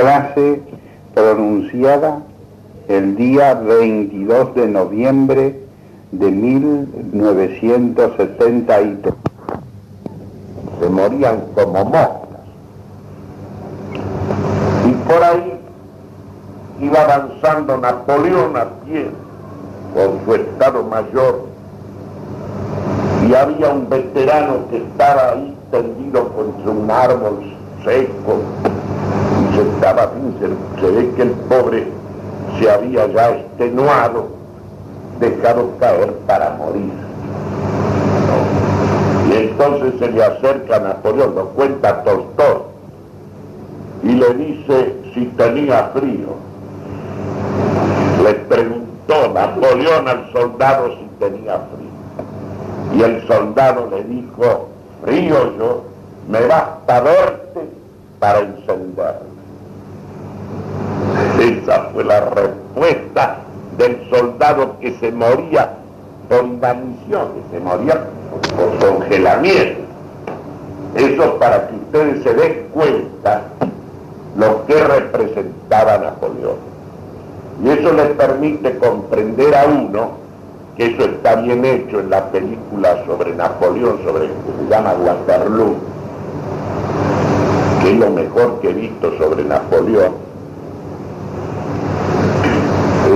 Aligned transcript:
Frase 0.00 0.62
pronunciada 1.14 2.22
el 2.88 3.14
día 3.16 3.52
22 3.52 4.54
de 4.54 4.66
noviembre 4.66 5.60
de 6.12 6.30
1973. 6.30 9.14
Se 10.80 10.88
morían 10.88 11.42
como 11.54 11.84
moscas. 11.84 12.40
Y 14.88 14.92
por 15.06 15.22
ahí 15.22 15.60
iba 16.80 17.02
avanzando 17.02 17.76
Napoleón 17.76 18.56
a 18.56 18.70
pie 18.86 19.10
con 19.92 20.24
su 20.24 20.34
estado 20.34 20.82
mayor 20.84 21.44
y 23.28 23.34
había 23.34 23.68
un 23.68 23.86
veterano 23.90 24.66
que 24.70 24.78
estaba 24.78 25.32
ahí 25.32 25.54
tendido 25.70 26.26
contra 26.32 26.70
un 26.70 26.90
árbol 26.90 27.52
seco 27.84 28.40
estaba, 29.62 30.10
se, 30.40 30.80
se 30.80 30.90
ve 30.90 31.10
que 31.14 31.22
el 31.22 31.30
pobre 31.30 31.86
se 32.58 32.70
había 32.70 33.06
ya 33.08 33.30
extenuado, 33.30 34.28
dejado 35.18 35.70
caer 35.78 36.12
para 36.26 36.50
morir. 36.50 36.92
Y 39.28 39.32
entonces 39.32 39.94
se 39.98 40.10
le 40.10 40.24
acerca 40.24 40.76
a 40.76 40.80
Napoleón, 40.80 41.34
lo 41.34 41.48
cuenta 41.50 42.02
Tolstoy, 42.02 42.62
y 44.02 44.12
le 44.12 44.34
dice 44.34 44.96
si 45.14 45.26
tenía 45.26 45.90
frío. 45.94 46.34
Le 48.24 48.34
preguntó 48.34 49.32
Napoleón 49.32 50.08
al 50.08 50.32
soldado 50.32 50.88
si 50.96 51.08
tenía 51.18 51.58
frío. 51.58 51.90
Y 52.96 53.02
el 53.02 53.26
soldado 53.26 53.88
le 53.90 54.04
dijo, 54.04 54.68
frío 55.04 55.56
yo, 55.56 55.84
me 56.28 56.44
basta 56.46 57.00
verte 57.00 57.60
para 58.18 58.40
encenderme. 58.40 59.29
Esa 61.50 61.88
fue 61.92 62.04
la 62.04 62.20
respuesta 62.20 63.38
del 63.76 64.08
soldado 64.08 64.78
que 64.78 64.92
se 65.00 65.10
moría 65.10 65.72
por 66.28 66.44
inanición, 66.44 67.28
que 67.34 67.56
se 67.56 67.64
moría 67.64 68.04
por 68.56 68.78
congelamiento. 68.78 69.80
Eso 70.94 71.38
para 71.40 71.66
que 71.66 71.74
ustedes 71.74 72.22
se 72.22 72.34
den 72.34 72.68
cuenta 72.72 73.42
lo 74.36 74.64
que 74.66 74.74
representaba 74.74 75.98
Napoleón. 75.98 76.70
Y 77.64 77.70
eso 77.70 77.92
les 77.94 78.10
permite 78.10 78.78
comprender 78.78 79.52
a 79.56 79.66
uno 79.66 80.10
que 80.76 80.86
eso 80.86 81.02
está 81.02 81.34
bien 81.36 81.64
hecho 81.64 81.98
en 81.98 82.10
la 82.10 82.30
película 82.30 83.04
sobre 83.06 83.34
Napoleón, 83.34 83.98
sobre 84.04 84.26
que 84.28 84.62
se 84.62 84.70
llama 84.70 84.92
Waterloo, 84.92 85.74
que 87.82 87.90
es 87.90 87.98
lo 87.98 88.10
mejor 88.10 88.60
que 88.60 88.70
he 88.70 88.72
visto 88.72 89.18
sobre 89.18 89.44
Napoleón 89.44 90.29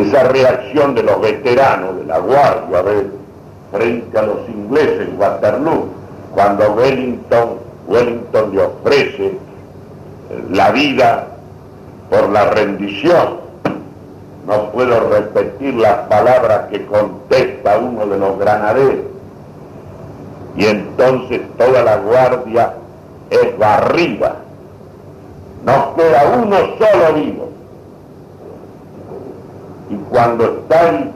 esa 0.09 0.25
reacción 0.25 0.95
de 0.95 1.03
los 1.03 1.21
veteranos 1.21 1.97
de 1.97 2.05
la 2.05 2.19
Guardia 2.19 2.83
frente 3.73 4.19
a 4.19 4.23
los 4.23 4.49
ingleses 4.49 5.09
en 5.09 5.19
Waterloo, 5.19 5.89
cuando 6.35 6.73
Wellington, 6.73 7.59
Wellington 7.87 8.55
le 8.55 8.63
ofrece 8.63 9.39
la 10.51 10.71
vida 10.71 11.27
por 12.11 12.29
la 12.31 12.47
rendición. 12.47 13.45
No 14.47 14.71
puedo 14.73 15.09
repetir 15.09 15.75
las 15.75 16.07
palabras 16.09 16.67
que 16.71 16.85
contesta 16.87 17.79
uno 17.79 18.07
de 18.07 18.19
los 18.19 18.39
granaderos. 18.39 19.07
Y 20.57 20.67
entonces 20.67 21.41
toda 21.57 21.83
la 21.83 21.97
guardia 21.97 22.75
es 23.31 23.59
barrida. 23.59 24.37
No 25.65 25.95
queda 25.97 26.37
uno 26.37 26.57
solo 26.79 27.15
vivo 27.15 27.54
y 29.95 29.97
cuando 30.11 30.45
está 30.45 30.89
en 30.89 31.15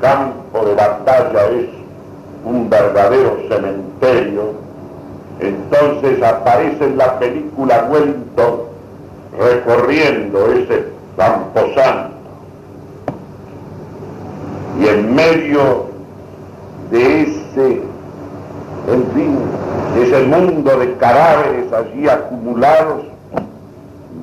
campo 0.00 0.64
de 0.64 0.74
batalla 0.74 1.46
es 1.50 1.68
un 2.44 2.70
verdadero 2.70 3.36
cementerio, 3.48 4.54
entonces 5.40 6.22
aparece 6.22 6.84
en 6.84 6.96
la 6.96 7.18
película 7.18 7.86
Wellington 7.90 8.60
recorriendo 9.38 10.50
ese 10.52 10.86
camposanto 11.16 12.16
y 14.80 14.86
en 14.86 15.14
medio 15.14 15.86
de 16.90 17.22
ese, 17.22 17.82
en 18.88 19.04
fin, 19.14 19.38
ese 20.02 20.22
mundo 20.24 20.78
de 20.78 20.96
cadáveres 20.96 21.70
allí 21.72 22.08
acumulados, 22.08 23.02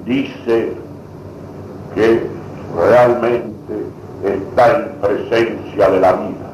dice 0.05 0.73
que 1.93 2.27
realmente 2.75 3.56
está 4.33 4.75
en 4.75 4.89
presencia 5.01 5.89
de 5.89 5.99
la 5.99 6.13
vida. 6.13 6.47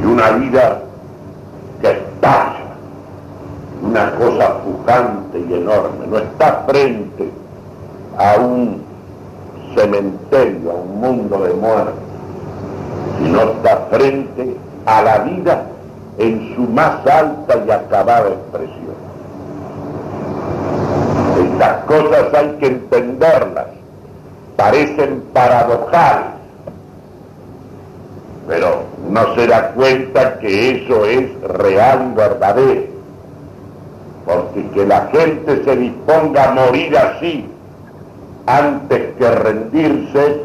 Y 0.00 0.04
una 0.04 0.30
vida 0.32 0.82
que 1.80 1.90
estalla, 1.90 2.76
una 3.82 4.10
cosa 4.12 4.58
pujante 4.62 5.38
y 5.38 5.54
enorme, 5.54 6.06
no 6.08 6.18
está 6.18 6.64
frente 6.66 7.30
a 8.18 8.40
un 8.40 8.82
cementerio, 9.74 10.70
a 10.70 10.74
un 10.74 11.00
mundo 11.00 11.38
de 11.44 11.54
muerte, 11.54 11.92
sino 13.18 13.40
está 13.42 13.76
frente 13.90 14.56
a 14.86 15.02
la 15.02 15.18
vida 15.18 15.66
en 16.18 16.54
su 16.54 16.62
más 16.62 17.06
alta 17.06 17.64
y 17.66 17.70
acabada 17.70 18.28
expresión. 18.28 19.02
Estas 21.52 21.84
cosas 21.84 22.34
hay 22.34 22.56
que 22.58 22.66
entenderlas, 22.66 23.66
parecen 24.56 25.22
paradojales, 25.32 26.41
pero 28.52 28.84
no 29.08 29.34
se 29.34 29.46
da 29.46 29.70
cuenta 29.70 30.38
que 30.38 30.84
eso 30.84 31.06
es 31.06 31.40
real 31.40 32.10
y 32.12 32.14
verdadero. 32.14 32.82
Porque 34.26 34.68
que 34.74 34.84
la 34.84 35.06
gente 35.06 35.64
se 35.64 35.74
disponga 35.74 36.50
a 36.50 36.52
morir 36.52 36.94
así 36.98 37.46
antes 38.44 39.14
que 39.16 39.30
rendirse, 39.30 40.42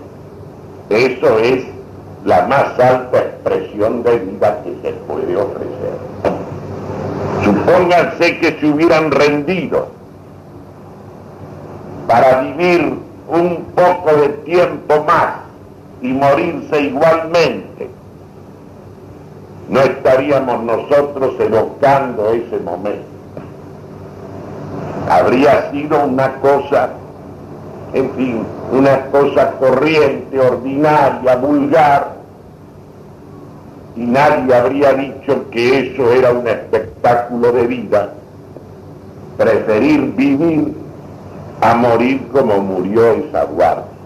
eso 0.89 1.39
es 1.39 1.65
la 2.23 2.47
más 2.47 2.79
alta 2.79 3.17
expresión 3.17 4.03
de 4.03 4.19
vida 4.19 4.57
que 4.63 4.73
se 4.81 4.93
puede 4.99 5.35
ofrecer. 5.35 5.97
Supónganse 7.43 8.39
que 8.39 8.57
se 8.57 8.67
hubieran 8.67 9.11
rendido 9.11 9.89
para 12.07 12.39
vivir 12.39 12.99
un 13.27 13.65
poco 13.75 14.15
de 14.15 14.29
tiempo 14.29 15.03
más 15.05 15.47
y 16.01 16.09
morirse 16.09 16.81
igualmente, 16.81 17.89
no 19.69 19.81
estaríamos 19.81 20.63
nosotros 20.63 21.35
evocando 21.39 22.29
ese 22.31 22.57
momento. 22.63 23.05
Habría 25.09 25.71
sido 25.71 26.05
una 26.05 26.33
cosa, 26.35 26.89
en 27.93 28.11
fin, 28.11 28.45
una 28.71 29.05
cosa 29.07 29.51
corriente, 29.51 30.39
ordinaria, 30.39 31.35
vulgar, 31.35 32.17
y 33.95 34.01
nadie 34.01 34.53
habría 34.53 34.93
dicho 34.93 35.49
que 35.49 35.91
eso 35.91 36.11
era 36.11 36.31
un 36.31 36.47
espectáculo 36.47 37.51
de 37.51 37.67
vida. 37.67 38.09
Preferir 39.37 40.13
vivir 40.15 40.75
a 41.61 41.73
morir 41.75 42.27
como 42.31 42.59
murió 42.59 43.13
esa 43.13 43.43
guardia. 43.45 43.97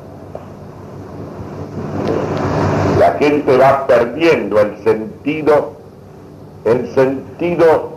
la 3.02 3.14
gente 3.14 3.58
va 3.58 3.88
perdiendo 3.88 4.60
el 4.60 4.78
sentido, 4.84 5.11
el 5.24 6.94
sentido 6.94 7.92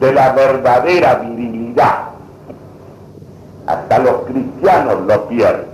de 0.00 0.12
la 0.12 0.32
verdadera 0.32 1.14
virilidad. 1.16 2.10
Hasta 3.66 3.98
los 3.98 4.16
cristianos 4.26 5.00
lo 5.06 5.28
pierden. 5.28 5.66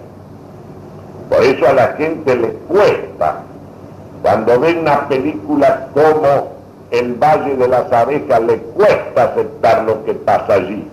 Por 1.29 1.43
eso 1.43 1.67
a 1.67 1.73
la 1.73 1.89
gente 1.95 2.37
le 2.37 2.53
cuesta, 2.69 3.43
cuando 4.23 4.61
ven 4.61 4.81
una 4.81 5.09
película 5.09 5.89
como 5.95 6.53
El 6.91 7.15
Valle 7.15 7.57
de 7.57 7.69
las 7.69 7.93
Abejas, 7.93 8.43
le 8.43 8.59
cuesta 8.59 9.25
aceptar 9.25 9.85
lo 9.85 10.05
que 10.05 10.15
pasa 10.15 10.55
allí. 10.55 10.87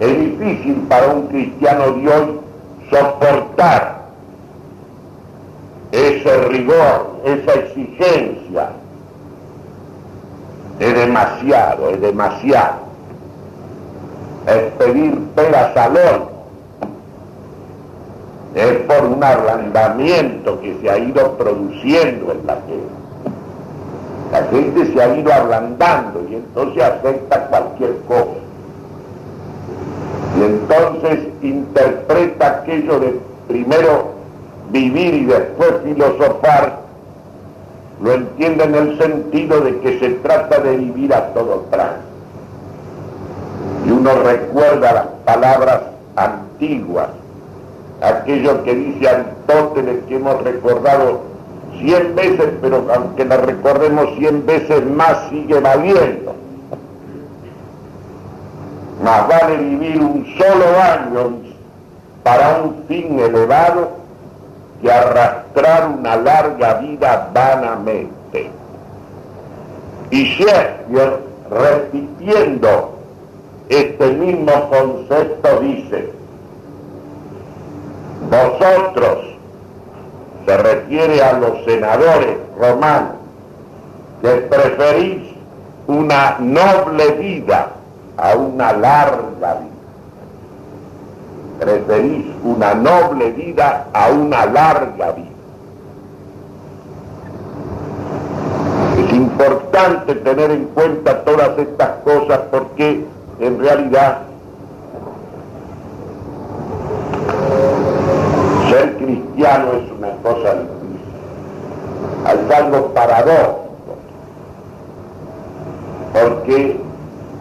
Es 0.00 0.18
difícil 0.18 0.86
para 0.88 1.08
un 1.08 1.26
cristiano 1.28 1.92
de 1.92 2.08
hoy 2.08 2.40
soportar 2.90 3.93
ese 5.94 6.36
rigor, 6.48 7.20
esa 7.24 7.52
exigencia, 7.52 8.70
es 10.80 10.94
demasiado, 10.94 11.90
es 11.90 12.00
demasiado. 12.00 12.84
Es 14.46 14.72
pedir 14.72 15.18
peras 15.36 15.76
al 15.76 15.96
Es 18.54 18.72
por 18.88 19.06
un 19.06 19.22
ablandamiento 19.22 20.60
que 20.60 20.76
se 20.80 20.90
ha 20.90 20.98
ido 20.98 21.36
produciendo 21.36 22.32
en 22.32 22.46
la 22.46 22.54
gente. 22.54 22.94
La 24.32 24.42
gente 24.46 24.92
se 24.92 25.00
ha 25.00 25.16
ido 25.16 25.32
ablandando 25.32 26.26
y 26.28 26.34
entonces 26.34 26.82
acepta 26.82 27.46
cualquier 27.46 27.96
cosa. 28.08 28.40
Y 30.36 30.42
entonces 30.42 31.20
interpreta 31.40 32.46
aquello 32.48 32.98
de 32.98 33.20
primero 33.46 34.13
vivir 34.74 35.14
y 35.14 35.24
después 35.26 35.72
filosofar, 35.84 36.80
lo 38.02 38.12
entiende 38.12 38.64
en 38.64 38.74
el 38.74 38.98
sentido 38.98 39.60
de 39.60 39.78
que 39.78 40.00
se 40.00 40.10
trata 40.14 40.58
de 40.58 40.76
vivir 40.76 41.14
a 41.14 41.32
todo 41.32 41.66
trance. 41.70 42.02
Y 43.86 43.90
uno 43.92 44.10
recuerda 44.22 44.92
las 44.92 45.06
palabras 45.24 45.80
antiguas, 46.16 47.08
aquello 48.00 48.64
que 48.64 48.74
dice 48.74 49.08
Aristóteles 49.08 50.04
que 50.08 50.16
hemos 50.16 50.42
recordado 50.42 51.20
cien 51.78 52.16
veces, 52.16 52.48
pero 52.60 52.84
aunque 52.92 53.24
la 53.24 53.36
recordemos 53.36 54.08
cien 54.18 54.44
veces 54.44 54.84
más, 54.86 55.28
sigue 55.30 55.60
valiendo. 55.60 56.34
Más 59.04 59.28
vale 59.28 59.56
vivir 59.56 60.00
un 60.00 60.26
solo 60.36 60.64
año 60.82 61.38
para 62.24 62.62
un 62.62 62.84
fin 62.88 63.20
elevado 63.20 64.03
que 64.84 64.92
arrastrar 64.92 65.88
una 65.88 66.14
larga 66.16 66.74
vida 66.74 67.30
vanamente. 67.32 68.50
Y 70.10 70.24
Shakespeare, 70.24 71.20
repitiendo 71.50 72.98
este 73.70 74.06
mismo 74.12 74.68
concepto, 74.68 75.60
dice, 75.60 76.12
vosotros, 78.30 79.38
se 80.46 80.56
refiere 80.58 81.22
a 81.22 81.32
los 81.32 81.64
senadores 81.64 82.36
romanos, 82.60 83.16
que 84.20 84.28
preferís 84.28 85.32
una 85.86 86.36
noble 86.40 87.10
vida 87.12 87.70
a 88.18 88.34
una 88.36 88.72
larga 88.74 89.54
vida. 89.54 89.73
Preferís 91.64 92.26
una 92.44 92.74
noble 92.74 93.30
vida 93.32 93.86
a 93.94 94.10
una 94.10 94.44
larga 94.44 95.12
vida. 95.12 95.30
Es 98.98 99.12
importante 99.14 100.14
tener 100.16 100.50
en 100.50 100.66
cuenta 100.66 101.24
todas 101.24 101.58
estas 101.58 101.88
cosas 102.04 102.38
porque 102.50 103.06
en 103.40 103.58
realidad 103.58 104.18
ser 108.68 108.96
cristiano 108.98 109.72
es 109.72 109.90
una 109.90 110.10
cosa 110.22 110.54
difícil. 110.56 111.00
Hay 112.26 112.62
algo 112.62 112.88
paradójico, 112.88 113.96
porque 116.12 116.78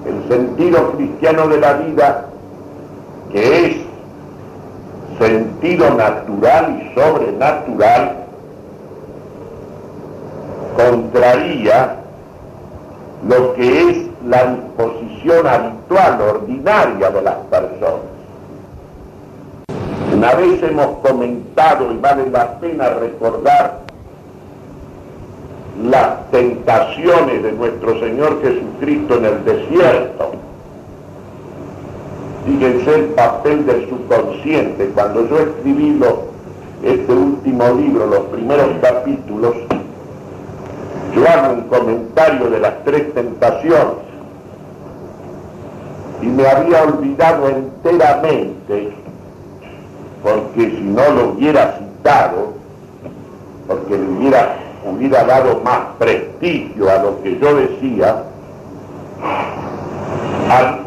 el 0.05 0.27
sentido 0.29 0.93
cristiano 0.93 1.49
de 1.49 1.59
la 1.59 1.73
vida, 1.73 2.25
que 3.29 3.65
es 3.65 3.92
sentido 5.19 5.89
natural 5.91 6.81
y 6.81 6.93
sobrenatural, 6.95 8.17
contraría 10.75 11.95
lo 13.27 13.53
que 13.53 13.89
es 13.89 13.97
la 14.25 14.45
disposición 14.45 15.47
habitual, 15.47 16.21
ordinaria 16.21 17.09
de 17.09 17.21
las 17.21 17.35
personas. 17.49 18.13
Una 20.15 20.35
vez 20.35 20.61
hemos 20.63 20.99
comentado, 20.99 21.91
y 21.91 21.97
vale 21.97 22.29
la 22.29 22.59
pena 22.59 22.89
recordar, 22.89 23.79
las 25.83 26.29
tentaciones 26.31 27.43
de 27.43 27.51
nuestro 27.53 27.99
Señor 27.99 28.41
Jesucristo 28.41 29.17
en 29.17 29.25
el 29.25 29.43
desierto. 29.43 30.31
Fíjense 32.45 32.95
el 32.95 33.05
papel 33.15 33.65
del 33.65 33.89
subconsciente. 33.89 34.89
Cuando 34.93 35.27
yo 35.29 35.39
escribí 35.39 35.99
este 36.83 37.13
último 37.13 37.63
libro, 37.73 38.07
los 38.07 38.19
primeros 38.25 38.67
capítulos, 38.81 39.55
yo 41.15 41.29
hago 41.29 41.53
un 41.53 41.61
comentario 41.63 42.49
de 42.49 42.59
las 42.59 42.83
tres 42.83 43.13
tentaciones 43.13 44.03
y 46.21 46.25
me 46.25 46.47
había 46.47 46.83
olvidado 46.83 47.49
enteramente, 47.49 48.93
porque 50.21 50.71
si 50.71 50.81
no 50.81 51.09
lo 51.11 51.29
hubiera 51.29 51.77
citado, 51.77 52.53
porque 53.67 53.97
le 53.97 54.09
hubiera 54.09 54.57
hubiera 54.85 55.23
dado 55.23 55.61
más 55.63 55.79
prestigio 55.97 56.89
a 56.89 56.97
lo 56.97 57.21
que 57.21 57.39
yo 57.39 57.55
decía, 57.55 58.23
a, 60.49 60.82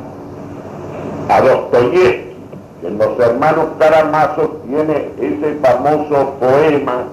a 1.28 1.40
Dostoyevsky, 1.40 2.36
que 2.80 2.86
en 2.86 2.98
los 2.98 3.18
hermanos 3.18 3.66
Karamazov 3.78 4.62
tiene 4.66 5.10
ese 5.20 5.56
famoso 5.62 6.34
poema 6.40 7.04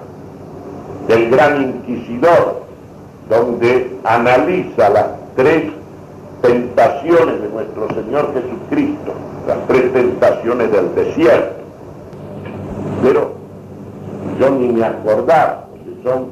del 1.08 1.30
gran 1.30 1.62
inquisidor, 1.62 2.62
donde 3.28 3.98
analiza 4.04 4.88
las 4.90 5.06
tres 5.36 5.64
tentaciones 6.42 7.40
de 7.40 7.48
nuestro 7.48 7.88
Señor 7.88 8.32
Jesucristo, 8.34 9.12
las 9.48 9.66
tres 9.66 9.92
tentaciones 9.92 10.70
del 10.70 10.94
desierto. 10.94 11.54
Pero 13.02 13.32
yo 14.38 14.50
ni 14.50 14.68
me 14.68 14.84
acordaba, 14.84 15.64
porque 15.70 16.02
son 16.02 16.26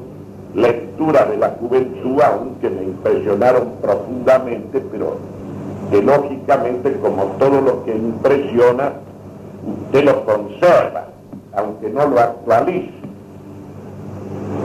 lecturas 0.53 1.29
de 1.29 1.37
la 1.37 1.49
juventud, 1.59 2.21
aunque 2.21 2.69
me 2.69 2.83
impresionaron 2.83 3.73
profundamente, 3.81 4.83
pero 4.91 5.17
que 5.93 6.01
lógicamente, 6.01 6.97
como 7.03 7.25
todo 7.37 7.61
lo 7.61 7.85
que 7.85 7.95
impresiona, 7.95 8.93
usted 9.63 10.05
lo 10.05 10.25
conserva, 10.25 11.05
aunque 11.55 11.87
no 11.91 12.07
lo 12.07 12.19
actualice. 12.19 12.89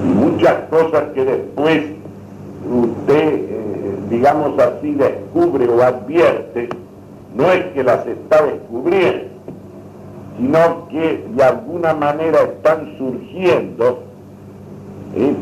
Y 0.04 0.06
muchas 0.06 0.54
cosas 0.70 1.04
que 1.12 1.26
después 1.26 1.82
usted, 2.66 3.34
eh, 3.34 3.96
digamos 4.08 4.58
así, 4.58 4.94
descubre 4.94 5.68
o 5.68 5.82
advierte, 5.82 6.70
no 7.34 7.52
es 7.52 7.62
que 7.74 7.84
las 7.84 8.06
está 8.06 8.46
descubriendo, 8.46 9.28
sino 10.38 10.88
que 10.88 11.26
de 11.28 11.44
alguna 11.44 11.92
manera 11.92 12.40
están 12.40 12.96
surgiendo 12.96 14.04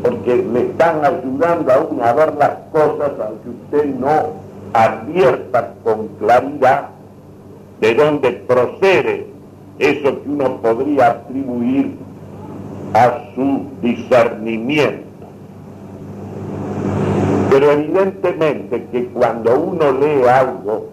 porque 0.03 0.35
le 0.53 0.61
están 0.61 1.05
ayudando 1.05 1.71
aún 1.71 2.01
a 2.01 2.13
ver 2.13 2.33
las 2.35 2.53
cosas 2.71 3.11
aunque 3.19 3.49
usted 3.49 3.85
no 3.95 4.46
advierta 4.77 5.73
con 5.83 6.07
claridad 6.19 6.89
de 7.81 7.95
dónde 7.95 8.31
procede 8.31 9.25
eso 9.79 10.21
que 10.21 10.29
uno 10.29 10.57
podría 10.61 11.07
atribuir 11.07 11.95
a 12.93 13.31
su 13.33 13.65
discernimiento. 13.81 15.07
Pero 17.49 17.71
evidentemente 17.71 18.85
que 18.91 19.07
cuando 19.07 19.59
uno 19.59 19.91
lee 19.93 20.27
algo, 20.27 20.89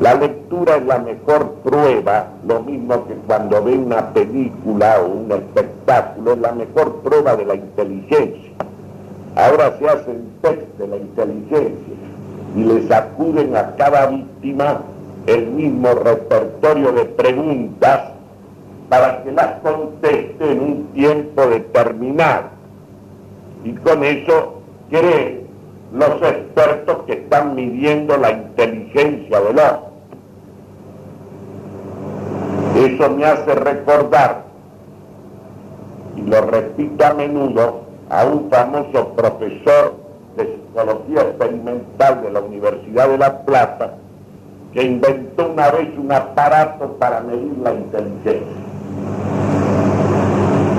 la 0.00 0.14
lectura 0.14 0.76
es 0.76 0.86
la 0.86 0.98
mejor 0.98 1.54
prueba, 1.64 2.28
lo 2.46 2.62
mismo 2.62 3.06
que 3.08 3.14
cuando 3.26 3.62
ve 3.64 3.76
una 3.76 4.12
película 4.12 5.00
o 5.00 5.08
un 5.08 5.32
espectáculo, 5.32 6.34
es 6.34 6.38
la 6.38 6.52
mejor 6.52 7.00
prueba 7.02 7.34
de 7.34 7.44
la 7.44 7.54
inteligencia. 7.56 8.52
Ahora 9.34 9.76
se 9.78 9.88
hacen 9.88 10.30
test 10.42 10.78
de 10.78 10.86
la 10.86 10.96
inteligencia 10.96 12.09
y 12.56 12.64
le 12.64 12.88
sacuden 12.88 13.56
a 13.56 13.76
cada 13.76 14.06
víctima 14.06 14.82
el 15.26 15.46
mismo 15.48 15.92
repertorio 15.92 16.92
de 16.92 17.04
preguntas 17.04 18.12
para 18.88 19.22
que 19.22 19.32
las 19.32 19.60
conteste 19.60 20.50
en 20.50 20.60
un 20.60 20.84
tiempo 20.92 21.46
determinado. 21.46 22.44
Y 23.64 23.72
con 23.74 24.02
eso 24.02 24.62
creen 24.90 25.46
los 25.92 26.22
expertos 26.22 27.04
que 27.06 27.12
están 27.12 27.54
midiendo 27.54 28.16
la 28.16 28.32
inteligencia 28.32 29.40
del 29.40 29.58
hombre. 29.58 29.90
Eso 32.76 33.10
me 33.10 33.24
hace 33.24 33.54
recordar, 33.54 34.44
y 36.16 36.22
lo 36.22 36.40
repito 36.42 37.04
a 37.04 37.14
menudo, 37.14 37.82
a 38.08 38.24
un 38.24 38.48
famoso 38.50 39.08
profesor 39.14 39.99
psicología 40.70 41.22
experimental 41.22 42.22
de 42.22 42.30
la 42.30 42.40
Universidad 42.40 43.08
de 43.08 43.18
La 43.18 43.42
Plata, 43.42 43.94
que 44.72 44.84
inventó 44.84 45.50
una 45.50 45.70
vez 45.70 45.88
un 45.98 46.12
aparato 46.12 46.96
para 46.98 47.20
medir 47.20 47.58
la 47.62 47.74
inteligencia. 47.74 48.44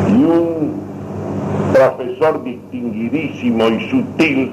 Y 0.07 0.23
un 0.23 0.81
profesor 1.73 2.43
distinguidísimo 2.43 3.67
y 3.67 3.89
sutil 3.89 4.51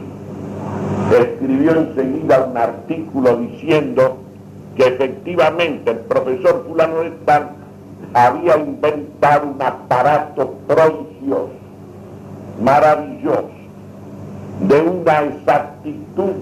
escribió 1.16 1.72
enseguida 1.72 2.46
un 2.50 2.56
artículo 2.56 3.36
diciendo 3.36 4.18
que 4.76 4.86
efectivamente 4.86 5.90
el 5.90 5.98
profesor 6.00 6.64
fulano 6.66 7.00
de 7.00 7.10
tal 7.24 7.50
había 8.14 8.56
inventado 8.56 9.48
un 9.48 9.62
aparato 9.62 10.54
prodigioso, 10.66 11.50
maravilloso, 12.62 13.57
de 14.60 14.80
una 14.80 15.22
exactitud, 15.22 16.32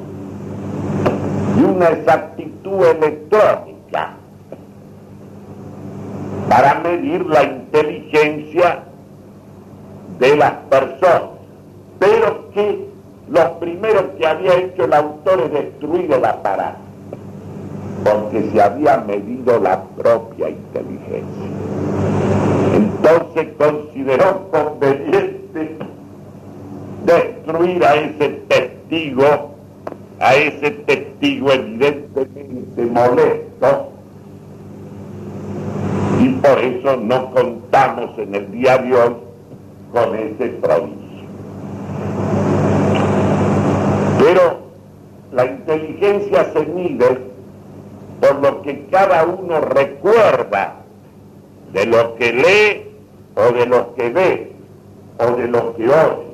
de 1.56 1.64
una 1.64 1.88
exactitud 1.88 2.84
electrónica, 2.84 4.14
para 6.48 6.80
medir 6.80 7.26
la 7.26 7.42
inteligencia 7.42 8.84
de 10.18 10.36
las 10.36 10.52
personas, 10.70 11.30
pero 11.98 12.50
que 12.50 12.88
lo 13.28 13.58
primero 13.58 14.16
que 14.16 14.26
había 14.26 14.54
hecho 14.56 14.84
el 14.84 14.92
autor 14.94 15.40
es 15.40 15.52
destruir 15.52 16.12
el 16.12 16.24
aparato, 16.24 16.78
porque 18.04 18.50
se 18.50 18.62
había 18.62 18.98
medido 18.98 19.58
la 19.58 19.82
propia 19.82 20.50
inteligencia. 20.50 21.46
Entonces 22.74 23.48
consideró 23.58 24.48
conveniente 24.50 25.76
destruir 27.06 27.84
a 27.84 27.94
ese 27.94 28.28
testigo, 28.48 29.54
a 30.18 30.34
ese 30.34 30.70
testigo 30.70 31.52
evidentemente 31.52 32.86
molesto, 32.86 33.92
y 36.20 36.28
por 36.30 36.58
eso 36.58 36.96
no 36.96 37.30
contamos 37.30 38.18
en 38.18 38.34
el 38.34 38.50
día 38.50 38.78
de 38.78 38.94
hoy 38.94 39.16
con 39.92 40.16
ese 40.16 40.48
prodigio. 40.60 40.96
Pero 44.18 44.58
la 45.32 45.44
inteligencia 45.46 46.52
se 46.52 46.66
mide 46.66 47.18
por 48.20 48.36
lo 48.42 48.62
que 48.62 48.86
cada 48.86 49.24
uno 49.24 49.60
recuerda 49.60 50.76
de 51.72 51.86
lo 51.86 52.16
que 52.16 52.32
lee 52.32 52.90
o 53.36 53.52
de 53.52 53.66
lo 53.66 53.94
que 53.94 54.08
ve 54.08 54.52
o 55.18 55.36
de 55.36 55.48
lo 55.48 55.76
que 55.76 55.88
oye. 55.88 56.25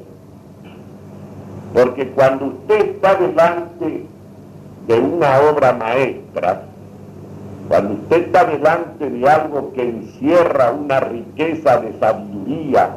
Porque 1.72 2.08
cuando 2.10 2.46
usted 2.46 2.90
está 2.90 3.14
delante 3.14 4.06
de 4.86 5.00
una 5.00 5.40
obra 5.40 5.72
maestra, 5.72 6.62
cuando 7.68 7.94
usted 7.94 8.26
está 8.26 8.44
delante 8.44 9.08
de 9.08 9.28
algo 9.28 9.72
que 9.72 9.88
encierra 9.88 10.72
una 10.72 11.00
riqueza 11.00 11.78
de 11.78 11.98
sabiduría 11.98 12.90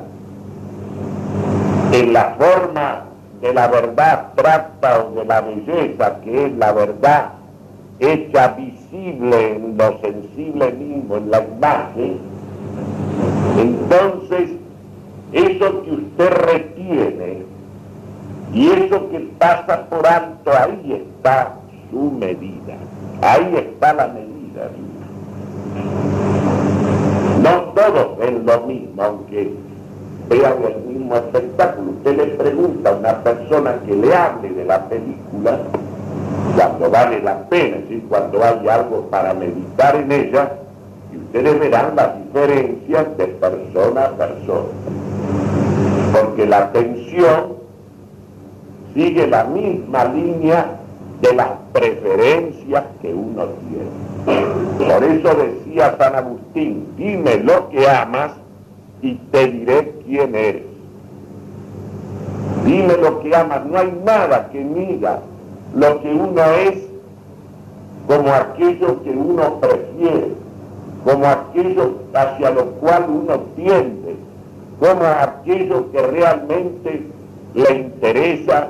en 1.92 2.14
la 2.14 2.36
forma 2.38 3.06
de 3.42 3.54
la 3.54 3.68
verdad 3.68 4.10
abstracta 4.10 5.06
o 5.06 5.16
de 5.16 5.26
la 5.26 5.42
belleza, 5.42 6.20
que 6.22 6.48
es 6.48 6.58
la 6.58 6.74
verdad 6.74 7.30
hecha 8.00 8.50
visible 8.50 9.56
en 9.56 9.78
lo 9.78 10.00
sensible 10.02 10.72
mismo, 10.74 11.18
en 11.18 11.32
la 11.32 11.44
imagen, 11.44 12.18
entonces 13.58 14.50
eso 15.32 15.84
que 15.84 15.92
usted 15.92 16.30
retiene 16.30 17.45
y 18.56 18.72
eso 18.72 19.10
que 19.10 19.20
pasa 19.38 19.86
por 19.90 20.08
alto, 20.08 20.50
ahí 20.50 20.94
está 20.94 21.56
su 21.92 22.10
medida, 22.10 22.76
ahí 23.22 23.54
está 23.54 23.94
la 23.94 24.08
medida. 24.08 24.70
No 27.44 27.74
todos 27.74 28.18
ven 28.18 28.46
lo 28.46 28.62
mismo, 28.62 29.04
aunque 29.04 29.54
vean 30.30 30.54
el 30.64 30.84
mismo 30.84 31.18
espectáculo. 31.18 31.92
Usted 31.92 32.16
le 32.16 32.26
pregunta 32.28 32.92
a 32.92 32.94
una 32.94 33.24
persona 33.24 33.76
que 33.86 33.94
le 33.94 34.16
hable 34.16 34.50
de 34.50 34.64
la 34.64 34.88
película, 34.88 35.58
cuando 36.56 36.90
vale 36.90 37.22
la 37.22 37.50
pena, 37.50 37.76
es 37.76 37.82
decir, 37.84 38.06
cuando 38.08 38.42
hay 38.42 38.70
algo 38.70 39.02
para 39.10 39.34
meditar 39.34 39.98
en 39.98 40.10
ella, 40.14 40.50
y 41.12 41.18
ustedes 41.18 41.60
verán 41.60 41.94
las 41.98 42.24
diferencias 42.24 43.18
de 43.18 43.28
persona 43.28 44.06
a 44.06 44.12
persona. 44.12 44.70
Porque 46.14 46.46
la 46.46 46.60
atención 46.60 47.55
sigue 48.96 49.28
la 49.28 49.44
misma 49.44 50.06
línea 50.06 50.78
de 51.22 51.34
las 51.34 51.50
preferencias 51.74 52.84
que 53.02 53.14
uno 53.14 53.46
tiene. 53.70 54.90
Por 54.90 55.04
eso 55.04 55.36
decía 55.36 55.96
San 56.00 56.16
Agustín, 56.16 56.88
dime 56.98 57.38
lo 57.38 57.70
que 57.70 57.88
amas 57.88 58.32
y 59.02 59.16
te 59.32 59.48
diré 59.48 59.94
quién 60.06 60.34
eres. 60.34 60.64
Dime 62.66 62.98
lo 62.98 63.20
que 63.20 63.36
amas, 63.36 63.66
no 63.66 63.78
hay 63.78 63.94
nada 64.04 64.50
que 64.50 64.62
mida 64.62 65.20
lo 65.76 66.02
que 66.02 66.08
uno 66.08 66.42
es 66.42 66.86
como 68.08 68.32
aquello 68.32 69.04
que 69.04 69.10
uno 69.10 69.60
prefiere, 69.60 70.32
como 71.04 71.26
aquello 71.26 71.96
hacia 72.14 72.50
lo 72.52 72.66
cual 72.76 73.06
uno 73.10 73.40
tiende, 73.56 74.16
como 74.80 75.04
aquello 75.04 75.92
que 75.92 76.02
realmente 76.02 77.08
le 77.54 77.76
interesa 77.76 78.70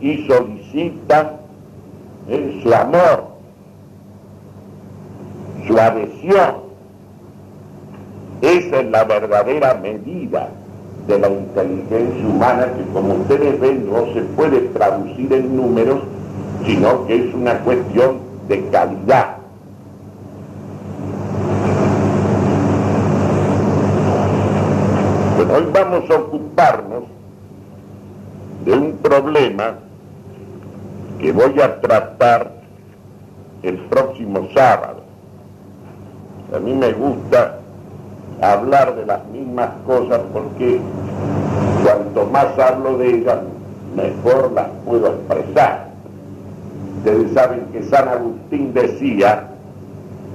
y 0.00 0.26
solicita 0.26 1.40
en 2.28 2.62
su 2.62 2.74
amor, 2.74 3.24
su 5.66 5.78
adhesión. 5.78 6.66
Esa 8.42 8.80
es 8.80 8.90
la 8.90 9.04
verdadera 9.04 9.74
medida 9.74 10.50
de 11.06 11.18
la 11.18 11.28
inteligencia 11.28 12.26
humana 12.26 12.66
que 12.76 12.84
como 12.92 13.14
ustedes 13.14 13.60
ven 13.60 13.90
no 13.90 14.12
se 14.12 14.22
puede 14.22 14.60
traducir 14.68 15.32
en 15.32 15.56
números, 15.56 16.00
sino 16.66 17.06
que 17.06 17.28
es 17.28 17.34
una 17.34 17.58
cuestión 17.60 18.18
de 18.48 18.68
calidad. 18.68 19.36
Bueno, 25.36 25.54
hoy 25.54 25.66
vamos 25.72 26.10
a 26.10 26.14
ocuparnos 26.14 27.04
de 28.64 28.72
un 28.72 28.92
problema 28.98 29.85
que 31.18 31.32
voy 31.32 31.60
a 31.60 31.80
tratar 31.80 32.50
el 33.62 33.78
próximo 33.86 34.48
sábado. 34.54 35.02
A 36.54 36.58
mí 36.58 36.74
me 36.74 36.92
gusta 36.92 37.58
hablar 38.40 38.94
de 38.94 39.06
las 39.06 39.24
mismas 39.26 39.70
cosas 39.86 40.20
porque 40.32 40.80
cuanto 41.82 42.26
más 42.26 42.58
hablo 42.58 42.98
de 42.98 43.08
ellas, 43.08 43.38
mejor 43.94 44.52
las 44.52 44.68
puedo 44.84 45.08
expresar. 45.08 45.88
Ustedes 46.98 47.32
saben 47.32 47.66
que 47.72 47.82
San 47.84 48.08
Agustín 48.08 48.74
decía 48.74 49.48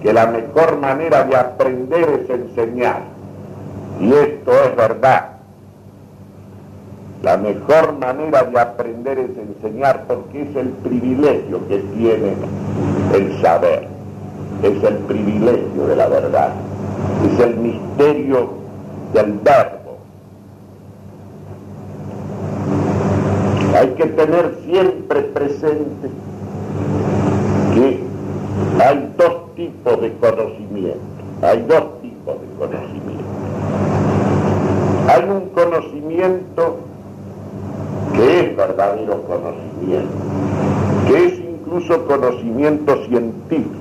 que 0.02 0.14
la 0.14 0.28
mejor 0.28 0.80
manera 0.80 1.24
de 1.24 1.36
aprender 1.36 2.22
es 2.24 2.30
enseñar. 2.30 3.02
Y 4.00 4.12
esto 4.14 4.52
es 4.64 4.76
verdad. 4.76 5.31
La 7.24 7.38
mejor 7.38 8.00
manera 8.00 8.44
de 8.44 8.60
aprender 8.60 9.20
es 9.20 9.38
enseñar 9.38 10.06
porque 10.08 10.42
es 10.42 10.56
el 10.56 10.70
privilegio 10.70 11.68
que 11.68 11.78
tiene 11.96 12.34
el 13.14 13.42
saber, 13.42 13.88
es 14.64 14.84
el 14.84 14.96
privilegio 15.06 15.86
de 15.86 15.96
la 15.98 16.08
verdad, 16.08 16.50
es 17.32 17.40
el 17.40 17.58
misterio 17.58 18.50
del 19.14 19.34
verbo. 19.34 19.98
Hay 23.78 23.90
que 23.90 24.06
tener 24.08 24.58
siempre 24.66 25.22
presente 25.22 26.10
que 27.76 28.00
hay 28.84 29.14
dos 29.16 29.54
tipos 29.56 30.02
de 30.02 30.12
conocimiento, 30.14 31.00
hay 31.44 31.62
dos 31.68 32.02
tipos 32.02 32.36
de 32.42 32.48
conocimiento. 32.58 33.24
Hay 35.08 35.30
un 35.30 35.50
conocimiento 35.50 36.91
que 38.14 38.40
es 38.40 38.56
verdadero 38.56 39.24
conocimiento, 39.24 40.14
que 41.08 41.26
es 41.26 41.40
incluso 41.40 42.06
conocimiento 42.06 43.06
científico, 43.06 43.76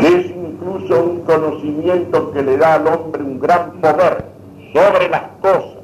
que 0.00 0.08
es 0.08 0.26
incluso 0.26 1.04
un 1.04 1.20
conocimiento 1.20 2.32
que 2.32 2.42
le 2.42 2.56
da 2.56 2.74
al 2.74 2.86
hombre 2.86 3.22
un 3.22 3.38
gran 3.38 3.72
poder 3.80 4.24
sobre 4.72 5.08
las 5.08 5.22
cosas, 5.40 5.78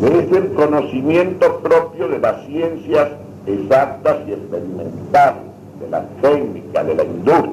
que 0.00 0.18
es 0.18 0.32
el 0.32 0.52
conocimiento 0.54 1.58
propio 1.58 2.08
de 2.08 2.18
las 2.18 2.44
ciencias 2.46 3.08
exactas 3.46 4.16
y 4.26 4.32
experimentales, 4.32 5.42
de 5.80 5.90
la 5.90 6.02
técnica, 6.22 6.84
de 6.84 6.94
la 6.94 7.04
industria. 7.04 7.52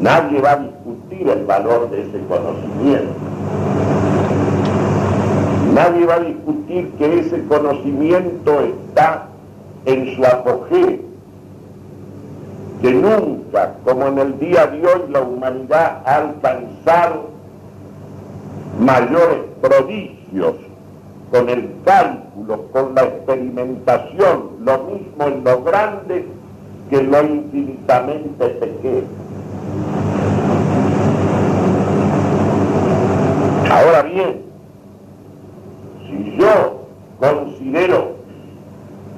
Nadie 0.00 0.40
va 0.40 0.52
a 0.52 0.56
discutir 0.56 1.28
el 1.28 1.44
valor 1.44 1.90
de 1.90 2.02
ese 2.02 2.20
conocimiento. 2.28 3.37
Nadie 5.78 6.06
va 6.06 6.14
a 6.16 6.20
discutir 6.20 6.90
que 6.98 7.20
ese 7.20 7.46
conocimiento 7.46 8.62
está 8.62 9.28
en 9.84 10.16
su 10.16 10.24
apogeo, 10.24 10.98
que 12.82 12.92
nunca, 12.94 13.74
como 13.84 14.08
en 14.08 14.18
el 14.18 14.40
día 14.40 14.66
de 14.66 14.84
hoy, 14.84 15.02
la 15.08 15.20
humanidad 15.20 16.02
ha 16.04 16.16
alcanzado 16.16 17.28
mayores 18.80 19.38
prodigios 19.60 20.54
con 21.30 21.48
el 21.48 21.70
cálculo, 21.84 22.64
con 22.72 22.96
la 22.96 23.04
experimentación, 23.04 24.56
lo 24.58 24.78
mismo 24.78 25.28
en 25.28 25.44
lo 25.44 25.62
grande 25.62 26.26
que 26.90 26.98
en 26.98 27.10
lo 27.12 27.22
infinitamente 27.22 28.48
pequeño. 28.48 29.06
Ahora 33.70 34.02
bien, 34.02 34.47
yo 36.38 36.86
considero, 37.18 38.16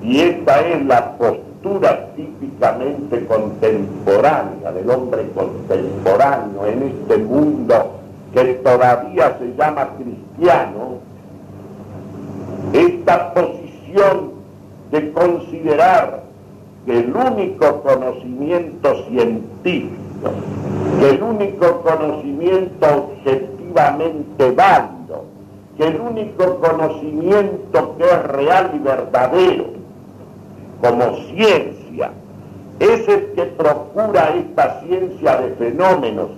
y 0.02 0.20
esta 0.20 0.60
es 0.66 0.84
la 0.86 1.16
postura 1.18 2.08
típicamente 2.16 3.26
contemporánea, 3.26 4.72
del 4.72 4.90
hombre 4.90 5.28
contemporáneo 5.34 6.66
en 6.66 6.82
este 6.82 7.18
mundo 7.18 8.00
que 8.32 8.54
todavía 8.54 9.36
se 9.38 9.54
llama 9.56 9.90
cristiano, 9.98 10.98
esta 12.72 13.34
posición 13.34 14.32
de 14.90 15.12
considerar 15.12 16.22
que 16.86 17.00
el 17.00 17.14
único 17.14 17.82
conocimiento 17.82 19.04
científico, 19.08 20.30
que 20.98 21.10
el 21.10 21.22
único 21.22 21.82
conocimiento 21.82 22.86
objetivamente 22.86 24.50
válido, 24.52 24.99
que 25.80 25.86
el 25.86 25.98
único 25.98 26.60
conocimiento 26.60 27.96
que 27.96 28.04
es 28.04 28.22
real 28.24 28.70
y 28.74 28.78
verdadero 28.80 29.64
como 30.82 31.16
ciencia 31.28 32.10
es 32.78 33.08
el 33.08 33.32
que 33.32 33.44
procura 33.44 34.34
esta 34.36 34.82
ciencia 34.82 35.40
de 35.40 35.54
fenómenos, 35.54 36.28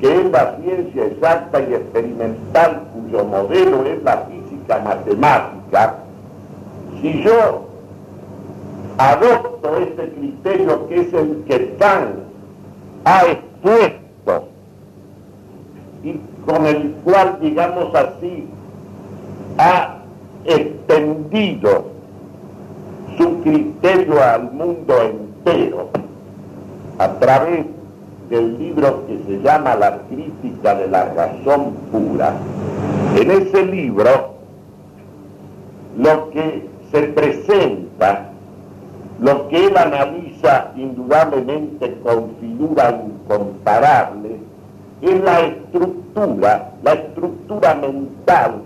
que 0.00 0.20
es 0.20 0.30
la 0.32 0.56
ciencia 0.56 1.06
exacta 1.06 1.60
y 1.60 1.74
experimental 1.74 2.82
cuyo 2.92 3.24
modelo 3.24 3.84
es 3.84 4.02
la 4.02 4.26
física 4.26 4.80
matemática, 4.80 5.94
si 7.00 7.22
yo 7.22 7.68
adopto 8.98 9.76
este 9.76 10.08
criterio 10.10 10.88
que 10.88 11.00
es 11.02 11.14
el 11.14 11.44
que 11.46 11.76
Kant 11.78 12.16
ha 13.04 13.26
expuesto 13.26 14.48
y 16.02 16.18
con 16.44 16.66
el 16.66 16.90
cual, 17.04 17.38
digamos 17.40 17.94
así, 17.94 18.48
ha 19.62 19.98
extendido 20.44 21.86
su 23.16 23.42
criterio 23.42 24.22
al 24.22 24.50
mundo 24.52 24.94
entero 25.00 25.90
a 26.98 27.08
través 27.18 27.66
del 28.28 28.58
libro 28.58 29.06
que 29.06 29.18
se 29.26 29.42
llama 29.42 29.76
La 29.76 29.98
crítica 30.08 30.74
de 30.74 30.88
la 30.88 31.04
razón 31.14 31.74
pura. 31.92 32.34
En 33.16 33.30
ese 33.30 33.66
libro 33.66 34.34
lo 35.96 36.30
que 36.30 36.68
se 36.90 37.02
presenta 37.02 38.30
lo 39.20 39.48
que 39.48 39.66
él 39.66 39.76
analiza 39.76 40.72
indudablemente 40.74 41.96
con 42.02 42.34
figura 42.40 42.90
incomparable 42.90 44.38
es 45.00 45.20
la 45.20 45.40
estructura, 45.40 46.72
la 46.82 46.92
estructura 46.94 47.74
mental, 47.74 48.62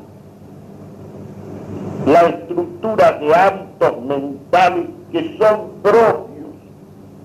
la 2.07 2.23
estructura 2.23 3.19
de 3.19 3.35
hábitos 3.35 4.03
mentales 4.03 4.87
que 5.11 5.37
son 5.39 5.73
propios 5.83 6.37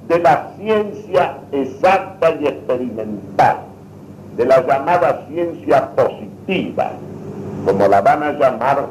de 0.08 0.20
la 0.20 0.52
ciencia 0.58 1.38
exacta 1.52 2.32
y 2.42 2.48
experimental, 2.48 3.58
de 4.36 4.46
la 4.46 4.66
llamada 4.66 5.26
ciencia 5.28 5.92
positiva, 5.96 6.92
como 7.66 7.88
la 7.88 8.02
van 8.02 8.24
a 8.24 8.32
llamar 8.34 8.88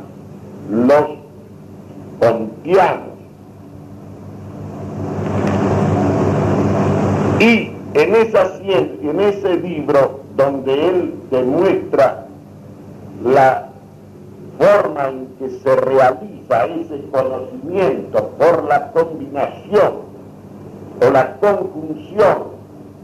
los 0.70 1.06
pontianos. 2.20 3.10
Y 7.40 7.72
en, 7.94 8.14
esa, 8.14 8.52
en 8.62 9.20
ese 9.20 9.56
libro 9.56 10.20
donde 10.36 10.88
él 10.88 11.14
demuestra 11.30 12.26
la 13.24 13.69
forma 14.60 15.08
en 15.08 15.26
que 15.38 15.48
se 15.60 15.74
realiza 15.74 16.66
ese 16.66 17.00
conocimiento 17.10 18.28
por 18.38 18.64
la 18.64 18.92
combinación 18.92 19.92
o 21.00 21.10
la 21.10 21.36
conjunción 21.36 22.60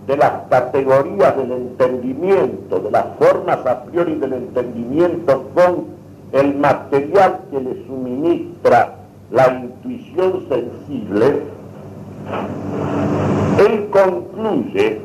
de 0.07 0.19
las 0.19 0.33
categorías 0.51 1.35
del 1.39 1.53
entendimiento, 1.53 2.79
de 2.79 2.91
las 2.91 3.07
formas 3.19 3.65
a 3.65 3.85
priori 3.85 4.17
del 4.17 4.35
entendimiento 4.35 5.45
con 5.55 5.87
el 6.33 6.55
material 6.57 7.41
que 7.51 7.61
le 7.61 7.87
suministra 7.87 8.97
la 9.31 9.49
intuición 9.49 10.47
sensible, 10.51 11.41
él 13.59 13.89
concluye 13.91 15.01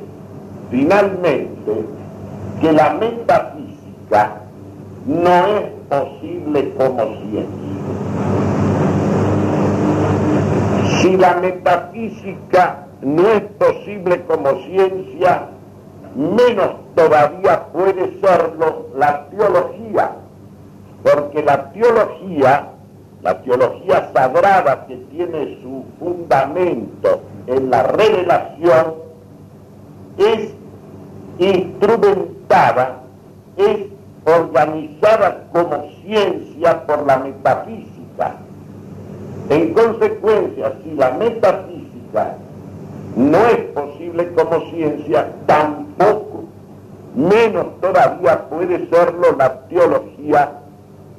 finalmente 0.69 1.85
que 2.59 2.71
la 2.73 2.93
metafísica 2.95 4.41
no 5.05 5.57
es 5.57 5.63
posible 5.89 6.73
como 6.77 7.03
ciencia. 7.17 7.47
Si 11.01 11.17
la 11.17 11.35
metafísica 11.35 12.87
no 13.01 13.27
es 13.29 13.41
posible 13.41 14.21
como 14.23 14.51
ciencia, 14.65 15.47
menos 16.15 16.75
todavía 16.95 17.65
puede 17.73 18.19
serlo 18.21 18.87
la 18.95 19.27
teología, 19.29 20.11
porque 21.03 21.41
la 21.41 21.71
teología, 21.71 22.67
la 23.23 23.41
teología 23.41 24.11
sagrada 24.13 24.85
que 24.85 24.97
tiene 24.97 25.59
su 25.61 25.85
fundamento 25.99 27.21
en 27.47 27.69
la 27.71 27.83
revelación 27.83 28.93
es 30.17 30.53
instrumentada, 31.39 33.01
es 33.57 33.90
organizada 34.25 35.47
como 35.51 35.89
ciencia 36.03 36.85
por 36.85 37.05
la 37.05 37.17
metafísica. 37.17 38.35
En 39.49 39.73
consecuencia, 39.73 40.73
si 40.83 40.91
la 40.91 41.11
metafísica 41.11 42.35
no 43.15 43.45
es 43.47 43.57
posible 43.73 44.31
como 44.33 44.61
ciencia, 44.71 45.31
tampoco, 45.45 46.43
menos 47.15 47.79
todavía 47.81 48.47
puede 48.47 48.87
serlo 48.89 49.35
la 49.37 49.61
teología, 49.67 50.51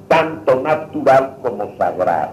tanto 0.09 0.61
natural 0.63 1.37
como 1.43 1.77
sagrada. 1.77 2.33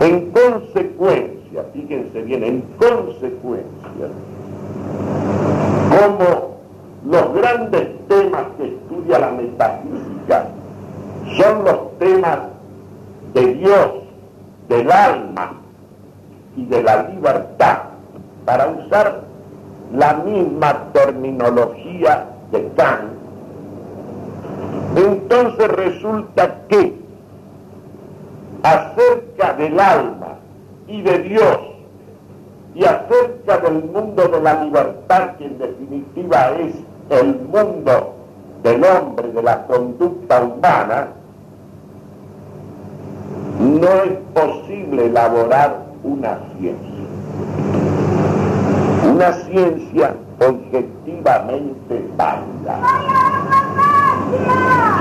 En 0.00 0.30
consecuencia, 0.30 1.64
fíjense 1.72 2.22
bien, 2.22 2.44
en 2.44 2.60
consecuencia, 2.78 4.08
como 5.90 6.57
los 7.08 7.32
grandes 7.32 8.06
temas 8.06 8.44
que 8.58 8.66
estudia 8.66 9.18
la 9.18 9.30
metafísica 9.30 10.48
son 11.38 11.64
los 11.64 11.98
temas 11.98 12.38
de 13.32 13.54
Dios, 13.54 13.90
del 14.68 14.92
alma 14.92 15.54
y 16.54 16.66
de 16.66 16.82
la 16.82 17.04
libertad, 17.04 17.78
para 18.44 18.68
usar 18.68 19.22
la 19.94 20.14
misma 20.16 20.92
terminología 20.92 22.26
de 22.52 22.68
Kant, 22.76 23.12
entonces 24.96 25.68
resulta 25.68 26.66
que 26.68 26.94
acerca 28.62 29.54
del 29.54 29.80
alma 29.80 30.36
y 30.86 31.00
de 31.00 31.18
Dios 31.20 31.58
y 32.74 32.84
acerca 32.84 33.58
del 33.58 33.84
mundo 33.84 34.28
de 34.28 34.40
la 34.42 34.64
libertad 34.64 35.36
que 35.36 35.46
en 35.46 35.58
definitiva 35.58 36.50
es 36.58 36.74
el 37.10 37.40
mundo 37.52 38.14
del 38.62 38.84
hombre, 38.84 39.32
de 39.32 39.42
la 39.42 39.66
conducta 39.66 40.42
humana, 40.42 41.08
no 43.58 43.88
es 44.02 44.12
posible 44.34 45.06
elaborar 45.06 45.84
una 46.02 46.38
ciencia. 46.58 47.04
Una 49.12 49.32
ciencia 49.32 50.14
objetivamente 50.40 52.08
válida. 52.16 52.80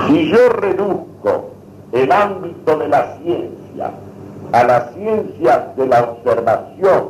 Si 0.08 0.30
yo 0.30 0.50
reduzco 0.50 1.50
el 1.92 2.12
ámbito 2.12 2.78
de 2.78 2.88
la 2.88 3.18
ciencia 3.18 3.92
a 4.54 4.64
la 4.64 4.90
ciencia 4.94 5.74
de 5.76 5.88
la 5.88 6.04
observación, 6.04 7.10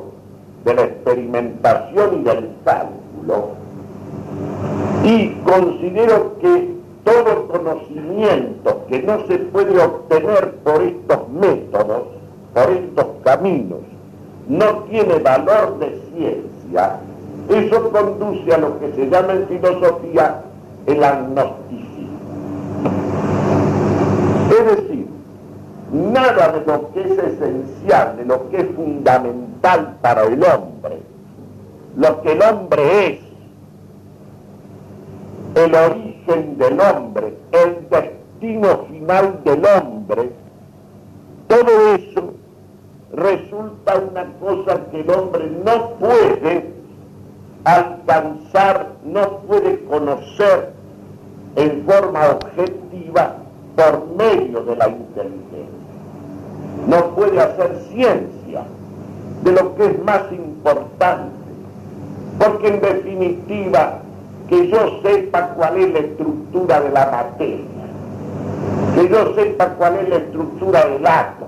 de 0.66 0.74
la 0.74 0.82
experimentación 0.82 2.22
y 2.22 2.24
del 2.24 2.50
cálculo, 2.66 3.52
y 5.04 5.30
considero 5.44 6.38
que 6.40 6.76
todo 7.04 7.48
conocimiento 7.48 8.86
que 8.90 9.02
no 9.04 9.26
se 9.28 9.38
puede 9.38 9.82
obtener 9.82 10.56
por 10.64 10.82
estos 10.82 11.30
métodos, 11.30 12.04
por 12.54 12.70
estos 12.70 13.06
caminos, 13.24 13.80
no 14.48 14.84
tiene 14.90 15.20
valor 15.20 15.80
de 15.80 16.02
ciencia, 16.12 17.00
eso 17.50 17.90
conduce 17.92 18.54
a 18.54 18.58
lo 18.58 18.80
que 18.80 18.92
se 18.94 19.10
llama 19.10 19.34
en 19.34 19.48
filosofía 19.48 20.42
el 20.86 21.04
agnosticismo. 21.04 22.18
Es 24.52 24.66
decir, 24.66 25.08
nada 25.94 26.52
de 26.52 26.66
lo 26.66 26.92
que 26.92 27.02
es 27.02 27.18
esencial, 27.18 28.18
de 28.18 28.26
lo 28.26 28.50
que 28.50 28.62
es 28.62 28.68
fundamental 28.76 29.98
para 30.02 30.24
el 30.24 30.44
hombre, 30.44 31.00
lo 31.96 32.22
que 32.22 32.32
el 32.34 32.42
hombre 32.42 33.08
es, 33.08 33.20
el 35.56 35.76
origen 35.76 36.58
del 36.58 36.80
hombre, 36.80 37.38
el 37.52 37.88
destino 37.90 38.86
final 38.90 39.40
del 39.44 39.64
hombre, 39.66 40.32
todo 41.48 41.96
eso 41.96 42.34
resulta 43.14 43.98
una 43.98 44.26
cosa 44.40 44.82
que 44.92 45.02
el 45.02 45.10
hombre 45.10 45.50
no 45.66 45.92
puede 45.96 46.72
alcanzar, 47.64 48.94
no 49.06 49.40
puede 49.40 49.84
conocer 49.86 50.74
en 51.56 51.84
forma 51.86 52.30
objetiva 52.30 53.38
por 53.76 54.08
medio 54.18 54.64
de 54.64 54.76
la 54.76 54.88
inteligencia. 54.90 55.48
No 56.88 57.16
puede 57.16 57.40
hacer 57.40 57.80
ciencia 57.92 58.64
de 59.44 59.52
lo 59.52 59.76
que 59.76 59.86
es 59.86 60.04
más 60.04 60.32
importante, 60.32 61.36
porque 62.40 62.68
en 62.68 62.82
definitiva 62.82 64.00
que 64.48 64.68
yo 64.70 65.02
sepa 65.04 65.50
cuál 65.56 65.78
es 65.78 65.94
la 65.94 66.00
estructura 66.00 66.82
de 66.82 66.90
la 66.90 67.06
materia, 67.06 67.66
que 68.96 69.10
yo 69.10 69.36
sepa 69.36 69.70
cuál 69.78 69.98
es 69.98 70.10
la 70.10 70.16
estructura 70.16 70.86
del 70.86 71.06
átomo, 71.06 71.48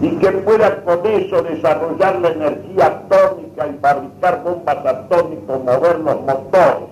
y 0.00 0.08
que 0.16 0.32
pueda 0.32 0.82
con 0.82 1.06
eso 1.06 1.42
desarrollar 1.42 2.18
la 2.20 2.28
energía 2.30 2.86
atómica 2.86 3.68
y 3.68 3.78
fabricar 3.80 4.42
bombas 4.42 4.84
atómicas, 4.84 5.60
mover 5.60 6.00
los 6.00 6.20
motores. 6.22 6.88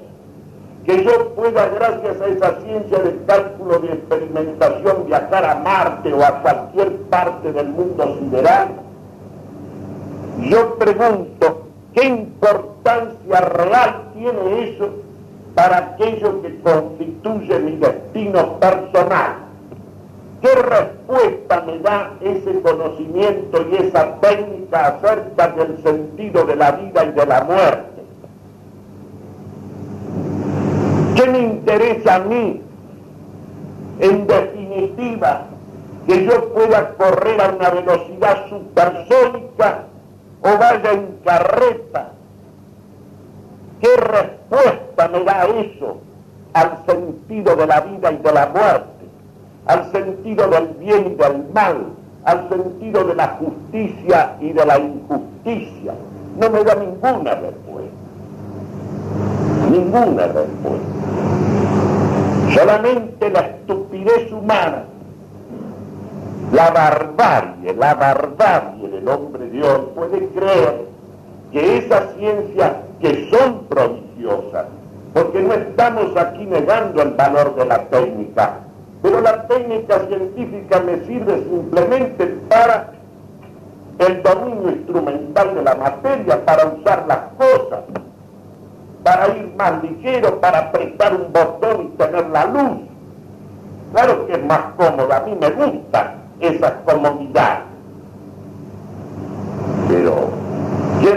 Que 0.84 1.04
yo 1.04 1.34
pueda, 1.34 1.68
gracias 1.68 2.20
a 2.20 2.26
esa 2.26 2.60
ciencia 2.60 2.98
de 3.00 3.16
cálculo 3.26 3.80
de 3.80 3.88
experimentación, 3.88 5.06
viajar 5.06 5.44
a 5.44 5.54
Marte 5.56 6.12
o 6.12 6.24
a 6.24 6.40
cualquier 6.40 6.96
parte 7.02 7.52
del 7.52 7.68
mundo 7.68 8.16
sideral. 8.18 8.68
Yo 10.48 10.76
pregunto, 10.76 11.62
¿qué 11.92 12.06
importancia 12.80 13.40
real 13.40 14.02
tiene 14.14 14.70
eso 14.70 14.90
para 15.54 15.76
aquello 15.78 16.40
que 16.42 16.60
constituye 16.60 17.58
mi 17.58 17.76
destino 17.76 18.58
personal? 18.58 19.34
¿Qué 20.40 20.54
respuesta 20.54 21.60
me 21.66 21.78
da 21.80 22.12
ese 22.22 22.62
conocimiento 22.62 23.66
y 23.70 23.76
esa 23.76 24.14
técnica 24.20 24.86
acerca 24.86 25.48
del 25.48 25.82
sentido 25.82 26.46
de 26.46 26.56
la 26.56 26.72
vida 26.72 27.04
y 27.04 27.12
de 27.12 27.26
la 27.26 27.44
muerte? 27.44 28.02
¿Qué 31.14 31.26
me 31.28 31.38
interesa 31.40 32.14
a 32.14 32.18
mí? 32.20 32.62
En 33.98 34.26
definitiva, 34.26 35.42
que 36.06 36.24
yo 36.24 36.54
pueda 36.54 36.94
correr 36.94 37.38
a 37.42 37.50
una 37.50 37.68
velocidad 37.68 38.48
supersónica 38.48 39.84
o 40.40 40.58
vaya 40.58 40.92
en 40.92 41.18
carreta. 41.22 42.12
¿Qué 43.80 43.96
respuesta 43.96 45.08
me 45.08 45.24
da 45.24 45.44
eso 45.46 45.98
al 46.52 46.84
sentido 46.86 47.56
de 47.56 47.66
la 47.66 47.80
vida 47.80 48.12
y 48.12 48.16
de 48.18 48.32
la 48.32 48.46
muerte? 48.46 49.00
al 49.66 49.92
sentido 49.92 50.48
del 50.48 50.68
bien 50.78 51.12
y 51.12 51.14
del 51.14 51.44
mal, 51.52 51.76
al 52.24 52.48
sentido 52.48 53.04
de 53.04 53.14
la 53.14 53.28
justicia 53.38 54.36
y 54.40 54.52
de 54.52 54.66
la 54.66 54.78
injusticia. 54.78 55.94
No 56.38 56.50
me 56.50 56.64
da 56.64 56.74
ninguna 56.74 57.34
respuesta. 57.34 57.96
Ninguna 59.70 60.26
respuesta. 60.26 60.86
Solamente 62.54 63.30
la 63.30 63.40
estupidez 63.40 64.32
humana, 64.32 64.84
la 66.52 66.70
barbarie, 66.70 67.74
la 67.74 67.94
barbarie 67.94 68.88
del 68.88 69.08
hombre 69.08 69.48
de 69.50 69.62
hoy 69.62 69.82
puede 69.94 70.26
creer 70.30 70.86
que 71.52 71.78
esas 71.78 72.12
ciencias 72.18 72.72
que 73.00 73.30
son 73.30 73.64
prodigiosas, 73.64 74.66
porque 75.14 75.42
no 75.42 75.54
estamos 75.54 76.16
aquí 76.16 76.44
negando 76.44 77.02
el 77.02 77.10
valor 77.12 77.54
de 77.56 77.64
la 77.64 77.88
técnica, 77.88 78.58
pero 79.02 79.20
la 79.20 79.46
técnica 79.46 80.00
científica 80.06 80.80
me 80.80 81.04
sirve 81.06 81.44
simplemente 81.44 82.26
para 82.48 82.92
el 83.98 84.22
dominio 84.22 84.70
instrumental 84.70 85.54
de 85.54 85.62
la 85.62 85.74
materia, 85.74 86.44
para 86.44 86.66
usar 86.66 87.04
las 87.06 87.18
cosas, 87.38 87.80
para 89.02 89.28
ir 89.36 89.54
más 89.56 89.82
ligero, 89.82 90.40
para 90.40 90.58
apretar 90.58 91.14
un 91.14 91.32
botón 91.32 91.86
y 91.86 91.96
tener 91.96 92.28
la 92.28 92.44
luz. 92.46 92.80
Claro 93.92 94.26
que 94.26 94.34
es 94.34 94.44
más 94.44 94.60
cómodo, 94.76 95.12
a 95.12 95.20
mí 95.20 95.36
me 95.40 95.50
gusta 95.50 96.14
esa 96.38 96.76
comodidad. 96.82 97.60
Pero, 99.88 100.30
¿qué 101.00 101.14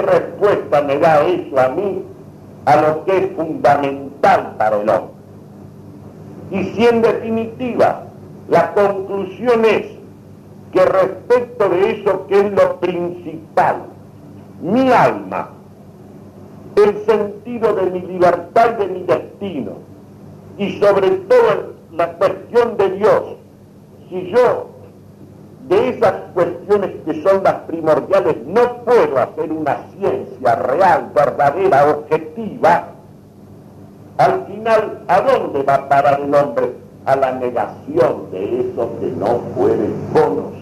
da 0.81 1.25
eso 1.25 1.59
a 1.59 1.69
mí 1.69 2.03
a 2.65 2.75
lo 2.77 3.05
que 3.05 3.17
es 3.17 3.35
fundamental 3.35 4.55
para 4.57 4.81
el 4.81 4.89
hombre? 4.89 5.13
Y 6.51 6.63
si 6.71 6.87
en 6.87 7.01
definitiva 7.01 8.03
la 8.49 8.73
conclusión 8.73 9.65
es 9.65 9.85
que 10.71 10.85
respecto 10.85 11.69
de 11.69 11.91
eso 11.91 12.27
que 12.27 12.39
es 12.39 12.51
lo 12.51 12.79
principal, 12.79 13.83
mi 14.61 14.91
alma, 14.91 15.49
el 16.75 17.05
sentido 17.05 17.73
de 17.75 17.91
mi 17.91 18.01
libertad 18.01 18.75
y 18.77 18.81
de 18.81 18.87
mi 18.87 19.03
destino, 19.03 19.71
y 20.57 20.79
sobre 20.79 21.09
todo 21.11 21.73
la 21.91 22.13
cuestión 22.13 22.77
de 22.77 22.89
Dios, 22.91 23.23
si 24.09 24.31
yo 24.31 24.72
de 25.67 25.89
esas 25.89 26.13
cuestiones 26.33 26.91
que 27.05 27.23
son 27.23 27.43
las 27.43 27.55
primordiales 27.61 28.35
no 28.45 28.83
puedo 28.83 29.17
hacer 29.17 29.51
una 29.51 29.77
ciencia 29.97 30.55
real, 30.55 31.11
verdadera, 31.15 31.89
objetiva, 31.89 32.89
al 34.17 34.45
final, 34.45 34.99
¿a 35.07 35.21
dónde 35.21 35.63
va 35.63 35.75
a 35.75 35.89
parar 35.89 36.21
el 36.21 36.33
hombre? 36.35 36.73
A 37.05 37.15
la 37.15 37.31
negación 37.33 38.31
de 38.31 38.61
eso 38.61 38.91
que 38.99 39.07
no 39.07 39.39
puede 39.55 39.89
conocer. 40.13 40.53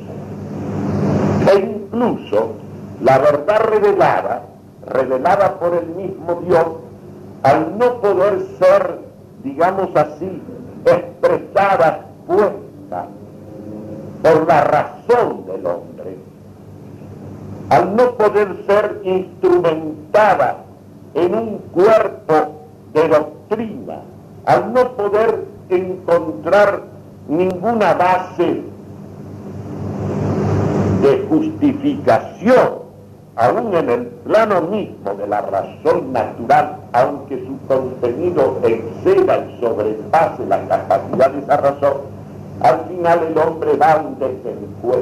E 1.52 1.60
incluso 1.60 2.54
la 3.02 3.18
verdad 3.18 3.60
revelada, 3.60 4.44
revelada 4.88 5.60
por 5.60 5.76
el 5.76 5.88
mismo 5.88 6.42
Dios, 6.48 6.66
al 7.44 7.78
no 7.78 8.00
poder 8.02 8.46
ser, 8.58 9.00
digamos 9.44 9.90
así, 9.96 10.42
expresada, 10.86 12.06
puesta 12.28 12.71
por 14.22 14.48
la 14.48 14.64
razón 14.64 15.46
del 15.48 15.66
hombre, 15.66 16.18
al 17.70 17.96
no 17.96 18.12
poder 18.16 18.56
ser 18.68 19.02
instrumentada 19.04 20.58
en 21.14 21.36
un 21.36 21.58
cuerpo 21.74 22.62
de 22.94 23.08
doctrina, 23.08 24.02
al 24.46 24.74
no 24.74 24.92
poder 24.94 25.46
encontrar 25.70 26.84
ninguna 27.28 27.94
base 27.94 28.64
de 31.02 31.26
justificación, 31.30 32.82
aún 33.36 33.74
en 33.74 33.90
el 33.90 34.06
plano 34.06 34.62
mismo 34.62 35.14
de 35.16 35.28
la 35.28 35.42
razón 35.42 36.14
natural, 36.14 36.76
aunque 36.92 37.44
su 37.46 37.58
contenido 37.68 38.60
exceda 38.64 39.46
y 39.46 39.60
sobrepase 39.60 40.46
la 40.46 40.68
capacidad 40.68 41.32
de 41.32 41.40
esa 41.40 41.58
razón, 41.58 42.21
al 42.63 42.86
final 42.88 43.19
el 43.24 43.38
hombre 43.38 43.76
va 43.78 43.93
a 43.93 44.02
un 44.02 44.17
desencuentro. 44.19 45.02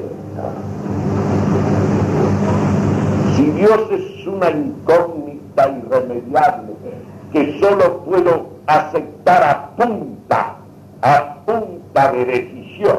Si 3.35 3.45
Dios 3.51 3.79
es 3.91 4.27
una 4.27 4.49
incógnita 4.49 5.69
irremediable, 5.69 6.73
que 7.31 7.59
solo 7.59 8.03
puedo 8.05 8.47
aceptar 8.67 9.43
a 9.43 9.69
punta, 9.75 10.55
a 11.01 11.35
punta 11.45 12.11
de 12.11 12.25
decisión, 12.25 12.97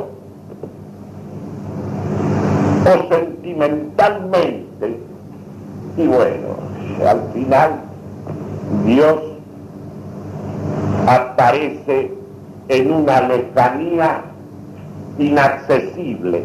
o 2.85 3.09
sentimentalmente, 3.14 5.01
y 5.96 6.07
bueno, 6.07 6.57
al 7.07 7.23
final 7.33 7.73
Dios 8.85 9.20
aparece 11.07 12.14
en 12.68 12.92
una 12.92 13.20
lejanía 13.23 14.30
inaccesible 15.21 16.45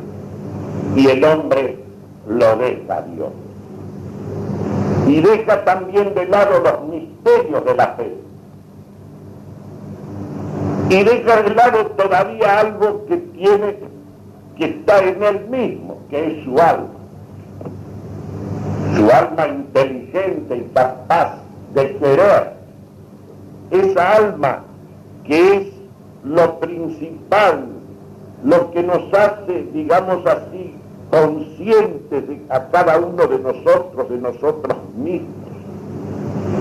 y 0.95 1.07
el 1.07 1.23
hombre 1.23 1.79
lo 2.27 2.55
deja 2.57 2.97
a 2.97 3.01
Dios 3.01 3.31
y 5.07 5.21
deja 5.21 5.63
también 5.63 6.13
de 6.15 6.25
lado 6.27 6.59
los 6.59 6.89
misterios 6.89 7.65
de 7.65 7.75
la 7.75 7.87
fe. 7.89 8.15
Y 10.89 11.03
deja 11.03 11.41
de 11.41 11.55
lado 11.55 11.85
todavía 11.87 12.59
algo 12.59 13.05
que 13.05 13.17
tiene, 13.17 13.77
que 14.57 14.65
está 14.65 15.03
en 15.03 15.21
él 15.23 15.47
mismo, 15.49 15.99
que 16.09 16.39
es 16.39 16.43
su 16.43 16.57
alma. 16.59 16.87
Su 18.95 19.09
alma 19.11 19.47
inteligente 19.47 20.57
y 20.57 20.69
capaz 20.73 21.37
de 21.73 21.97
querer. 21.97 22.53
Esa 23.71 24.11
alma 24.13 24.63
que 25.25 25.55
es 25.55 25.67
lo 26.23 26.59
principal, 26.59 27.65
lo 28.45 28.71
que 28.71 28.83
nos 28.83 29.11
hace, 29.11 29.63
digamos 29.73 30.25
así, 30.25 30.75
conscientes 31.09 32.23
a 32.49 32.67
cada 32.67 32.99
uno 32.99 33.25
de 33.25 33.39
nosotros, 33.39 34.07
de 34.09 34.17
nosotros 34.17 34.77
mismos, 34.95 35.49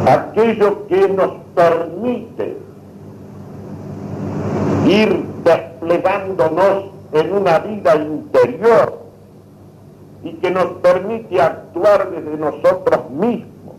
aquello 0.08 0.86
que 0.86 1.08
nos 1.08 1.30
permite 1.54 2.56
ir 4.86 5.24
desplegándonos 5.44 6.84
en 7.12 7.32
una 7.32 7.58
vida 7.58 7.96
interior 7.96 8.98
y 10.22 10.32
que 10.34 10.50
nos 10.50 10.66
permite 10.82 11.40
actuar 11.40 12.10
desde 12.10 12.36
nosotros 12.38 13.10
mismos 13.10 13.76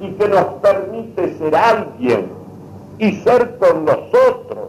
y 0.00 0.10
que 0.12 0.28
nos 0.28 0.44
permite 0.62 1.38
ser 1.38 1.54
alguien 1.54 2.26
y 2.98 3.12
ser 3.12 3.56
con 3.58 3.84
nosotros, 3.84 4.65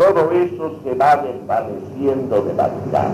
todo 0.00 0.32
eso 0.32 0.80
se 0.82 0.94
va 0.94 1.16
desvaneciendo 1.16 2.40
de 2.40 2.54
la 2.54 2.68
vida. 2.68 3.04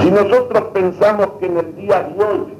Si 0.00 0.10
nosotros 0.12 0.64
pensamos 0.72 1.26
que 1.40 1.46
en 1.46 1.56
el 1.56 1.74
día 1.74 2.00
de 2.04 2.24
hoy 2.24 2.54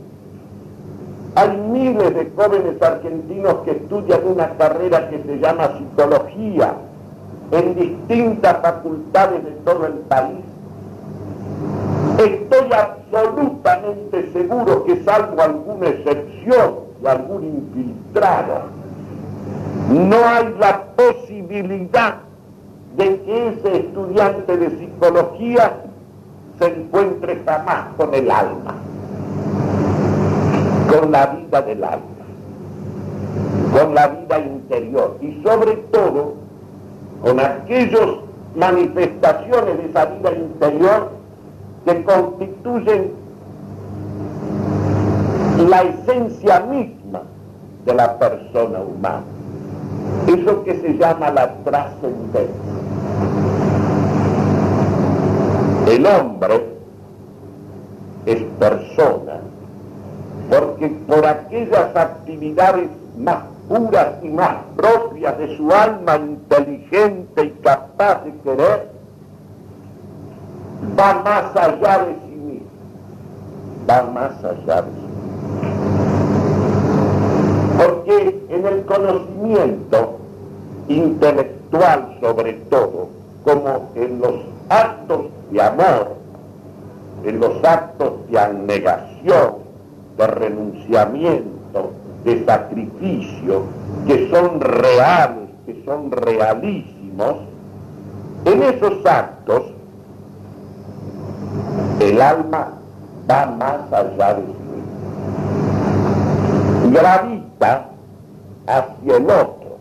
hay 1.37 1.57
miles 1.59 2.13
de 2.13 2.33
jóvenes 2.35 2.83
argentinos 2.83 3.55
que 3.65 3.71
estudian 3.71 4.21
una 4.27 4.51
carrera 4.57 5.09
que 5.09 5.23
se 5.23 5.39
llama 5.39 5.79
psicología 5.79 6.75
en 7.53 7.77
distintas 7.77 8.61
facultades 8.61 9.45
de 9.45 9.53
todo 9.65 9.87
el 9.87 9.93
país, 10.09 10.45
estoy 12.19 12.69
absolutamente 12.73 14.33
seguro 14.33 14.85
que 14.85 15.05
salvo 15.05 15.41
alguna 15.41 15.87
excepción 15.87 16.75
y 17.01 17.07
algún 17.07 17.45
infiltrado, 17.45 18.63
no 19.91 20.17
hay 20.17 20.55
la 20.59 20.85
posibilidad 20.97 22.17
de 22.97 23.21
que 23.23 23.49
ese 23.49 23.77
estudiante 23.79 24.57
de 24.57 24.71
psicología 24.79 25.77
se 26.59 26.67
encuentre 26.67 27.43
jamás 27.45 27.95
con 27.97 28.15
el 28.15 28.31
alma 28.31 28.75
con 30.87 31.11
la 31.11 31.27
vida 31.27 31.63
del 31.63 31.85
alma, 31.85 32.05
con 33.73 33.95
la 33.95 34.09
vida 34.09 34.39
interior 34.39 35.19
y 35.21 35.43
sobre 35.43 35.77
todo 35.93 36.35
con 37.23 37.41
aquellas 37.41 38.09
manifestaciones 38.55 39.79
de 39.79 39.87
esa 39.87 40.05
vida 40.07 40.33
interior 40.33 41.11
que 41.85 42.05
constituyen 42.05 43.13
la 45.69 45.83
esencia 45.83 46.61
misma 46.61 47.23
de 47.85 47.95
la 47.95 48.19
persona 48.19 48.81
humana. 48.81 49.36
Eso 50.27 50.65
que 50.65 50.81
se 50.81 50.99
llama 50.99 51.31
la 51.31 51.55
trascendencia. 51.65 52.55
El 55.87 56.05
hombre 56.05 56.67
es 58.27 58.43
persona 58.59 59.41
porque 60.51 60.89
por 61.07 61.27
aquellas 61.27 61.95
actividades 61.97 62.89
más 63.19 63.45
puras 63.69 64.15
y 64.23 64.29
más 64.29 64.57
propias 64.77 65.39
de 65.39 65.57
su 65.57 65.71
alma 65.73 66.17
inteligente 66.17 67.45
y 67.45 67.51
capaz 67.63 68.25
de 68.25 68.33
querer, 68.43 68.91
va 70.99 71.23
más 71.25 71.57
allá 71.57 72.05
de 72.05 72.15
sí 72.15 72.37
mismo, 72.37 72.69
va 73.89 74.03
más 74.13 74.45
allá 74.45 74.83
de 74.83 74.91
sí 74.93 75.06
El 78.67 78.85
conocimiento 78.85 80.19
intelectual 80.89 82.19
sobre 82.21 82.55
todo, 82.69 83.09
como 83.45 83.91
en 83.95 84.19
los 84.21 84.35
actos 84.69 85.27
de 85.53 85.63
amor, 85.63 86.17
en 87.25 87.39
los 87.39 87.63
actos 87.65 88.29
de 88.29 88.39
abnegación, 88.39 89.55
de 90.19 90.27
renunciamiento, 90.27 91.93
de 92.25 92.45
sacrificio, 92.45 93.63
que 94.07 94.29
son 94.31 94.61
reales, 94.61 95.49
que 95.65 95.85
son 95.85 96.11
realísimos, 96.11 97.37
en 98.47 98.63
esos 98.65 99.07
actos 99.07 99.63
el 102.01 102.21
alma 102.21 102.73
va 103.31 103.47
más 103.47 103.93
allá 103.93 104.35
de 104.35 104.43
sí. 104.43 104.53
Gravita 106.93 107.96
hacia 108.67 109.17
el 109.17 109.25
otro, 109.25 109.79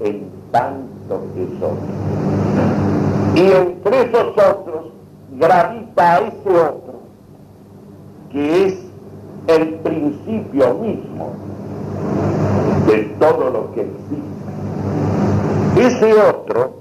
en 0.00 0.30
tanto 0.50 1.22
que 1.34 1.46
son. 1.58 1.78
Y 3.34 3.52
entre 3.52 4.02
esos 4.02 4.32
otros 4.32 4.92
gravita 5.38 6.18
ese 6.18 6.50
otro, 6.50 7.00
que 8.30 8.66
es 8.66 8.78
el 9.46 9.74
principio 9.76 10.74
mismo 10.74 11.32
de 12.86 12.98
todo 13.18 13.50
lo 13.50 13.72
que 13.72 13.82
existe. 13.82 14.20
Ese 15.76 16.12
otro 16.14 16.74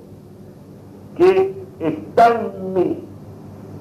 que 1.15 1.53
está 1.79 2.27
en 2.27 2.73
mí 2.73 3.03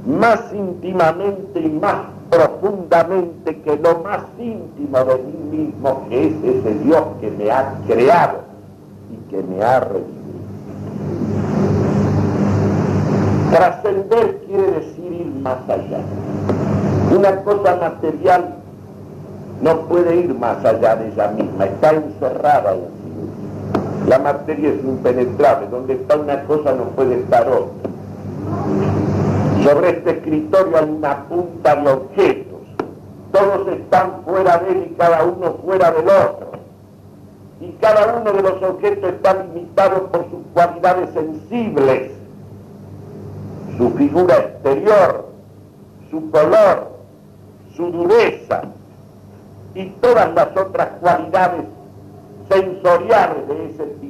más 0.06 0.52
íntimamente 0.52 1.60
y 1.60 1.70
más 1.70 2.17
profundamente 2.30 3.60
que 3.62 3.76
lo 3.76 4.00
más 4.00 4.20
íntimo 4.38 4.98
de 5.04 5.18
mí 5.18 5.58
mismo, 5.58 6.06
es 6.10 6.32
ese 6.44 6.74
Dios 6.84 7.02
que 7.20 7.30
me 7.30 7.50
ha 7.50 7.74
creado 7.86 8.40
y 9.10 9.30
que 9.30 9.42
me 9.42 9.62
ha 9.62 9.80
redimido. 9.80 10.18
Trascender 13.50 14.42
quiere 14.46 14.70
decir 14.72 15.12
ir 15.12 15.32
más 15.42 15.58
allá. 15.68 16.00
Una 17.16 17.42
cosa 17.42 17.76
material 17.76 18.56
no 19.62 19.80
puede 19.86 20.16
ir 20.16 20.34
más 20.34 20.62
allá 20.64 20.96
de 20.96 21.08
ella 21.08 21.28
misma, 21.28 21.64
está 21.64 21.90
encerrada 21.92 22.74
en 22.74 22.80
sí 22.80 23.10
misma. 23.10 24.06
La 24.06 24.18
materia 24.18 24.70
es 24.70 24.84
impenetrable, 24.84 25.68
donde 25.68 25.94
está 25.94 26.16
una 26.16 26.42
cosa 26.44 26.72
no 26.74 26.84
puede 26.90 27.20
estar 27.20 27.48
otra. 27.48 27.90
Sobre 29.64 29.97
escritorio 30.08 30.76
hay 30.76 30.90
una 30.90 31.24
punta 31.24 31.76
de 31.76 31.90
objetos, 31.90 32.60
todos 33.32 33.68
están 33.68 34.22
fuera 34.24 34.58
de 34.58 34.70
él 34.70 34.88
y 34.90 34.94
cada 34.94 35.24
uno 35.24 35.54
fuera 35.64 35.90
del 35.90 36.08
otro. 36.08 36.48
Y 37.60 37.72
cada 37.80 38.20
uno 38.20 38.32
de 38.32 38.42
los 38.42 38.62
objetos 38.62 39.12
está 39.12 39.34
limitado 39.34 40.06
por 40.06 40.30
sus 40.30 40.40
cualidades 40.54 41.10
sensibles, 41.10 42.12
su 43.76 43.90
figura 43.90 44.36
exterior, 44.36 45.26
su 46.10 46.30
color, 46.30 46.92
su 47.74 47.90
dureza, 47.90 48.62
y 49.74 49.86
todas 50.00 50.34
las 50.34 50.56
otras 50.56 50.88
cualidades 51.00 51.64
sensoriales 52.48 53.48
de 53.48 53.66
ese 53.66 53.84
tipo. 54.00 54.07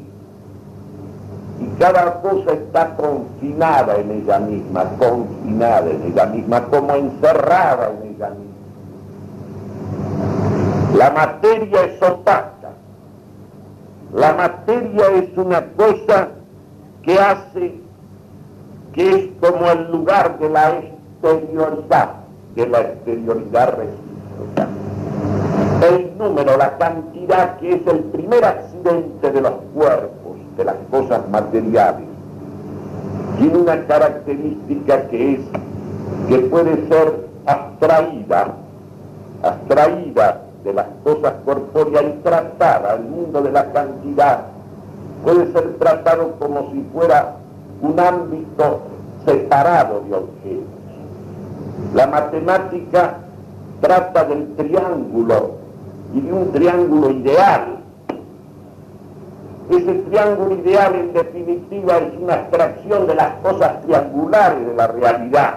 Y 1.60 1.66
cada 1.78 2.20
cosa 2.20 2.52
está 2.52 2.94
confinada 2.96 3.96
en 3.96 4.10
ella 4.10 4.38
misma, 4.38 4.84
confinada 4.98 5.90
en 5.90 6.02
ella 6.04 6.26
misma, 6.26 6.64
como 6.66 6.94
encerrada 6.94 7.90
en 7.90 8.14
ella 8.14 8.30
misma. 8.30 8.48
La 10.96 11.10
materia 11.10 11.84
es 11.84 12.02
opaca. 12.02 12.70
La 14.14 14.32
materia 14.34 15.10
es 15.16 15.36
una 15.36 15.64
cosa 15.72 16.28
que 17.02 17.18
hace 17.18 17.80
que 18.92 19.10
es 19.10 19.28
como 19.40 19.66
el 19.70 19.90
lugar 19.92 20.38
de 20.38 20.48
la 20.48 20.70
exterioridad, 20.70 22.14
de 22.54 22.66
la 22.66 22.80
exterioridad 22.80 23.76
recíproca 23.76 24.68
el 25.82 26.18
número, 26.18 26.56
la 26.56 26.76
cantidad 26.76 27.56
que 27.58 27.74
es 27.74 27.86
el 27.86 28.00
primer 28.04 28.44
accidente 28.44 29.30
de 29.30 29.40
los 29.40 29.52
cuerpos, 29.74 30.17
de 30.58 30.64
las 30.64 30.76
cosas 30.90 31.26
materiales, 31.30 32.04
tiene 33.38 33.56
una 33.56 33.86
característica 33.86 35.08
que 35.08 35.34
es 35.34 35.40
que 36.28 36.38
puede 36.50 36.88
ser 36.88 37.28
abstraída, 37.46 38.54
abstraída 39.42 40.42
de 40.64 40.74
las 40.74 40.86
cosas 41.04 41.34
corpóreas 41.44 42.04
y 42.04 42.22
tratada, 42.22 42.96
el 42.96 43.04
mundo 43.04 43.40
de 43.40 43.52
la 43.52 43.72
cantidad 43.72 44.40
puede 45.24 45.50
ser 45.52 45.78
tratado 45.78 46.32
como 46.38 46.70
si 46.72 46.84
fuera 46.92 47.36
un 47.80 47.98
ámbito 47.98 48.80
separado 49.24 50.02
de 50.08 50.14
objetos. 50.14 50.78
La 51.94 52.06
matemática 52.08 53.18
trata 53.80 54.24
del 54.24 54.54
triángulo 54.56 55.52
y 56.14 56.20
de 56.20 56.32
un 56.32 56.52
triángulo 56.52 57.10
ideal. 57.10 57.77
Ese 59.70 59.92
triángulo 59.92 60.54
ideal 60.54 60.94
en 60.94 61.12
definitiva 61.12 61.98
es 61.98 62.18
una 62.18 62.34
abstracción 62.34 63.06
de 63.06 63.14
las 63.14 63.34
cosas 63.42 63.82
triangulares 63.82 64.66
de 64.66 64.74
la 64.74 64.86
realidad, 64.86 65.56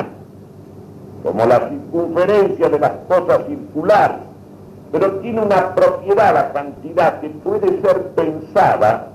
como 1.24 1.46
la 1.46 1.70
circunferencia 1.70 2.68
de 2.68 2.80
las 2.80 2.92
cosas 3.08 3.46
circulares, 3.48 4.18
pero 4.92 5.12
tiene 5.20 5.42
una 5.42 5.74
propiedad, 5.74 6.34
la 6.34 6.52
cantidad, 6.52 7.22
que 7.22 7.30
puede 7.30 7.82
ser 7.82 8.08
pensada 8.10 9.08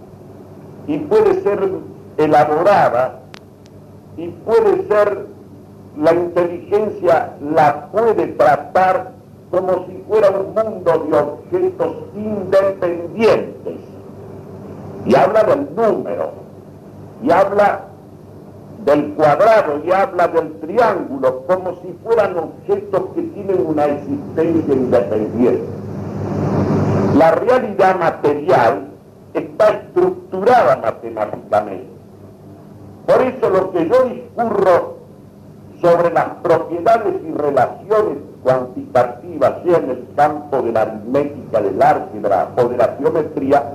y 0.87 0.97
puede 0.99 1.43
ser 1.43 1.73
elaborada 2.17 3.21
y 4.17 4.29
puede 4.29 4.89
ser, 4.89 5.27
la 5.99 6.15
inteligencia 6.15 7.35
la 7.41 7.89
puede 7.93 8.29
tratar 8.29 9.13
como 9.51 9.87
si 9.87 10.03
fuera 10.09 10.31
un 10.31 10.55
mundo 10.55 11.07
de 11.07 11.19
objetos 11.19 11.97
independientes. 12.15 13.96
Y 15.07 15.15
habla 15.15 15.45
del 15.45 15.75
número, 15.75 16.33
y 17.23 17.31
habla 17.31 17.87
del 18.85 19.15
cuadrado 19.15 19.81
y 19.85 19.91
habla 19.91 20.29
del 20.29 20.53
triángulo 20.61 21.43
como 21.47 21.73
si 21.83 21.93
fueran 22.05 22.37
objetos 22.39 23.03
que 23.15 23.23
tienen 23.23 23.67
una 23.67 23.87
existencia 23.87 24.75
independiente. 24.75 25.65
La 27.17 27.33
realidad 27.33 27.99
material 27.99 28.89
está 29.35 29.71
estructurada 29.71 30.77
matemáticamente. 30.77 31.89
Por 33.07 33.23
eso 33.23 33.51
lo 33.51 33.73
que 33.73 33.89
yo 33.89 34.05
discurro 34.05 34.97
sobre 35.81 36.13
las 36.13 36.27
propiedades 36.43 37.15
y 37.27 37.33
relaciones 37.33 38.19
cuantitativas, 38.43 39.55
sea 39.65 39.79
en 39.79 39.91
el 39.91 40.07
campo 40.17 40.63
de 40.63 40.73
la 40.73 40.83
aritmética, 40.83 41.61
del 41.61 41.83
álgebra 41.83 42.49
o 42.57 42.69
de 42.69 42.77
la 42.77 42.97
geometría, 42.99 43.75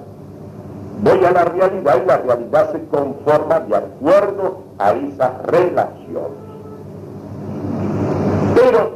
voy 1.01 1.25
a 1.25 1.31
la 1.31 1.45
realidad 1.45 1.97
y 2.03 2.05
la 2.05 2.17
realidad 2.17 2.71
se 2.71 2.85
conforma 2.85 3.59
de 3.61 3.75
acuerdo 3.75 4.59
a 4.77 4.91
esas 4.91 5.31
relaciones. 5.45 6.37
Pero 8.55 8.91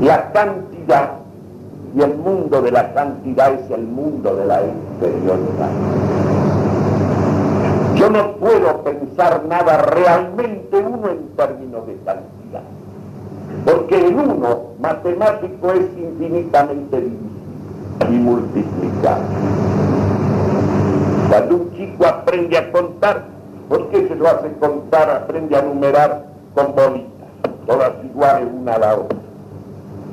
la 0.00 0.32
cantidad 0.32 1.10
y 1.94 2.02
el 2.02 2.16
mundo 2.16 2.62
de 2.62 2.70
la 2.70 2.92
cantidad 2.92 3.52
es 3.52 3.70
el 3.70 3.82
mundo 3.82 4.36
de 4.36 4.46
la 4.46 4.60
exterioridad. 4.62 5.70
Yo 7.96 8.10
no 8.10 8.36
puedo 8.36 8.82
pensar 8.82 9.42
nada 9.46 9.78
realmente 9.78 10.76
uno 10.76 11.08
en 11.08 11.28
términos 11.34 11.86
de 11.86 11.96
cantidad, 12.04 12.62
porque 13.64 14.06
el 14.06 14.14
uno 14.14 14.74
matemático 14.78 15.72
es 15.72 15.86
infinitamente 15.96 17.00
divisible 17.00 17.36
y 18.10 18.12
multiplicable. 18.12 19.85
Cuando 21.28 21.56
un 21.56 21.72
chico 21.74 22.06
aprende 22.06 22.56
a 22.56 22.70
contar, 22.70 23.24
¿por 23.68 23.88
qué 23.88 24.06
se 24.06 24.14
lo 24.14 24.28
hace 24.28 24.52
contar? 24.60 25.10
Aprende 25.10 25.56
a 25.56 25.62
numerar 25.62 26.26
con 26.54 26.74
bolitas, 26.74 27.28
todas 27.66 27.92
iguales 28.04 28.48
una 28.52 28.74
a 28.74 28.78
la 28.78 28.94
otra. 28.94 29.18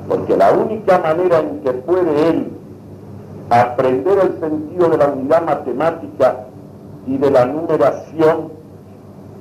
Porque 0.08 0.36
la 0.36 0.52
única 0.52 1.00
manera 1.00 1.40
en 1.40 1.62
que 1.62 1.72
puede 1.72 2.30
él 2.30 2.52
aprender 3.50 4.18
el 4.20 4.40
sentido 4.40 4.90
de 4.90 4.98
la 4.98 5.08
unidad 5.08 5.44
matemática 5.44 6.46
y 7.06 7.18
de 7.18 7.30
la 7.32 7.46
numeración 7.46 8.52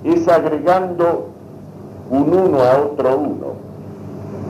es 0.05 0.29
agregando 0.29 1.29
un 2.11 2.35
uno 2.35 2.61
a 2.61 2.79
otro 2.79 3.17
uno. 3.17 3.47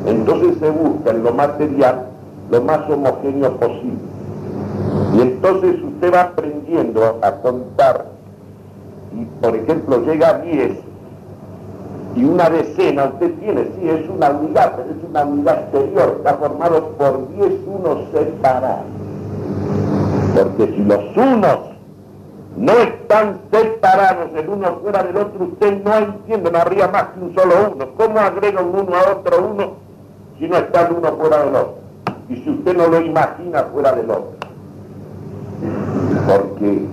Entonces 0.06 0.58
se 0.58 0.70
busca 0.70 1.10
en 1.10 1.22
lo 1.22 1.32
material 1.32 2.06
lo 2.50 2.62
más 2.62 2.80
homogéneo 2.90 3.56
posible. 3.56 4.12
Y 5.14 5.20
entonces 5.20 5.76
usted 5.82 6.12
va 6.12 6.22
aprendiendo 6.22 6.51
a 7.22 7.32
contar 7.42 8.06
y, 9.14 9.24
por 9.40 9.54
ejemplo, 9.54 10.02
llega 10.04 10.28
a 10.28 10.38
10 10.38 10.78
y 12.14 12.24
una 12.24 12.50
decena, 12.50 13.06
usted 13.06 13.32
tiene, 13.40 13.64
sí, 13.76 13.88
es 13.88 14.08
una 14.08 14.30
unidad, 14.30 14.74
pero 14.76 14.90
es 14.90 15.04
una 15.08 15.24
unidad 15.24 15.60
exterior, 15.60 16.16
está 16.18 16.34
formado 16.34 16.88
por 16.98 17.28
10 17.34 17.52
unos 17.66 18.10
separados. 18.12 18.84
Porque 20.34 20.66
si 20.74 20.84
los 20.84 21.16
unos 21.16 21.58
no 22.56 22.72
están 22.72 23.40
separados 23.50 24.30
el 24.34 24.48
uno 24.48 24.78
fuera 24.82 25.02
del 25.02 25.16
otro, 25.16 25.44
usted 25.44 25.82
no 25.82 25.94
entiende, 25.94 26.50
no 26.50 26.58
habría 26.58 26.88
más 26.88 27.04
que 27.04 27.20
un 27.20 27.34
solo 27.34 27.54
uno. 27.74 27.86
¿Cómo 27.96 28.18
agrega 28.18 28.60
un 28.60 28.80
uno 28.80 28.96
a 28.96 29.12
otro 29.12 29.48
uno 29.50 29.72
si 30.38 30.48
no 30.48 30.56
está 30.56 30.86
el 30.86 30.94
uno 30.94 31.16
fuera 31.16 31.44
del 31.44 31.56
otro? 31.56 31.74
Y 32.28 32.36
si 32.36 32.50
usted 32.50 32.76
no 32.76 32.88
lo 32.88 33.00
imagina 33.00 33.64
fuera 33.72 33.92
del 33.92 34.10
otro. 34.10 34.51
Porque 36.26 36.86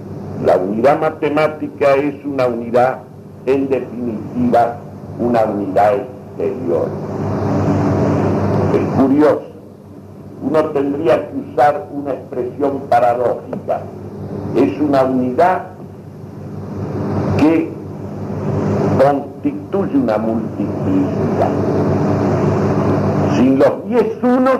la 0.45 0.57
unidad 0.57 0.99
matemática 0.99 1.95
es 1.95 2.23
una 2.25 2.47
unidad, 2.47 2.99
en 3.45 3.69
definitiva, 3.69 4.77
una 5.19 5.43
unidad 5.43 5.95
exterior. 5.95 6.87
Es 8.73 9.01
curioso, 9.01 9.47
uno 10.41 10.65
tendría 10.69 11.29
que 11.29 11.37
usar 11.51 11.87
una 11.91 12.11
expresión 12.13 12.79
paradójica. 12.89 13.81
Es 14.55 14.79
una 14.79 15.03
unidad 15.03 15.63
que 17.37 17.71
constituye 18.97 19.97
una 19.97 20.17
multiplicidad. 20.17 21.49
Sin 23.35 23.59
los 23.59 23.85
diez 23.87 24.23
unos 24.23 24.59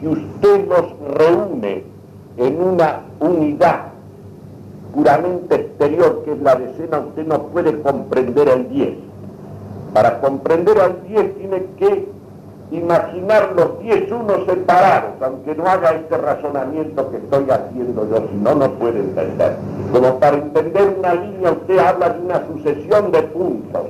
que 0.00 0.08
usted 0.08 0.68
los 0.68 1.16
reúne 1.16 1.89
en 2.40 2.62
una 2.62 3.02
unidad 3.20 3.80
puramente 4.94 5.54
exterior, 5.56 6.22
que 6.24 6.32
es 6.32 6.40
la 6.40 6.54
decena, 6.54 6.98
usted 6.98 7.26
no 7.26 7.42
puede 7.48 7.80
comprender 7.82 8.48
el 8.48 8.68
10. 8.70 8.94
Para 9.92 10.20
comprender 10.20 10.80
al 10.80 11.02
10 11.06 11.36
tiene 11.36 11.66
que 11.78 12.08
imaginar 12.70 13.52
los 13.54 13.80
10 13.80 14.10
unos 14.12 14.46
separados, 14.46 15.20
aunque 15.20 15.54
no 15.54 15.66
haga 15.66 15.90
este 15.90 16.16
razonamiento 16.16 17.10
que 17.10 17.18
estoy 17.18 17.50
haciendo 17.50 18.08
yo, 18.08 18.26
si 18.30 18.36
no, 18.36 18.54
no 18.54 18.70
puede 18.72 19.00
entender. 19.00 19.56
Como 19.92 20.18
para 20.18 20.38
entender 20.38 20.94
una 20.98 21.14
línea, 21.14 21.52
usted 21.52 21.78
habla 21.78 22.10
de 22.10 22.20
una 22.20 22.46
sucesión 22.46 23.12
de 23.12 23.22
puntos. 23.22 23.82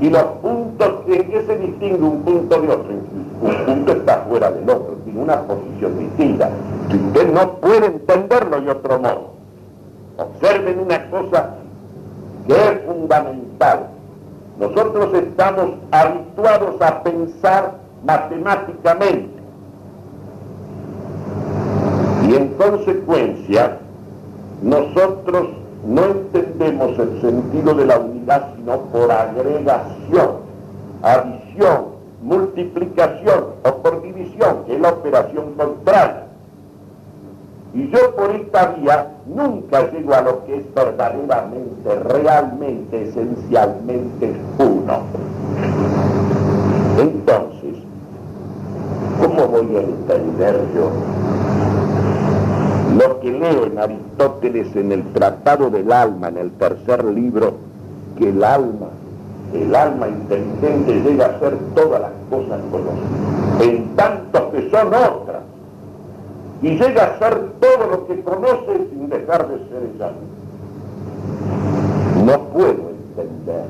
Y 0.00 0.10
los 0.10 0.22
puntos, 0.42 1.04
¿en 1.06 1.30
qué 1.30 1.42
se 1.46 1.58
distingue 1.58 2.02
un 2.02 2.22
punto 2.22 2.60
de 2.60 2.68
otro? 2.68 2.92
Un 3.40 3.64
punto 3.64 3.92
está 3.92 4.24
fuera 4.28 4.50
del 4.50 4.68
otro, 4.68 4.96
tiene 5.04 5.20
una 5.22 5.40
posición 5.42 5.98
distinta. 5.98 6.50
Usted 6.88 7.32
no 7.32 7.52
puede 7.56 7.86
entenderlo 7.86 8.60
de 8.60 8.70
otro 8.70 8.98
modo, 8.98 9.30
Observen 10.18 10.80
una 10.80 11.10
cosa 11.10 11.50
que 12.46 12.54
es 12.54 12.80
fundamental. 12.86 13.88
Nosotros 14.58 15.14
estamos 15.14 15.70
habituados 15.90 16.80
a 16.80 17.02
pensar 17.02 17.74
matemáticamente 18.04 19.36
y 22.28 22.34
en 22.34 22.48
consecuencia 22.54 23.78
nosotros 24.62 25.48
no 25.86 26.04
entendemos 26.04 26.98
el 26.98 27.20
sentido 27.20 27.74
de 27.74 27.86
la 27.86 27.98
unidad 28.00 28.54
sino 28.56 28.78
por 28.92 29.10
agregación, 29.10 30.30
adición, 31.02 31.84
multiplicación 32.22 33.44
o 33.62 33.76
por 33.82 34.02
división, 34.02 34.64
que 34.66 34.74
es 34.74 34.80
la 34.80 34.90
operación 34.90 35.54
contraria. 35.56 36.24
Y 37.72 37.88
yo 37.90 38.16
por 38.16 38.30
esta 38.30 38.68
vía 38.72 39.12
nunca 39.26 39.88
llego 39.92 40.14
a 40.14 40.22
lo 40.22 40.44
que 40.44 40.56
es 40.56 40.74
verdaderamente, 40.74 41.94
realmente, 42.00 43.08
esencialmente 43.08 44.34
uno. 44.58 45.02
Entonces, 46.98 47.76
¿cómo 49.20 49.46
voy 49.46 49.76
a 49.76 49.80
entender 49.80 50.60
yo 50.74 51.55
en 53.44 53.78
Aristóteles 53.78 54.74
en 54.76 54.92
el 54.92 55.12
Tratado 55.12 55.70
del 55.70 55.92
Alma, 55.92 56.28
en 56.28 56.38
el 56.38 56.50
tercer 56.52 57.04
libro, 57.04 57.54
que 58.18 58.30
el 58.30 58.42
alma, 58.42 58.88
el 59.52 59.74
alma 59.74 60.08
inteligente 60.08 61.02
llega 61.02 61.26
a 61.26 61.38
ser 61.38 61.56
todas 61.74 62.00
las 62.00 62.12
cosas 62.30 62.60
conocidas, 62.70 63.60
en 63.60 63.96
tanto 63.96 64.50
que 64.52 64.70
son 64.70 64.88
otras? 64.88 65.42
y 66.62 66.70
llega 66.70 67.04
a 67.04 67.18
ser 67.18 67.52
todo 67.60 67.86
lo 67.90 68.06
que 68.06 68.22
conoce 68.22 68.88
sin 68.90 69.10
dejar 69.10 69.46
de 69.48 69.58
ser 69.68 69.90
ella 69.94 70.10
No 72.24 72.40
puedo 72.44 72.90
entender, 72.90 73.64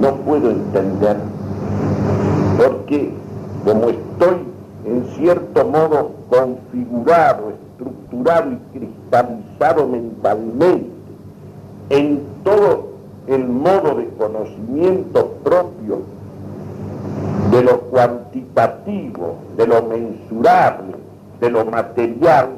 no 0.00 0.14
puedo 0.16 0.50
entender, 0.50 1.16
porque 2.58 3.14
como 3.64 3.88
estoy 3.88 4.36
en 4.84 5.04
cierto 5.16 5.64
modo 5.64 6.10
configurado, 6.28 7.52
estructurado 7.76 8.52
y 8.52 8.78
cristalizado 8.78 9.86
mentalmente 9.86 10.90
en 11.90 12.22
todo 12.42 12.88
el 13.26 13.46
modo 13.46 13.96
de 13.96 14.08
conocimiento 14.18 15.34
propio 15.44 16.00
de 17.50 17.62
lo 17.62 17.80
cuantitativo, 17.82 19.36
de 19.56 19.66
lo 19.66 19.82
mensurable, 19.82 20.94
de 21.40 21.50
lo 21.50 21.64
material, 21.64 22.48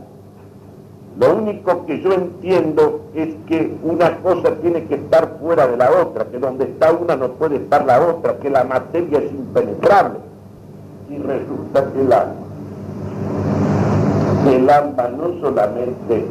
lo 1.19 1.35
único 1.35 1.85
que 1.85 2.01
yo 2.01 2.13
entiendo 2.13 3.01
es 3.13 3.35
que 3.49 3.77
una 3.83 4.19
cosa 4.19 4.55
tiene 4.63 4.85
que 4.85 4.95
estar 4.95 5.39
fuera 5.41 5.67
de 5.67 5.77
la 5.77 5.91
otra, 5.91 6.27
que 6.27 6.39
donde 6.39 6.65
está 6.67 6.93
una 6.93 7.17
no 7.17 7.33
puede 7.33 7.57
estar 7.57 7.85
la 7.85 8.01
otra, 8.01 8.39
que 8.39 8.49
la 8.49 8.63
materia 8.63 9.19
es 9.19 9.33
impenetrable. 9.33 10.21
Y 11.11 11.19
resulta 11.19 11.93
que 11.93 12.01
el 12.03 12.13
el 14.55 14.71
alma 14.71 15.09
no 15.09 15.41
solamente 15.41 16.27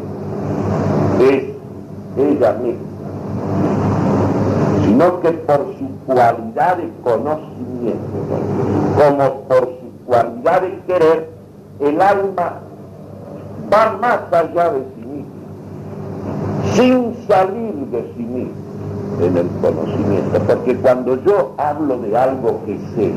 es 1.20 1.44
ella 2.18 2.54
misma, 2.54 2.82
sino 4.84 5.20
que 5.22 5.32
por 5.32 5.66
su 5.78 5.88
cualidad 6.06 6.78
de 6.78 6.90
conocimiento, 7.04 8.18
como 8.98 9.42
por 9.42 9.66
su 9.66 10.06
cualidad 10.06 10.62
de 10.62 10.80
querer, 10.88 11.30
el 11.80 12.02
alma 12.02 12.54
va 13.72 13.98
más 14.02 14.34
allá 14.34 14.72
de 14.72 14.84
sí 14.96 15.06
misma, 15.06 16.74
sin 16.74 17.16
salir 17.28 17.74
de 17.92 18.14
sí 18.16 18.24
misma. 18.24 18.68
en 19.20 19.36
el 19.36 19.48
conocimiento, 19.62 20.40
porque 20.46 20.76
cuando 20.76 21.16
yo 21.24 21.54
hablo 21.58 21.98
de 22.00 22.16
algo 22.16 22.62
que 22.66 22.78
sé, 22.96 23.12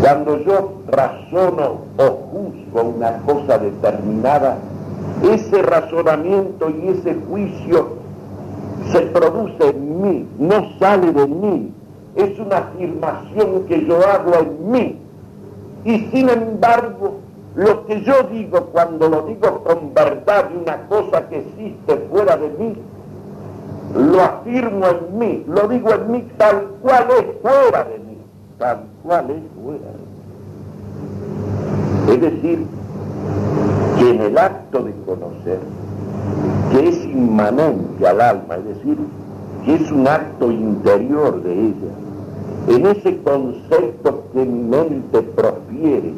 cuando 0.00 0.38
yo 0.38 0.72
razono 0.88 1.82
o 1.96 2.04
juzgo 2.32 2.61
una 2.80 3.18
cosa 3.18 3.58
determinada, 3.58 4.56
ese 5.22 5.62
razonamiento 5.62 6.70
y 6.70 6.88
ese 6.88 7.14
juicio 7.28 8.02
se 8.90 9.00
produce 9.02 9.68
en 9.70 10.02
mí, 10.02 10.28
no 10.38 10.78
sale 10.78 11.12
de 11.12 11.26
mí, 11.26 11.72
es 12.16 12.38
una 12.38 12.58
afirmación 12.58 13.64
que 13.66 13.84
yo 13.86 13.96
hago 14.06 14.34
en 14.34 14.70
mí. 14.70 14.98
Y 15.84 15.98
sin 16.10 16.28
embargo, 16.28 17.18
lo 17.54 17.86
que 17.86 18.02
yo 18.02 18.22
digo 18.30 18.66
cuando 18.72 19.08
lo 19.08 19.22
digo 19.22 19.62
con 19.64 19.92
verdad 19.94 20.48
de 20.48 20.58
una 20.58 20.86
cosa 20.88 21.28
que 21.28 21.38
existe 21.38 21.96
fuera 22.10 22.36
de 22.36 22.48
mí, 22.48 22.76
lo 23.94 24.22
afirmo 24.22 24.86
en 24.86 25.18
mí, 25.18 25.44
lo 25.46 25.68
digo 25.68 25.90
en 25.92 26.10
mí 26.10 26.28
tal 26.38 26.66
cual 26.80 27.06
es 27.18 27.26
fuera 27.42 27.84
de 27.84 27.98
mí, 27.98 28.18
tal 28.58 28.84
cual 29.02 29.30
es 29.30 29.42
fuera 29.62 29.86
de 29.86 29.98
mí. 29.98 30.01
Es 32.08 32.20
decir, 32.20 32.66
que 33.98 34.10
en 34.10 34.20
el 34.20 34.38
acto 34.38 34.82
de 34.82 34.92
conocer, 35.06 35.58
que 36.70 36.88
es 36.88 37.04
inmanente 37.04 38.06
al 38.06 38.20
alma, 38.20 38.56
es 38.56 38.64
decir, 38.76 38.98
que 39.64 39.74
es 39.74 39.90
un 39.92 40.08
acto 40.08 40.50
interior 40.50 41.42
de 41.42 41.52
ella, 41.52 41.92
en 42.68 42.86
ese 42.86 43.20
concepto 43.22 44.24
que 44.32 44.44
mi 44.44 44.62
mente 44.76 45.22
profiere, 45.22 46.14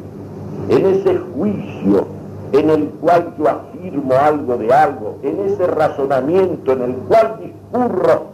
en 0.69 0.85
ese 0.85 1.17
juicio 1.35 2.05
en 2.51 2.69
el 2.69 2.89
cual 3.01 3.33
yo 3.37 3.49
afirmo 3.49 4.13
algo 4.13 4.57
de 4.57 4.73
algo, 4.73 5.17
en 5.23 5.39
ese 5.41 5.67
razonamiento 5.67 6.71
en 6.71 6.81
el 6.81 6.93
cual 6.93 7.39
discurro 7.39 8.25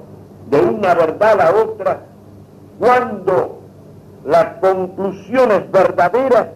de 0.49 0.61
una 0.61 0.93
verdad 0.93 1.41
a 1.41 1.51
otra, 1.55 2.01
cuando 2.79 3.59
la 4.25 4.59
conclusión 4.59 5.51
es 5.51 5.71
verdadera, 5.71 6.53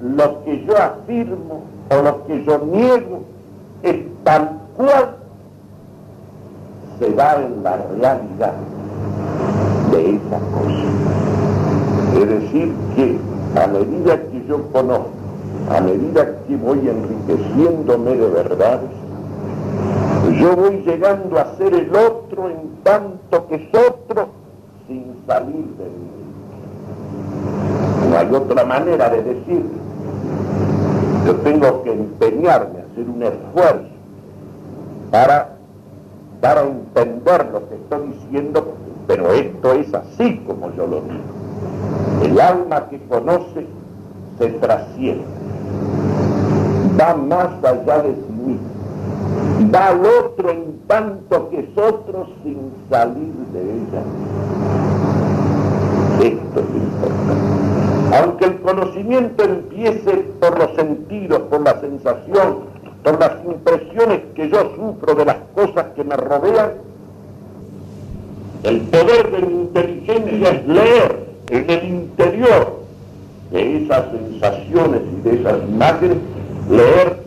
lo 0.00 0.44
que 0.44 0.64
yo 0.64 0.76
afirmo 0.76 1.62
o 1.90 2.02
lo 2.02 2.26
que 2.26 2.44
yo 2.44 2.58
niego 2.58 3.22
es 3.82 3.96
tal 4.24 4.58
cual 4.76 5.16
se 6.98 7.10
da 7.12 7.42
en 7.42 7.62
la 7.62 7.76
realidad 7.76 8.52
de 9.90 10.10
esa 10.16 10.38
cosa. 10.52 10.88
Es 12.14 12.28
decir, 12.28 12.72
que 12.94 13.18
a 13.60 13.66
medida 13.66 14.20
que 14.30 14.44
yo 14.46 14.62
conozco, 14.72 15.10
a 15.70 15.80
medida 15.80 16.36
que 16.46 16.56
voy 16.56 16.80
enriqueciéndome 16.88 18.10
de 18.16 18.28
verdades, 18.28 18.90
yo 20.40 20.56
voy 20.56 20.82
llegando 20.82 21.38
a 21.38 21.56
ser 21.56 21.74
el 21.74 21.90
otro 21.94 22.48
en 22.48 22.68
tanto 22.82 23.46
que 23.48 23.54
es 23.56 23.68
otro 23.74 24.28
sin 24.86 25.04
salir 25.26 25.54
de 25.54 25.84
mí. 25.84 26.08
No 28.10 28.18
hay 28.18 28.34
otra 28.34 28.64
manera 28.64 29.10
de 29.10 29.22
decirlo. 29.22 29.87
Yo 31.28 31.34
tengo 31.36 31.82
que 31.82 31.92
empeñarme, 31.92 32.78
hacer 32.90 33.06
un 33.06 33.22
esfuerzo 33.22 33.90
para, 35.10 35.56
para 36.40 36.62
entender 36.62 37.50
lo 37.52 37.68
que 37.68 37.74
estoy 37.74 38.12
diciendo, 38.14 38.72
pero 39.06 39.34
esto 39.34 39.74
es 39.74 39.92
así 39.92 40.38
como 40.46 40.72
yo 40.74 40.86
lo 40.86 41.02
digo. 41.02 42.24
El 42.24 42.40
alma 42.40 42.88
que 42.88 42.98
conoce 43.08 43.66
se 44.38 44.48
trasciende, 44.52 45.26
va 46.98 47.14
más 47.14 47.62
allá 47.62 48.04
de 48.04 48.14
sí 48.14 48.32
mismo, 48.46 49.70
va 49.74 49.88
al 49.88 50.00
otro 50.06 50.48
en 50.48 50.78
tanto 50.86 51.50
que 51.50 51.60
es 51.60 51.76
otro 51.76 52.26
sin 52.42 52.72
salir 52.88 53.34
de 53.52 53.60
ella. 53.60 54.02
Esto 56.22 56.60
es. 56.60 56.77
Aunque 58.18 58.46
el 58.46 58.60
conocimiento 58.60 59.44
empiece 59.44 60.10
por 60.40 60.58
los 60.58 60.74
sentidos, 60.74 61.40
por 61.50 61.60
la 61.60 61.80
sensación, 61.80 62.64
por 63.04 63.20
las 63.20 63.32
impresiones 63.44 64.20
que 64.34 64.48
yo 64.48 64.72
sufro 64.74 65.14
de 65.14 65.24
las 65.24 65.36
cosas 65.54 65.86
que 65.94 66.02
me 66.02 66.16
rodean, 66.16 66.72
el 68.64 68.80
poder 68.80 69.30
de 69.30 69.46
mi 69.46 69.54
inteligencia 69.62 70.50
es 70.50 70.66
leer 70.66 71.28
en 71.50 71.70
el 71.70 71.88
interior 71.88 72.78
de 73.52 73.84
esas 73.84 74.06
sensaciones 74.10 75.00
y 75.12 75.28
de 75.28 75.40
esas 75.40 75.58
imágenes, 75.68 76.18
leer 76.68 77.22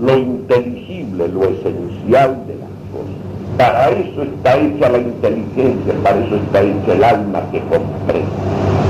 lo 0.00 0.16
inteligible, 0.16 1.28
lo 1.28 1.44
esencial 1.44 2.46
de 2.48 2.56
las 2.56 2.70
cosas. 2.90 3.58
Para 3.58 3.90
eso 3.90 4.22
está 4.22 4.56
hecha 4.56 4.88
la 4.88 4.98
inteligencia, 4.98 5.94
para 6.02 6.18
eso 6.24 6.34
está 6.34 6.62
hecha 6.62 6.92
el 6.94 7.04
alma 7.04 7.42
que 7.52 7.60
comprende. 7.60 8.81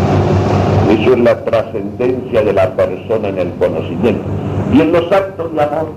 Eso 0.92 1.14
es 1.14 1.20
la 1.20 1.42
trascendencia 1.42 2.42
de 2.42 2.52
la 2.52 2.70
persona 2.72 3.28
en 3.28 3.38
el 3.38 3.50
conocimiento. 3.54 4.24
Y 4.74 4.82
en 4.82 4.92
los 4.92 5.10
actos 5.10 5.54
de 5.54 5.62
amor, 5.62 5.88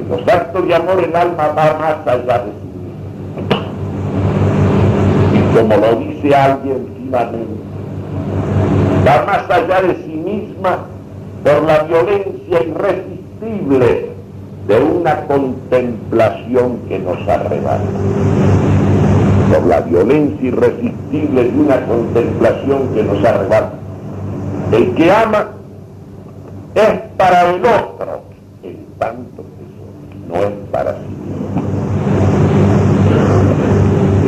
en 0.00 0.08
los 0.08 0.28
actos 0.28 0.66
de 0.66 0.74
amor 0.74 1.04
el 1.04 1.14
alma 1.14 1.48
va 1.56 1.78
más 1.78 2.06
allá 2.08 2.38
de 2.44 2.50
sí 2.50 2.68
misma. 2.82 3.62
Y 5.32 5.56
como 5.56 5.76
lo 5.76 5.94
dice 5.94 6.34
alguien 6.34 6.88
finalmente, 6.96 7.62
va 9.06 9.24
más 9.26 9.48
allá 9.48 9.82
de 9.82 9.94
sí 10.04 10.12
misma 10.12 10.78
por 11.44 11.62
la 11.62 11.84
violencia 11.84 12.62
irresistible 12.64 14.10
de 14.66 14.80
una 14.80 15.20
contemplación 15.26 16.78
que 16.88 16.98
nos 16.98 17.28
arrebata. 17.28 17.84
Por 19.52 19.66
la 19.66 19.80
violencia 19.82 20.48
irresistible 20.48 21.44
de 21.44 21.60
una 21.60 21.86
contemplación 21.86 22.88
que 22.92 23.04
nos 23.04 23.24
arrebata 23.24 23.81
el 24.72 24.94
que 24.94 25.12
ama 25.12 25.48
es 26.74 27.00
para 27.18 27.50
el 27.50 27.60
otro, 27.64 28.22
en 28.62 28.86
tanto 28.98 29.42
que 29.42 30.28
no 30.28 30.36
es 30.36 30.68
para 30.70 30.92
sí. 30.92 30.98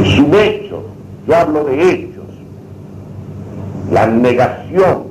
Es 0.03 0.19
un 0.19 0.35
hecho, 0.35 0.83
yo 1.27 1.37
hablo 1.37 1.65
de 1.65 1.91
hechos. 1.91 2.25
La 3.91 4.07
negación 4.07 5.05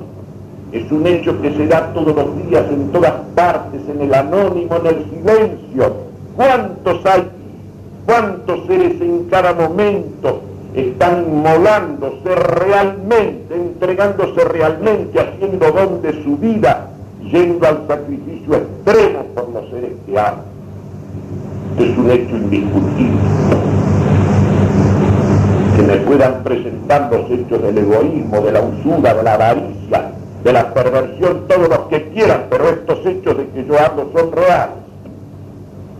es 0.70 0.90
un 0.92 1.06
hecho 1.06 1.40
que 1.42 1.52
se 1.52 1.66
da 1.66 1.92
todos 1.92 2.14
los 2.14 2.48
días, 2.48 2.64
en 2.70 2.92
todas 2.92 3.14
partes, 3.34 3.80
en 3.88 4.02
el 4.02 4.14
anónimo, 4.14 4.76
en 4.76 4.86
el 4.86 5.04
silencio. 5.10 5.96
¿Cuántos 6.36 7.04
hay? 7.06 7.28
¿Cuántos 8.06 8.66
seres 8.66 9.00
en 9.00 9.24
cada 9.30 9.52
momento 9.52 10.42
están 10.74 11.42
molándose 11.42 12.34
realmente, 12.34 13.54
entregándose 13.54 14.44
realmente, 14.44 15.20
haciendo 15.20 15.70
don 15.70 16.02
de 16.02 16.24
su 16.24 16.36
vida, 16.36 16.88
yendo 17.22 17.66
al 17.66 17.86
sacrificio 17.86 18.56
extremo 18.56 19.24
por 19.34 19.48
los 19.50 19.70
seres 19.70 19.92
que 20.04 20.18
aman. 20.18 20.42
Es 21.78 21.96
un 21.96 22.10
hecho 22.10 22.36
indiscutible. 22.36 23.20
Que 25.76 25.82
me 25.82 25.96
puedan 25.98 26.42
presentar 26.42 27.08
los 27.10 27.30
hechos 27.30 27.62
del 27.62 27.78
egoísmo, 27.78 28.40
de 28.40 28.52
la 28.52 28.60
usura, 28.60 29.14
de 29.14 29.22
la 29.22 29.34
avaricia, 29.34 30.10
de 30.42 30.52
la 30.52 30.74
perversión, 30.74 31.46
todos 31.48 31.68
los 31.68 31.78
que 31.88 32.08
quieran, 32.10 32.46
pero 32.50 32.68
estos 32.68 33.06
hechos 33.06 33.38
de 33.38 33.48
que 33.48 33.64
yo 33.64 33.78
hablo 33.78 34.08
son 34.12 34.32
reales. 34.32 34.76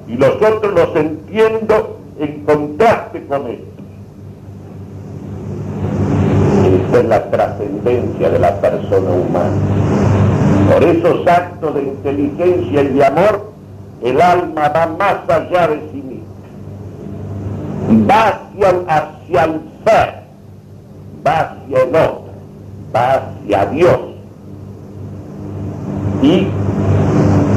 Y 0.08 0.16
los 0.16 0.34
otros 0.36 0.74
los 0.74 0.96
entiendo 0.96 1.98
en 2.18 2.44
contraste 2.44 3.24
con 3.26 3.46
ellos. 3.46 3.73
Es 6.98 7.04
la 7.06 7.30
trascendencia 7.30 8.30
de 8.30 8.38
la 8.38 8.54
persona 8.60 9.10
humana. 9.10 9.56
Por 10.72 10.84
esos 10.84 11.26
actos 11.26 11.74
de 11.74 11.82
inteligencia 11.82 12.82
y 12.82 12.88
de 12.88 13.04
amor, 13.04 13.52
el 14.02 14.20
alma 14.20 14.68
va 14.68 14.86
más 14.98 15.28
allá 15.28 15.68
de 15.68 15.80
sí 15.92 16.02
misma. 16.02 16.24
Va 18.10 18.28
hacia, 18.28 18.68
hacia 18.88 19.44
el 19.44 19.60
ser, 19.84 20.14
va 21.26 21.40
hacia 21.40 21.82
el 21.82 21.88
otro, 21.88 22.24
va 22.94 23.14
hacia 23.14 23.66
Dios. 23.66 23.98
Y 26.22 26.48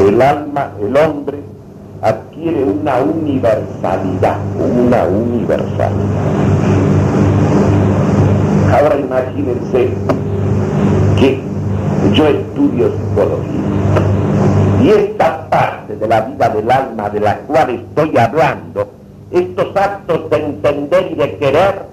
el 0.08 0.22
alma, 0.22 0.72
el 0.80 0.98
hombre, 0.98 1.40
adquiere 2.02 2.64
una 2.64 3.00
universalidad, 3.00 4.38
una 4.60 5.04
universalidad. 5.06 6.97
Ahora 8.72 9.00
imagínense 9.00 9.90
que 11.18 11.40
yo 12.14 12.28
estudio 12.28 12.92
psicología. 12.92 13.62
Y 14.84 14.90
esta 14.90 15.50
parte 15.50 15.96
de 15.96 16.08
la 16.08 16.22
vida 16.22 16.50
del 16.50 16.70
alma 16.70 17.10
de 17.10 17.20
la 17.20 17.38
cual 17.40 17.70
estoy 17.70 18.18
hablando, 18.18 18.92
estos 19.32 19.76
actos 19.76 20.30
de 20.30 20.38
entender 20.38 21.12
y 21.12 21.16
de 21.16 21.38
querer, 21.38 21.86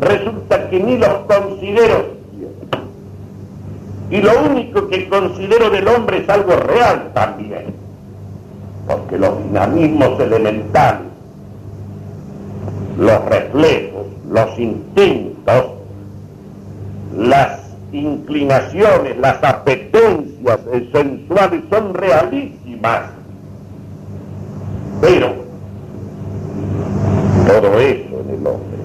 resulta 0.00 0.68
que 0.70 0.80
ni 0.80 0.96
los 0.98 1.14
considero 1.26 2.22
y 4.10 4.20
lo 4.20 4.42
único 4.42 4.88
que 4.88 5.08
considero 5.08 5.70
del 5.70 5.88
hombre 5.88 6.18
es 6.18 6.28
algo 6.28 6.54
real 6.56 7.12
también, 7.14 7.74
porque 8.86 9.16
los 9.16 9.42
dinamismos 9.44 10.20
elementales 10.20 11.12
los 12.98 13.24
reflejos, 13.24 14.06
los 14.30 14.58
instintos, 14.58 15.31
las 17.16 17.60
inclinaciones, 17.92 19.18
las 19.18 19.42
apetencias 19.42 20.60
sensuales 20.92 21.62
son 21.70 21.94
realísimas. 21.94 23.02
Pero 25.00 25.34
todo 27.46 27.80
eso 27.80 28.20
en 28.20 28.30
el 28.30 28.46
hombre, 28.46 28.78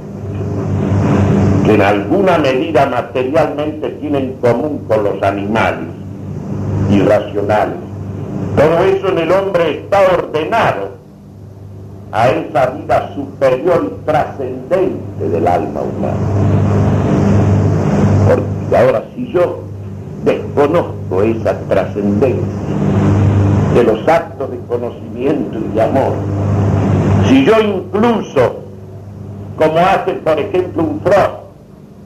que 1.63 1.73
en 1.75 1.81
alguna 1.81 2.37
medida 2.39 2.85
materialmente 2.87 3.89
tiene 4.01 4.17
en 4.19 4.33
común 4.33 4.83
con 4.87 5.03
los 5.03 5.21
animales 5.21 5.87
irracionales, 6.89 7.77
todo 8.55 8.79
eso 8.79 9.09
en 9.09 9.19
el 9.19 9.31
hombre 9.31 9.81
está 9.81 10.01
ordenado 10.13 10.96
a 12.11 12.29
esa 12.29 12.67
vida 12.67 13.11
superior 13.15 13.91
y 13.91 14.05
trascendente 14.05 15.29
del 15.29 15.47
alma 15.47 15.81
humana. 15.81 16.17
Porque 18.27 18.77
ahora 18.77 19.03
si 19.15 19.31
yo 19.31 19.59
desconozco 20.23 21.23
esa 21.23 21.57
trascendencia 21.67 22.45
de 23.73 23.83
los 23.83 24.07
actos 24.07 24.51
de 24.51 24.57
conocimiento 24.67 25.59
y 25.59 25.75
de 25.75 25.81
amor, 25.81 26.13
si 27.27 27.45
yo 27.45 27.53
incluso, 27.59 28.63
como 29.57 29.77
hace 29.77 30.13
por 30.13 30.39
ejemplo 30.39 30.83
un 30.83 31.01
Freud, 31.01 31.47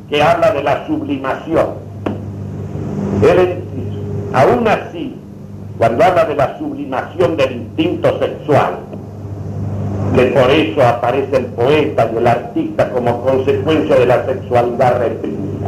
que 0.09 0.21
habla 0.21 0.51
de 0.51 0.63
la 0.63 0.85
sublimación, 0.87 1.67
él 3.21 3.63
aún 4.33 4.67
así, 4.67 5.15
cuando 5.77 6.03
habla 6.03 6.25
de 6.25 6.35
la 6.35 6.57
sublimación 6.57 7.37
del 7.37 7.51
instinto 7.53 8.19
sexual, 8.19 8.79
que 10.15 10.23
por 10.25 10.51
eso 10.51 10.81
aparece 10.83 11.37
el 11.37 11.45
poeta 11.47 12.09
y 12.13 12.17
el 12.17 12.27
artista 12.27 12.89
como 12.91 13.21
consecuencia 13.21 13.95
de 13.95 14.05
la 14.05 14.25
sexualidad 14.25 14.99
reprimida. 14.99 15.67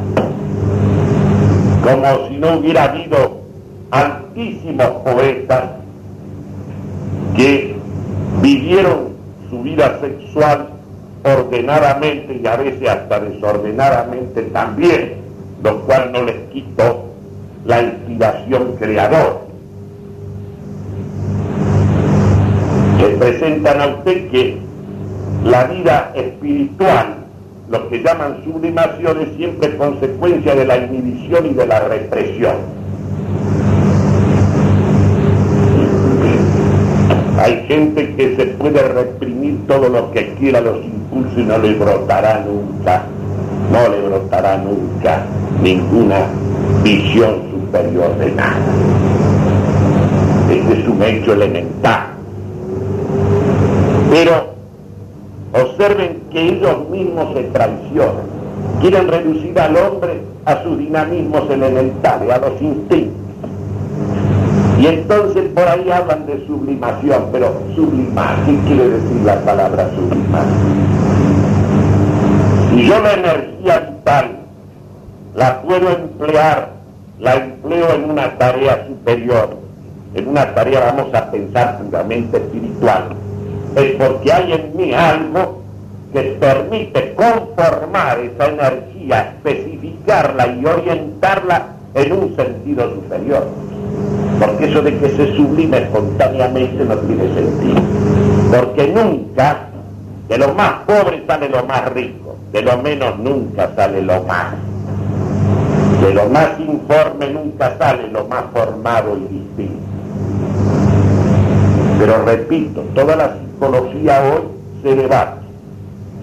Como 1.84 2.28
si 2.28 2.38
no 2.38 2.58
hubiera 2.58 2.84
habido 2.86 3.42
altísimos 3.92 4.88
poetas 5.04 5.64
que 7.36 7.76
vivieron 8.42 9.14
su 9.50 9.62
vida 9.62 10.00
sexual 10.02 10.68
ordenadamente 11.24 12.40
y 12.44 12.48
a 12.48 12.58
veces 12.58 12.90
hasta 12.90 13.20
desordenadamente 13.20 14.42
también, 14.44 15.16
lo 15.64 15.82
cual 15.84 16.12
no 16.12 16.24
les 16.24 16.36
quitó 16.52 17.06
la 17.66 17.82
inspiración 17.82 18.76
creadora. 18.78 19.43
Le 23.04 23.18
presentan 23.18 23.82
a 23.82 23.88
usted 23.88 24.30
que 24.32 24.58
la 25.44 25.66
vida 25.66 26.14
espiritual, 26.16 27.16
lo 27.70 27.90
que 27.90 28.02
llaman 28.02 28.42
sublimación, 28.46 29.20
es 29.22 29.36
siempre 29.36 29.76
consecuencia 29.76 30.56
de 30.56 30.66
la 30.66 30.78
inhibición 30.78 31.48
y 31.48 31.54
de 31.54 31.68
la 31.68 31.82
represión. 31.82 32.56
Hay 37.38 37.66
gente 37.68 38.16
que 38.16 38.38
se 38.38 38.46
puede 38.46 38.82
reprimir 38.88 39.68
todo 39.68 39.90
lo 39.90 40.12
que 40.12 40.34
quiera 40.36 40.62
los 40.62 40.78
impulsos 40.78 41.38
y 41.38 41.44
no 41.44 41.58
le 41.58 41.74
brotará 41.74 42.46
nunca, 42.46 43.04
no 43.70 43.90
le 43.90 44.02
brotará 44.08 44.58
nunca 44.60 45.26
ninguna 45.62 46.28
visión 46.84 47.52
superior 47.52 48.18
de 48.18 48.32
nada. 48.32 48.56
Este 50.50 50.80
es 50.80 50.88
un 50.88 51.04
hecho 51.04 51.34
elemental. 51.34 52.13
Pero 54.14 54.54
observen 55.54 56.22
que 56.32 56.40
ellos 56.40 56.88
mismos 56.88 57.34
se 57.34 57.46
traicionan. 57.46 58.28
Quieren 58.80 59.08
reducir 59.08 59.60
al 59.60 59.76
hombre 59.76 60.22
a 60.46 60.62
sus 60.62 60.78
dinamismos 60.78 61.50
elementales, 61.50 62.30
a 62.30 62.38
los 62.38 62.62
instintos. 62.62 63.18
Y 64.80 64.86
entonces 64.86 65.50
por 65.56 65.68
ahí 65.68 65.90
hablan 65.90 66.28
de 66.28 66.46
sublimación, 66.46 67.24
pero 67.32 67.54
sublimar, 67.74 68.36
¿qué 68.46 68.56
quiere 68.68 68.90
decir 68.90 69.22
la 69.26 69.40
palabra 69.40 69.90
sublimar? 69.96 70.46
Si 72.70 72.86
yo 72.86 73.00
la 73.00 73.14
energía 73.14 73.80
vital 73.80 74.32
la 75.34 75.62
puedo 75.64 75.90
emplear, 75.90 76.70
la 77.20 77.34
empleo 77.34 77.96
en 77.96 78.12
una 78.12 78.38
tarea 78.38 78.86
superior, 78.88 79.58
en 80.14 80.28
una 80.28 80.54
tarea, 80.54 80.94
vamos 80.94 81.12
a 81.16 81.32
pensar 81.32 81.80
puramente 81.80 82.38
espiritual, 82.38 83.23
es 83.76 83.96
porque 83.96 84.32
hay 84.32 84.54
en 84.54 84.78
mí 84.78 84.94
algo 84.94 85.64
que 86.12 86.22
permite 86.40 87.16
conformar 87.16 88.20
esa 88.20 88.48
energía, 88.48 89.34
especificarla 89.36 90.48
y 90.48 90.66
orientarla 90.66 91.68
en 91.96 92.12
un 92.14 92.36
sentido 92.36 92.94
superior. 92.94 93.48
Porque 94.40 94.66
eso 94.66 94.82
de 94.82 94.98
que 94.98 95.10
se 95.10 95.36
sublime 95.36 95.78
espontáneamente 95.78 96.86
no 96.86 96.98
tiene 96.98 97.34
sentido. 97.34 97.82
Porque 98.52 98.88
nunca 98.88 99.70
de 100.28 100.38
lo 100.38 100.54
más 100.54 100.84
pobre 100.86 101.24
sale 101.28 101.50
lo 101.50 101.66
más 101.66 101.92
rico, 101.94 102.38
de 102.52 102.62
lo 102.62 102.78
menos 102.78 103.18
nunca 103.20 103.72
sale 103.76 104.02
lo 104.02 104.24
más. 104.24 104.54
De 106.02 106.14
lo 106.14 106.28
más 106.30 106.60
informe 106.60 107.30
nunca 107.30 107.76
sale 107.78 108.08
lo 108.10 108.26
más 108.26 108.44
formado 108.54 109.18
y 109.18 109.34
distinto. 109.34 109.93
Pero 112.04 112.26
repito, 112.26 112.82
toda 112.96 113.16
la 113.16 113.38
psicología 113.38 114.22
hoy 114.24 114.42
se 114.84 114.94
debate, 114.94 115.40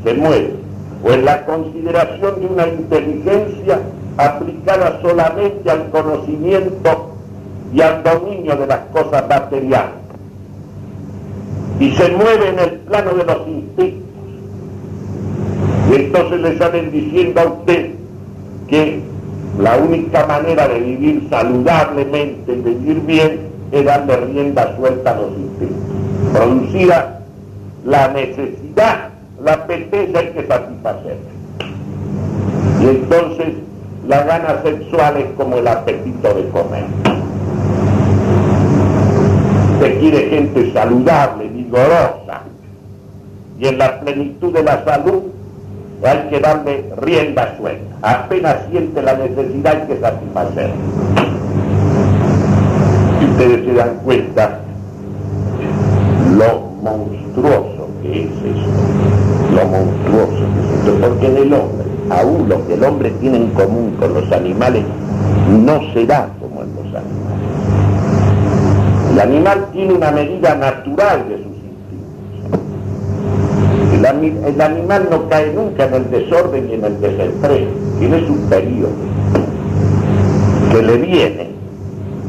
se 0.04 0.12
mueve, 0.12 0.54
o 1.02 1.10
en 1.10 1.24
la 1.24 1.46
consideración 1.46 2.38
de 2.38 2.46
una 2.48 2.68
inteligencia 2.68 3.80
aplicada 4.18 5.00
solamente 5.00 5.70
al 5.70 5.88
conocimiento 5.88 7.14
y 7.72 7.80
al 7.80 8.02
dominio 8.02 8.56
de 8.56 8.66
las 8.66 8.80
cosas 8.92 9.26
materiales. 9.26 9.94
Y 11.78 11.92
se 11.92 12.10
mueve 12.10 12.50
en 12.50 12.58
el 12.58 12.70
plano 12.80 13.14
de 13.14 13.24
los 13.24 13.48
instintos. 13.48 14.04
Y 15.90 15.94
entonces 15.94 16.40
le 16.42 16.58
salen 16.58 16.90
diciendo 16.90 17.40
a 17.40 17.44
usted 17.46 17.92
que 18.68 19.00
la 19.58 19.78
única 19.78 20.26
manera 20.26 20.68
de 20.68 20.78
vivir 20.78 21.26
saludablemente 21.30 22.52
y 22.52 22.60
vivir 22.60 23.00
bien 23.06 23.49
es 23.72 23.84
darle 23.84 24.16
rienda 24.16 24.76
suelta 24.76 25.10
a 25.12 25.16
los 25.16 25.30
instintos. 25.32 25.76
Producida 26.32 27.20
la 27.84 28.08
necesidad, 28.08 29.10
la 29.42 29.52
apetencia 29.52 30.20
hay 30.20 30.28
que 30.28 30.46
satisfacer. 30.46 31.16
Y 32.80 32.86
entonces 32.86 33.48
la 34.06 34.22
gana 34.24 34.62
sexual 34.62 35.16
es 35.18 35.26
como 35.36 35.56
el 35.56 35.68
apetito 35.68 36.34
de 36.34 36.48
comer. 36.48 36.84
Se 39.80 39.98
quiere 39.98 40.28
gente 40.28 40.72
saludable, 40.72 41.48
vigorosa, 41.48 42.42
y 43.58 43.66
en 43.66 43.78
la 43.78 44.00
plenitud 44.00 44.52
de 44.52 44.62
la 44.62 44.84
salud 44.84 45.22
hay 46.02 46.28
que 46.30 46.40
darle 46.40 46.84
rienda 46.96 47.56
suelta. 47.58 47.96
Apenas 48.02 48.56
siente 48.70 49.02
la 49.02 49.14
necesidad 49.14 49.82
hay 49.82 49.86
que 49.86 50.00
satisfacer. 50.00 50.70
Si 53.20 53.26
ustedes 53.26 53.66
se 53.66 53.74
dan 53.74 54.00
cuenta, 54.02 54.60
lo 56.38 56.60
monstruoso 56.82 57.88
que 58.02 58.22
es 58.22 58.30
esto, 58.30 58.70
lo 59.54 59.64
monstruoso 59.66 60.42
que 60.54 60.60
es 60.60 60.70
esto, 60.78 61.06
porque 61.06 61.26
en 61.26 61.36
el 61.36 61.52
hombre, 61.52 61.84
aún 62.08 62.48
lo 62.48 62.66
que 62.66 62.74
el 62.74 62.84
hombre 62.84 63.10
tiene 63.20 63.36
en 63.36 63.50
común 63.50 63.94
con 64.00 64.14
los 64.14 64.32
animales, 64.32 64.84
no 65.50 65.80
será 65.92 66.30
como 66.40 66.62
en 66.62 66.74
los 66.76 66.86
animales. 66.86 67.20
El 69.12 69.20
animal 69.20 69.66
tiene 69.72 69.92
una 69.92 70.10
medida 70.12 70.54
natural 70.54 71.28
de 71.28 71.36
sus 71.36 71.46
instintos. 71.46 72.00
El, 74.46 74.60
animal 74.62 75.08
no 75.10 75.28
cae 75.28 75.52
nunca 75.52 75.84
en 75.84 75.94
el 75.94 76.10
desorden 76.10 76.70
y 76.70 76.74
en 76.74 76.84
el 76.84 77.00
desenfreno, 77.00 77.70
tiene 77.98 78.26
su 78.26 78.36
periodo 78.48 78.88
que 80.72 80.82
le 80.82 80.96
viene, 80.98 81.59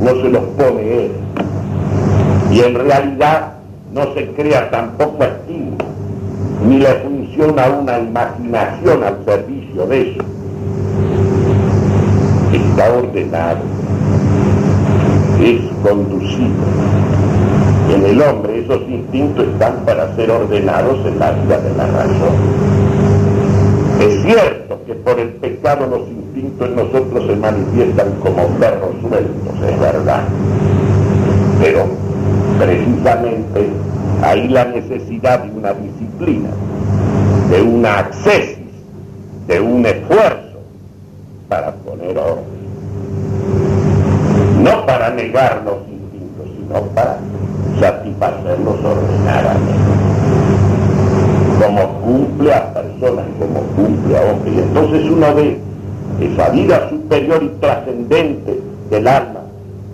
no 0.01 0.09
se 0.21 0.29
los 0.29 0.43
pone 0.57 1.05
él. 1.05 1.11
Y 2.51 2.59
en 2.59 2.75
realidad 2.75 3.53
no 3.93 4.13
se 4.13 4.27
crea 4.31 4.69
tampoco 4.69 5.23
estímulo, 5.23 5.85
ni 6.67 6.79
le 6.79 6.93
funciona 6.95 7.67
una 7.69 7.99
imaginación 7.99 9.03
al 9.03 9.23
servicio 9.25 9.85
de 9.85 10.11
eso. 10.11 10.23
Está 12.51 12.91
ordenado, 12.93 13.59
es 15.39 15.61
conducido. 15.83 16.91
En 17.93 18.05
el 18.05 18.21
hombre 18.21 18.59
esos 18.59 18.81
instintos 18.89 19.45
están 19.47 19.85
para 19.85 20.15
ser 20.15 20.31
ordenados 20.31 21.05
en 21.05 21.19
la 21.19 21.31
vida 21.31 21.59
de 21.59 21.75
la 21.75 21.87
razón. 21.87 22.35
Es 23.99 24.23
cierto 24.23 24.79
que 24.85 24.93
por 24.93 25.19
el 25.19 25.29
pecado 25.29 25.87
los 25.87 26.01
instintos 26.33 26.67
en 26.67 26.75
nosotros 26.75 27.27
se 27.27 27.35
manifiestan 27.35 28.11
como 28.21 28.47
perros 28.59 28.91
sueltos, 29.01 29.69
es 29.69 29.79
verdad. 29.79 30.23
Pero 31.61 31.85
precisamente 32.59 33.69
ahí 34.23 34.47
la 34.47 34.65
necesidad 34.65 35.43
de 35.43 35.51
una 35.51 35.73
disciplina 35.73 36.49
de 37.51 37.61
una 37.61 37.99
accesis, 37.99 38.57
de 39.45 39.59
un 39.59 39.85
esfuerzo 39.85 40.61
para 41.49 41.73
poner 41.73 42.17
orden. 42.17 42.45
No 44.63 44.85
para 44.85 45.09
negar 45.09 45.61
los 45.65 45.79
instintos, 45.89 46.47
sino 46.55 46.81
para 46.95 47.17
satisfacerlos 47.77 48.75
ordenadamente. 48.85 49.73
Como 51.61 51.87
cumple 51.99 52.53
a 52.53 52.73
personas, 52.73 53.25
como 53.37 53.59
cumple 53.75 54.17
a 54.17 54.21
hombres. 54.31 54.53
Y 54.53 54.59
entonces 54.59 55.03
uno 55.11 55.35
ve 55.35 55.59
esa 56.19 56.49
vida 56.49 56.89
superior 56.89 57.43
y 57.43 57.49
trascendente 57.59 58.59
del 58.89 59.07
alma, 59.07 59.41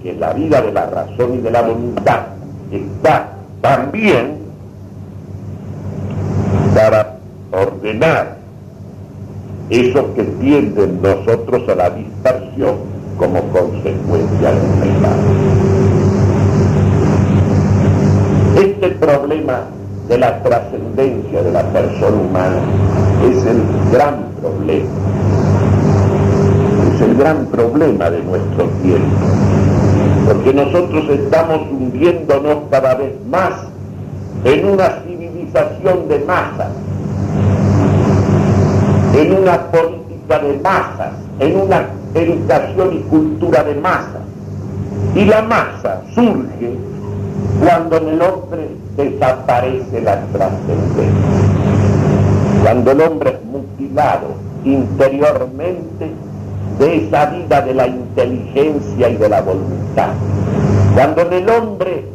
que 0.01 0.11
es 0.11 0.17
la 0.17 0.33
vida 0.33 0.61
de 0.61 0.71
la 0.71 0.85
razón 0.87 1.35
y 1.35 1.37
de 1.37 1.51
la 1.51 1.61
voluntad, 1.61 2.19
está 2.71 3.33
también 3.61 4.37
para 6.73 7.17
ordenar 7.51 8.37
eso 9.69 10.13
que 10.13 10.23
tienden 10.23 11.01
nosotros 11.01 11.67
a 11.69 11.75
la 11.75 11.89
dispersión 11.89 12.75
como 13.17 13.41
consecuencia 13.49 14.51
del 14.51 14.69
pecado. 14.79 15.21
Este 18.55 18.89
problema 18.91 19.61
de 20.07 20.17
la 20.17 20.41
trascendencia 20.41 21.43
de 21.43 21.51
la 21.51 21.63
persona 21.63 22.17
humana 22.17 22.61
es 23.29 23.45
el 23.45 23.61
gran 23.91 24.29
problema, 24.41 24.89
es 26.97 27.01
el 27.01 27.15
gran 27.15 27.45
problema 27.47 28.09
de 28.09 28.23
nuestro 28.23 28.65
tiempo, 28.81 29.25
porque 30.25 30.53
nosotros 30.53 31.09
estamos 31.09 31.61
hundiéndonos 31.71 32.57
cada 32.71 32.95
vez 32.95 33.13
más 33.29 33.53
en 34.43 34.69
una 34.69 35.01
civilización 35.05 36.07
de 36.07 36.19
masas, 36.19 36.71
en 39.15 39.33
una 39.33 39.71
política 39.71 40.39
de 40.39 40.59
masas, 40.63 41.13
en 41.39 41.61
una 41.61 41.85
educación 42.15 42.93
y 42.93 42.99
cultura 43.09 43.63
de 43.63 43.75
masas. 43.75 44.21
Y 45.15 45.25
la 45.25 45.41
masa 45.43 46.01
surge 46.15 46.77
cuando 47.63 47.97
en 47.97 48.07
el 48.09 48.21
hombre 48.21 48.69
desaparece 48.95 50.01
la 50.01 50.21
trascendencia, 50.33 51.03
cuando 52.63 52.91
el 52.91 53.01
hombre 53.01 53.29
es 53.31 53.45
mutilado 53.45 54.47
interiormente 54.63 56.11
de 56.79 57.07
esa 57.07 57.25
vida 57.27 57.61
de 57.61 57.73
la 57.73 57.87
inteligencia 57.87 59.09
y 59.09 59.17
de 59.17 59.29
la 59.29 59.41
voluntad, 59.41 60.09
cuando 60.93 61.21
en 61.21 61.33
el 61.33 61.49
hombre 61.49 62.05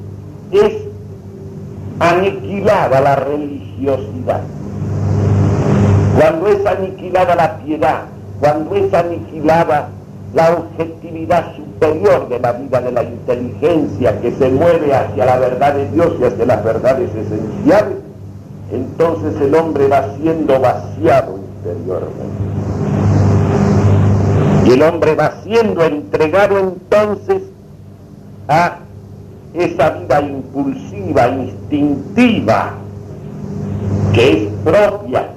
es 0.52 0.72
aniquilada 1.98 3.00
la 3.00 3.16
religiosidad, 3.16 4.40
cuando 6.18 6.46
es 6.48 6.66
aniquilada 6.66 7.34
la 7.34 7.58
piedad, 7.58 8.02
cuando 8.40 8.74
es 8.76 8.92
aniquilada 8.92 9.88
la 10.34 10.52
objetividad 10.52 11.54
superior 11.56 12.28
de 12.28 12.38
la 12.38 12.52
vida 12.52 12.80
de 12.80 12.92
la 12.92 13.02
inteligencia 13.02 14.20
que 14.20 14.32
se 14.32 14.48
mueve 14.48 14.94
hacia 14.94 15.26
la 15.26 15.38
verdad 15.38 15.74
de 15.74 15.88
Dios 15.90 16.14
y 16.20 16.24
hacia 16.24 16.46
las 16.46 16.64
verdades 16.64 17.10
esenciales, 17.10 17.98
entonces 18.70 19.40
el 19.40 19.54
hombre 19.54 19.88
va 19.88 20.14
siendo 20.16 20.58
vaciado 20.58 21.38
interiormente. 21.38 22.61
Y 24.64 24.70
el 24.70 24.82
hombre 24.82 25.14
va 25.14 25.42
siendo 25.42 25.82
entregado 25.82 26.58
entonces 26.58 27.42
a 28.48 28.78
esa 29.54 29.90
vida 29.90 30.20
impulsiva, 30.20 31.28
instintiva, 31.28 32.72
que 34.12 34.44
es 34.44 34.52
propia 34.64 35.30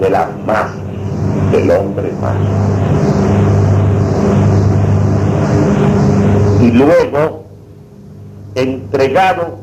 de 0.00 0.10
la 0.10 0.28
más 0.46 0.70
del 1.52 1.70
hombre 1.70 2.12
más. 2.20 2.36
Y 6.60 6.70
luego 6.72 7.44
entregado 8.56 9.58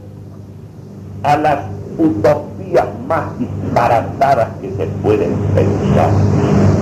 a 1.23 1.37
las 1.37 1.59
utopías 1.97 2.87
más 3.07 3.37
disparatadas 3.37 4.49
que 4.61 4.71
se 4.75 4.85
pueden 5.01 5.33
pensar. 5.55 6.72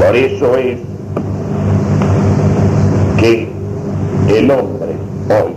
Por 0.00 0.16
eso 0.16 0.56
es 0.56 0.78
que 3.18 3.48
el 4.28 4.50
hombre 4.50 4.96
hoy, 5.28 5.52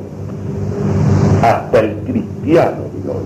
hasta 1.41 1.79
el 1.79 1.97
cristiano 2.05 2.83
de 2.93 3.09
hoy, 3.09 3.25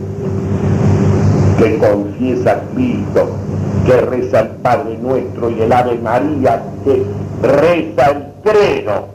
que 1.57 1.77
confiesa 1.77 2.51
a 2.51 2.59
Cristo, 2.73 3.29
que 3.85 3.97
reza 4.01 4.39
el 4.39 4.47
Padre 4.63 4.97
Nuestro 5.01 5.49
y 5.51 5.61
el 5.61 5.71
Ave 5.71 5.97
María, 5.99 6.63
que 6.83 7.03
reza 7.41 8.11
el 8.11 8.23
credo 8.43 9.07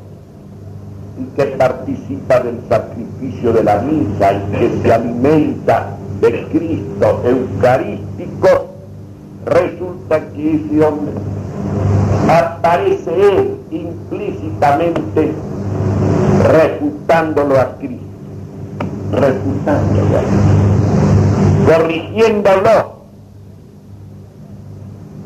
y 1.18 1.36
que 1.36 1.44
participa 1.56 2.40
del 2.40 2.60
sacrificio 2.68 3.52
de 3.52 3.64
la 3.64 3.80
misa 3.80 4.32
y 4.32 4.58
que 4.58 4.82
se 4.82 4.92
alimenta 4.92 5.96
del 6.20 6.46
Cristo 6.48 7.22
eucarístico, 7.24 8.66
resulta 9.46 10.20
que 10.34 10.56
ese 10.56 10.84
hombre 10.84 11.12
aparece 12.28 13.10
él 13.14 13.56
implícitamente 13.70 15.32
refutándolo 16.44 17.60
a 17.60 17.76
Cristo, 17.76 18.04
refutándolo 19.12 20.18
a 20.18 20.22
Cristo, 20.22 21.72
corrigiéndolo 21.72 22.96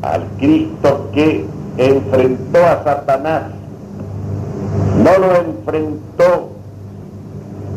al 0.01 0.23
Cristo 0.37 1.09
que 1.13 1.45
enfrentó 1.77 2.65
a 2.65 2.83
Satanás. 2.83 3.43
No 5.03 5.17
lo 5.17 5.35
enfrentó 5.35 6.49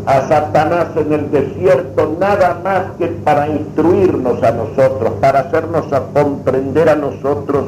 a 0.07 0.21
Satanás 0.29 0.89
en 0.97 1.13
el 1.13 1.31
desierto 1.31 2.17
nada 2.21 2.61
más 2.63 2.83
que 2.99 3.07
para 3.07 3.49
instruirnos 3.49 4.43
a 4.43 4.51
nosotros, 4.51 5.15
para 5.21 5.41
hacernos 5.41 5.91
a 5.93 6.03
comprender 6.13 6.91
a 6.91 6.97
nosotros 6.97 7.65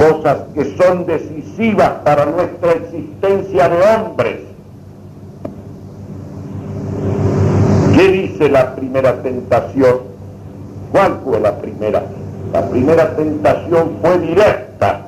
cosas 0.00 0.38
que 0.54 0.76
son 0.78 1.04
decisivas 1.04 1.90
para 2.04 2.24
nuestra 2.24 2.72
existencia 2.72 3.68
de 3.68 3.76
hombres. 3.82 4.38
¿Qué 7.94 8.08
dice 8.08 8.48
la 8.48 8.74
primera 8.74 9.22
tentación? 9.22 9.98
¿Cuál 10.90 11.20
fue 11.22 11.38
la 11.38 11.54
primera? 11.60 12.02
La 12.50 12.66
primera 12.70 13.14
tentación 13.14 13.90
fue 14.00 14.18
directa 14.20 15.02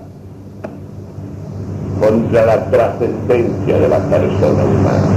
contra 1.99 2.45
la 2.45 2.65
trascendencia 2.67 3.79
de 3.79 3.89
la 3.89 3.99
persona 3.99 4.65
humana. 4.65 5.09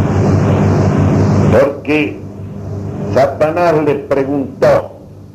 Porque 1.52 2.18
Satanás 3.14 3.76
le 3.86 3.96
preguntó, 3.96 4.92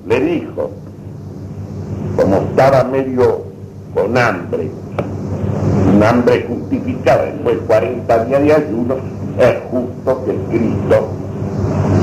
le 0.06 0.20
dijo, 0.20 0.70
como 2.16 2.36
estaba 2.36 2.84
medio 2.84 3.49
con 3.94 4.16
hambre, 4.16 4.70
un 5.92 6.02
hambre 6.02 6.46
justificada, 6.48 7.24
después 7.24 7.60
de 7.60 7.66
40 7.66 8.24
días 8.24 8.42
de 8.42 8.52
ayuno, 8.52 8.94
es 9.38 9.56
justo 9.70 10.24
que 10.24 10.34
Cristo 10.48 11.08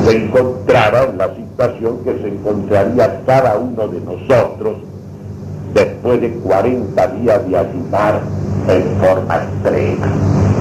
se 0.06 0.26
encontrara 0.26 1.04
en 1.04 1.18
la 1.18 1.36
situación 1.36 2.00
que 2.04 2.14
se 2.20 2.28
encontraría 2.28 3.22
cada 3.26 3.58
uno 3.58 3.88
de 3.88 4.02
nosotros 4.02 4.78
después 5.74 6.22
de 6.22 6.32
40 6.32 7.08
días 7.08 7.48
de 7.48 7.58
ayunar 7.58 8.22
en 8.68 8.84
forma 8.98 9.36
extrema, 9.36 10.08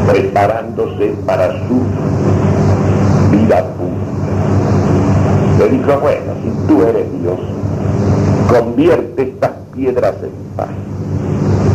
preparándose 0.07 1.15
para 1.25 1.53
su 1.67 1.81
vida 3.31 3.65
pública. 3.75 4.07
Le 5.59 5.69
dijo, 5.71 6.01
bueno, 6.01 6.33
si 6.43 6.67
tú 6.69 6.83
eres 6.83 7.07
Dios, 7.23 7.41
convierte 8.49 9.23
estas 9.23 9.53
piedras 9.73 10.15
en 10.23 10.57
pan 10.57 10.96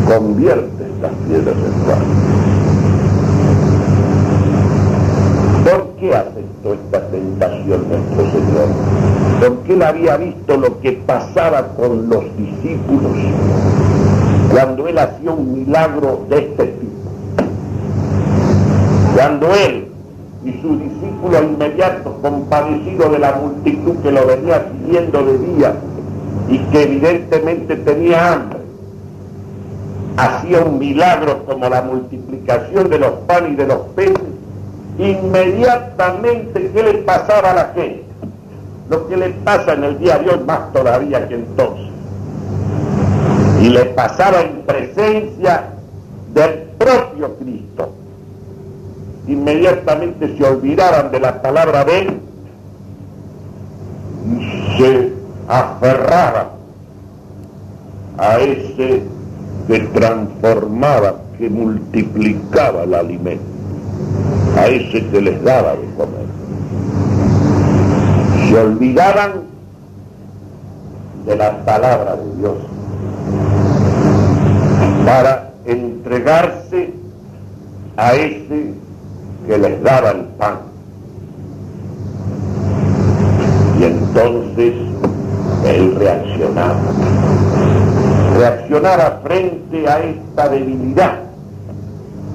convierte 0.06 0.84
estas 0.84 1.12
piedras 1.26 1.56
en 1.56 1.72
pan. 1.86 2.02
¿Por 5.64 5.96
qué 5.98 6.14
aceptó 6.14 6.74
esta 6.74 7.06
tentación 7.08 7.88
nuestro 7.88 8.30
Señor? 8.32 8.68
Porque 9.40 9.72
él 9.74 9.82
había 9.82 10.16
visto 10.16 10.56
lo 10.56 10.80
que 10.80 10.92
pasaba 10.92 11.68
con 11.76 12.08
los 12.08 12.24
discípulos 12.36 13.12
cuando 14.50 14.86
él 14.86 14.98
hacía 14.98 15.30
un 15.30 15.52
milagro 15.52 16.26
de 16.28 16.38
este 16.38 16.64
tipo. 16.64 16.92
Cuando 19.14 19.54
él 19.54 19.88
y 20.44 20.52
sus 20.60 20.78
discípulos 20.78 21.42
inmediatos, 21.42 22.14
compadecidos 22.20 23.12
de 23.12 23.18
la 23.18 23.32
multitud 23.34 23.96
que 24.02 24.10
lo 24.10 24.26
venía 24.26 24.66
siguiendo 24.72 25.24
de 25.24 25.38
día 25.38 25.74
y 26.48 26.58
que 26.58 26.82
evidentemente 26.82 27.76
tenía 27.76 28.32
hambre, 28.32 28.61
hacía 30.16 30.60
un 30.60 30.78
milagro 30.78 31.44
como 31.44 31.68
la 31.68 31.82
multiplicación 31.82 32.90
de 32.90 32.98
los 32.98 33.10
panes 33.26 33.52
y 33.52 33.56
de 33.56 33.66
los 33.66 33.80
peces, 33.94 34.18
inmediatamente, 34.98 36.70
¿qué 36.72 36.82
le 36.82 36.94
pasaba 36.98 37.50
a 37.50 37.54
la 37.54 37.72
gente? 37.74 38.12
lo 38.92 39.08
que 39.08 39.16
le 39.16 39.30
pasa 39.30 39.72
en 39.72 39.84
el 39.84 39.98
día 39.98 40.18
de 40.18 40.30
hoy 40.30 40.40
más 40.46 40.70
todavía 40.72 41.26
que 41.26 41.36
entonces. 41.36 41.86
Y 43.62 43.70
le 43.70 43.86
pasaba 43.86 44.42
en 44.42 44.62
presencia 44.66 45.70
del 46.34 46.50
propio 46.78 47.34
Cristo. 47.38 47.92
Inmediatamente 49.28 50.36
se 50.36 50.44
olvidaban 50.44 51.10
de 51.10 51.20
la 51.20 51.40
palabra 51.40 51.84
de 51.86 51.98
él 52.00 52.20
y 54.26 54.78
se 54.78 55.12
aferraban 55.48 56.48
a 58.18 58.38
ese 58.40 59.02
que 59.66 59.78
transformaba, 59.78 61.16
que 61.38 61.48
multiplicaba 61.48 62.84
el 62.84 62.94
alimento, 62.94 63.44
a 64.56 64.66
ese 64.66 65.06
que 65.06 65.20
les 65.20 65.42
daba 65.42 65.72
de 65.72 65.86
comer. 65.96 66.26
Se 68.48 68.58
olvidaban 68.58 69.32
de 71.26 71.36
la 71.36 71.64
palabra 71.64 72.16
de 72.16 72.36
Dios 72.36 72.54
para 75.06 75.52
entregarse 75.64 76.92
a 77.96 78.14
ese 78.14 78.74
que 79.46 79.58
les 79.58 79.82
daba 79.82 80.10
el 80.10 80.24
pan. 80.38 80.58
Y 83.78 83.84
entonces 83.84 84.74
él 85.66 85.94
reaccionaba. 85.96 86.80
Reaccionaba 88.42 89.20
frente 89.22 89.88
a 89.88 90.00
esta 90.00 90.48
debilidad, 90.48 91.20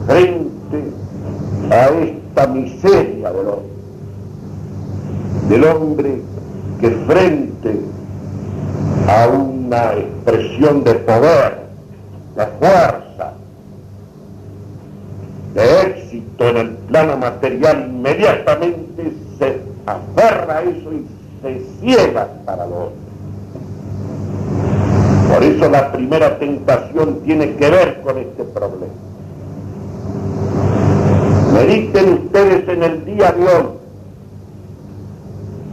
frente 0.05 0.83
a 1.69 1.89
esta 1.89 2.47
miseria 2.47 3.29
del 3.29 3.47
hombre. 3.47 3.73
Del 5.49 5.63
hombre 5.65 6.21
que 6.79 6.91
frente 7.07 7.81
a 9.09 9.27
una 9.27 9.95
expresión 9.95 10.85
de 10.85 10.93
poder, 10.93 11.59
de 12.37 12.47
fuerza, 12.57 13.33
de 15.55 15.81
éxito 15.81 16.47
en 16.47 16.57
el 16.57 16.69
plano 16.87 17.17
material, 17.17 17.85
inmediatamente 17.89 19.11
se 19.37 19.61
aferra 19.85 20.59
a 20.59 20.61
eso 20.61 20.89
y 20.93 21.05
se 21.41 21.65
ciega 21.81 22.29
para 22.45 22.65
lo. 22.65 23.06
Por 25.27 25.43
eso 25.43 25.69
la 25.69 25.91
primera 25.91 26.39
tentación 26.39 27.21
tiene 27.23 27.55
que 27.55 27.69
ver 27.69 28.01
con 28.01 28.17
este 28.17 28.43
problema. 28.43 28.93
Mediten 31.53 32.13
ustedes 32.13 32.67
en 32.69 32.83
el 32.83 33.05
día 33.05 33.31
de 33.31 33.43
hoy, 33.43 33.65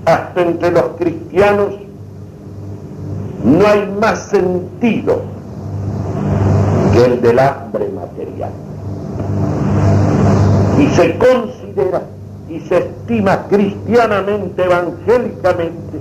hasta 0.06 0.42
entre 0.42 0.70
los 0.70 0.84
cristianos 0.98 1.74
no 3.44 3.66
hay 3.66 3.86
más 4.00 4.18
sentido 4.30 5.20
que 6.92 7.04
el 7.04 7.20
del 7.20 7.38
hambre 7.38 7.88
material. 7.90 8.50
Y 10.78 10.86
se 10.94 11.18
considera 11.18 12.02
y 12.48 12.60
se 12.60 12.78
estima 12.78 13.46
cristianamente, 13.48 14.64
evangélicamente, 14.64 15.98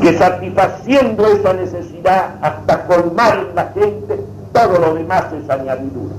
que 0.00 0.16
satisfaciendo 0.16 1.26
esa 1.26 1.52
necesidad 1.52 2.36
hasta 2.40 2.86
colmar 2.86 3.48
la 3.54 3.66
gente, 3.74 4.24
todo 4.52 4.78
lo 4.78 4.94
demás 4.94 5.24
es 5.32 5.48
añadidura. 5.50 6.14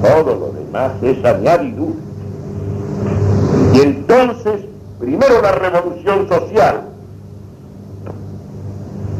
Todo 0.00 0.34
lo 0.36 0.52
demás 0.52 0.92
es 1.02 1.24
añadidura. 1.24 1.98
Y 3.72 3.80
entonces, 3.80 4.64
primero 5.00 5.42
la 5.42 5.52
revolución 5.52 6.28
social, 6.28 6.82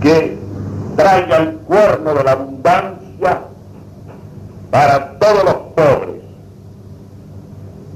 que 0.00 0.38
traiga 0.96 1.38
el 1.38 1.56
cuerno 1.56 2.14
de 2.14 2.24
la 2.24 2.32
abundancia 2.32 3.40
para 4.70 5.18
todos 5.18 5.44
los 5.44 5.54
pobres, 5.74 6.22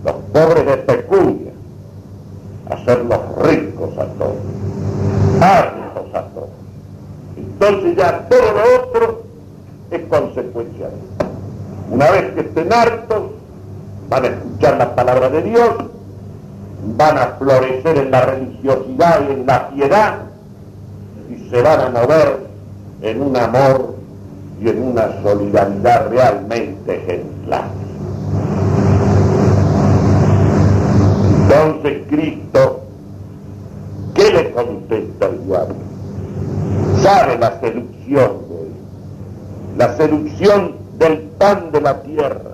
los 0.05 0.15
pobres 0.33 0.67
de 0.67 0.77
pecunia, 0.79 1.53
hacerlos 2.71 3.21
ricos 3.43 3.97
a 3.99 4.07
todos 4.07 4.50
hartos 5.41 6.15
a 6.15 6.23
todos. 6.29 6.51
Entonces 7.37 7.97
ya 7.97 8.29
todo 8.29 8.41
lo 8.41 8.83
otro 8.83 9.23
es 9.91 10.03
consecuencia 10.09 10.89
de 10.89 10.97
eso. 10.97 11.31
Una 11.91 12.11
vez 12.11 12.33
que 12.35 12.41
estén 12.41 12.73
hartos, 12.73 13.23
van 14.09 14.25
a 14.25 14.29
escuchar 14.29 14.77
la 14.77 14.95
palabra 14.95 15.29
de 15.31 15.43
Dios, 15.43 15.75
van 16.97 17.19
a 17.19 17.27
florecer 17.39 17.99
en 17.99 18.11
la 18.11 18.23
religiosidad 18.23 19.29
y 19.29 19.33
en 19.33 19.47
la 19.47 19.69
piedad, 19.71 20.19
y 21.29 21.51
se 21.51 21.63
van 21.63 21.81
a 21.81 21.89
mover 21.91 22.47
en 23.03 23.23
un 23.23 23.37
amor 23.37 23.95
y 24.61 24.69
en 24.69 24.83
una 24.83 25.23
solidaridad 25.23 26.11
realmente 26.11 26.97
ejemplar. 26.97 27.65
Entonces 31.43 32.03
Cristo 32.09 32.81
¿Qué 34.15 34.31
le 34.33 34.51
contesta 34.51 35.20
Sabe 37.03 37.37
la 37.39 37.59
seducción 37.61 38.49
de 38.49 38.63
él, 38.63 38.73
la 39.77 39.97
seducción 39.97 40.77
del 40.97 41.19
pan 41.39 41.73
de 41.73 41.81
la 41.81 42.01
tierra. 42.03 42.53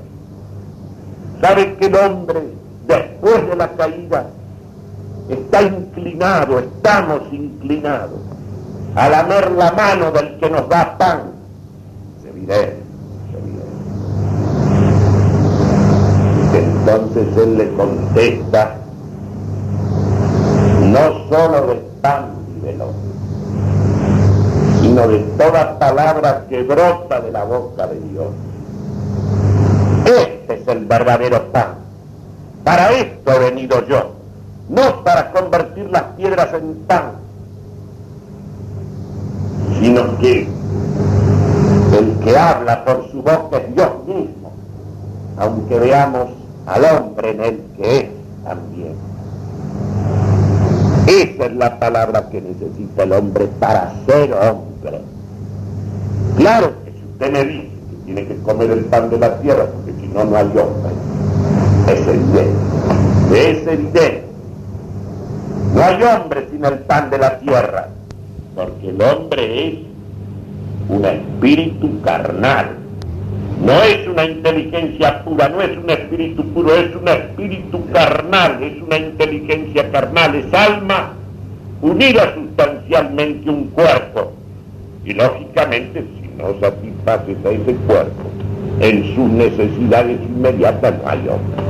Sabe 1.43 1.77
que 1.77 1.87
el 1.87 1.97
hombre, 1.97 2.41
después 2.87 3.49
de 3.49 3.57
la 3.57 3.69
caída, 3.73 4.27
está 5.29 5.61
inclinado, 5.63 6.59
estamos 6.59 7.21
inclinados 7.33 8.21
a 8.95 9.11
lamer 9.11 9.51
la 9.51 9.73
mano 9.73 10.11
del 10.13 10.39
que 10.39 10.49
nos 10.49 10.67
da 10.71 10.97
pan. 10.97 11.33
Se 12.23 12.33
diré, 12.33 12.77
se 16.51 16.59
Entonces 16.59 17.37
él 17.37 17.59
le 17.59 17.71
contesta 17.75 18.77
no 20.83 21.29
solo 21.29 21.67
del 21.67 21.81
pan 22.01 22.36
sino 24.97 25.09
de 25.09 25.19
toda 25.37 25.79
palabra 25.79 26.47
que 26.49 26.63
brota 26.63 27.21
de 27.21 27.31
la 27.31 27.45
boca 27.45 27.87
de 27.87 28.01
Dios. 28.01 28.29
Este 30.07 30.55
es 30.55 30.69
el 30.69 30.87
verdadero 30.87 31.53
pan. 31.53 31.75
Para 32.65 32.93
esto 32.93 33.31
he 33.31 33.39
venido 33.39 33.87
yo, 33.87 34.13
no 34.71 35.05
para 35.05 35.33
convertir 35.33 35.91
las 35.91 36.03
piedras 36.17 36.49
en 36.55 36.77
pan, 36.87 37.13
sino 39.79 40.17
que 40.19 40.49
el 41.99 42.19
que 42.25 42.39
habla 42.39 42.83
por 42.83 43.11
su 43.11 43.19
boca 43.19 43.59
es 43.59 43.75
Dios 43.75 43.91
mismo, 44.07 44.51
aunque 45.37 45.79
veamos 45.79 46.29
al 46.65 46.85
hombre 46.87 47.33
en 47.33 47.41
el 47.43 47.61
que 47.77 47.99
es 47.99 48.09
también. 48.45 48.97
Esa 51.07 51.47
es 51.47 51.55
la 51.55 51.79
palabra 51.79 52.29
que 52.31 52.41
necesita 52.41 53.05
el 53.05 53.13
hombre 53.13 53.47
para 53.61 53.95
ser 54.07 54.33
hombre. 54.33 55.01
Claro 56.37 56.73
que 56.85 56.91
si 56.91 57.05
usted 57.13 57.33
me 57.33 57.45
dice 57.45 57.69
que 57.91 57.97
tiene 58.05 58.27
que 58.27 58.37
comer 58.43 58.71
el 58.73 58.85
pan 58.87 59.09
de 59.11 59.19
la 59.19 59.39
tierra, 59.39 59.67
porque 59.67 59.93
si 60.01 60.09
no, 60.09 60.25
no 60.25 60.37
hay 60.37 60.47
hombre, 60.47 60.93
es 61.87 62.07
evidente. 62.07 62.67
Es 63.33 63.67
evidente. 63.67 64.25
No 65.75 65.83
hay 65.83 66.03
hombre 66.03 66.49
sin 66.51 66.65
el 66.65 66.79
pan 66.81 67.11
de 67.11 67.19
la 67.19 67.39
tierra, 67.39 67.89
porque 68.55 68.89
el 68.89 69.03
hombre 69.03 69.69
es 69.69 69.75
un 70.89 71.05
espíritu 71.05 72.01
carnal. 72.03 72.86
No 73.65 73.83
es 73.83 74.07
una 74.07 74.25
inteligencia 74.25 75.25
pura, 75.25 75.49
no 75.49 75.63
es 75.63 75.77
un 75.77 75.89
espíritu 75.89 76.45
puro, 76.53 76.75
es 76.75 76.95
un 76.95 77.09
espíritu 77.09 77.85
carnal, 77.91 78.63
es 78.63 78.83
una 78.83 78.99
inteligencia 78.99 79.91
carnal, 79.91 80.35
es 80.35 80.53
alma 80.53 81.15
unida 81.81 82.35
sustancialmente 82.35 83.49
un 83.49 83.69
cuerpo. 83.69 84.33
Y 85.05 85.15
lógicamente, 85.15 86.05
si 86.21 86.29
no 86.37 86.59
satisfaces 86.61 87.37
a 87.45 87.51
ese 87.51 87.75
cuerpo, 87.87 88.31
en 88.81 89.15
sus 89.15 89.31
necesidades 89.31 90.19
inmediatas 90.21 90.95
no 91.03 91.09
hay 91.09 91.19
hombre. 91.21 91.63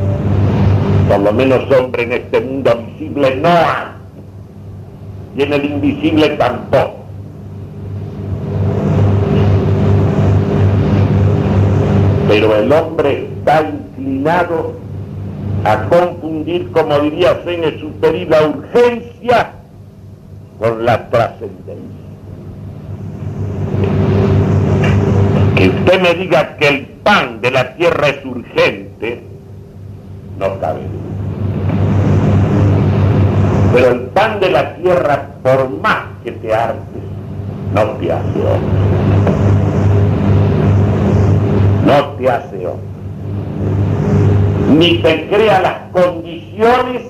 Por 1.09 1.21
lo 1.21 1.33
menos 1.33 1.71
hombre 1.71 2.03
en 2.03 2.13
este 2.13 2.41
mundo 2.41 2.85
visible 2.89 3.37
no 3.37 3.49
hay. 3.49 3.87
Y 5.37 5.43
en 5.43 5.53
el 5.53 5.65
invisible 5.65 6.31
tampoco. 6.31 7.06
Pero 12.29 12.57
el 12.57 12.73
hombre 12.73 13.29
está 13.39 13.63
inclinado 13.63 14.75
a 15.65 15.85
confundir, 15.89 16.71
como 16.73 16.99
diría 17.01 17.41
Saint-Exupéry, 17.45 18.27
la 18.27 18.43
urgencia 18.43 19.53
con 20.59 20.85
la 20.85 21.09
trascendencia. 21.09 22.07
Que 25.55 25.69
usted 25.69 26.03
me 26.03 26.15
diga 26.15 26.57
que 26.57 26.69
el 26.69 26.87
pan 27.03 27.41
de 27.41 27.51
la 27.51 27.75
tierra 27.77 28.09
es 28.09 28.25
urgente, 28.25 29.23
no 30.39 30.61
cabe 30.61 30.81
Pero 33.73 33.91
el 33.91 34.01
pan 34.09 34.41
de 34.41 34.51
la 34.51 34.77
tierra, 34.77 35.29
por 35.43 35.71
más 35.81 36.05
que 36.25 36.33
te 36.33 36.55
hartes, 36.55 37.03
no 37.75 37.83
te 37.93 38.13
hace 38.13 38.39
hombre. 38.41 39.26
No 41.87 42.05
te 42.19 42.29
hace 42.29 42.67
hombre. 42.67 42.85
Ni 44.77 44.99
te 44.99 45.29
crea 45.29 45.61
las 45.61 45.79
condiciones 45.93 47.03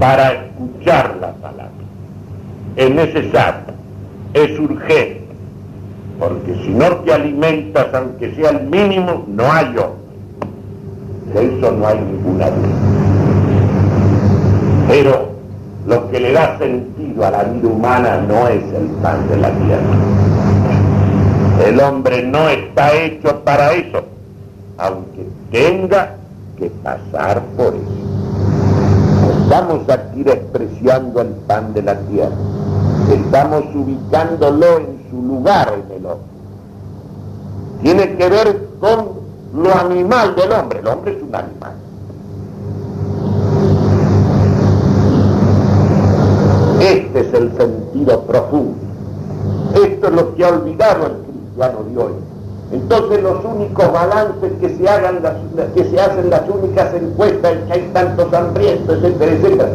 para 0.00 0.32
escuchar 0.32 1.18
la 1.20 1.34
palabra. 1.34 1.68
Es 2.74 2.90
necesario, 2.90 3.74
es 4.32 4.58
urgente, 4.58 5.26
porque 6.18 6.54
si 6.64 6.70
no 6.70 6.86
te 6.96 7.12
alimentas, 7.12 7.88
aunque 7.92 8.34
sea 8.34 8.50
el 8.50 8.66
mínimo, 8.68 9.26
no 9.28 9.52
hay 9.52 9.66
hombre. 9.66 9.98
De 11.34 11.58
eso 11.58 11.70
no 11.72 11.86
hay 11.86 11.98
ninguna 11.98 12.46
duda. 12.50 12.68
Pero 14.88 15.28
lo 15.86 16.10
que 16.10 16.18
le 16.18 16.32
da 16.32 16.56
sentido 16.56 17.26
a 17.26 17.30
la 17.30 17.44
vida 17.44 17.68
humana 17.68 18.24
no 18.26 18.48
es 18.48 18.62
el 18.72 18.86
pan 19.02 19.28
de 19.28 19.36
la 19.36 19.50
tierra. 19.50 20.47
El 21.64 21.80
hombre 21.80 22.22
no 22.22 22.48
está 22.48 22.94
hecho 22.94 23.40
para 23.44 23.72
eso, 23.72 24.04
aunque 24.76 25.26
tenga 25.50 26.14
que 26.56 26.70
pasar 26.70 27.42
por 27.56 27.74
eso. 27.74 29.42
Estamos 29.42 29.88
aquí 29.88 30.22
despreciando 30.22 31.20
el 31.20 31.28
pan 31.46 31.74
de 31.74 31.82
la 31.82 31.98
tierra. 32.00 32.36
Estamos 33.10 33.64
ubicándolo 33.74 34.78
en 34.78 35.06
su 35.10 35.22
lugar 35.22 35.74
en 35.74 35.96
el 35.96 36.06
hombre. 36.06 36.26
Tiene 37.82 38.16
que 38.16 38.28
ver 38.28 38.68
con 38.78 39.08
lo 39.54 39.74
animal 39.74 40.36
del 40.36 40.52
hombre. 40.52 40.78
El 40.78 40.86
hombre 40.86 41.16
es 41.16 41.22
un 41.22 41.34
animal. 41.34 41.72
Este 46.80 47.20
es 47.20 47.34
el 47.34 47.56
sentido 47.56 48.22
profundo. 48.22 48.76
Esto 49.74 50.06
es 50.06 50.12
lo 50.12 50.34
que 50.34 50.44
ha 50.44 50.48
olvidado 50.48 51.06
el 51.06 51.27
cristiano 51.58 51.84
de 51.84 51.98
hoy. 51.98 52.12
Entonces 52.70 53.22
los 53.22 53.44
únicos 53.44 53.92
balances 53.92 54.52
que 54.60 54.76
se 54.76 54.88
hagan, 54.88 55.20
que 55.74 55.84
se 55.84 56.00
hacen 56.00 56.30
las 56.30 56.42
únicas 56.48 56.94
encuestas 56.94 57.52
en 57.52 57.66
que 57.66 57.72
hay 57.72 57.90
tantos 57.92 58.32
hambrientos, 58.32 59.02
etcétera. 59.02 59.68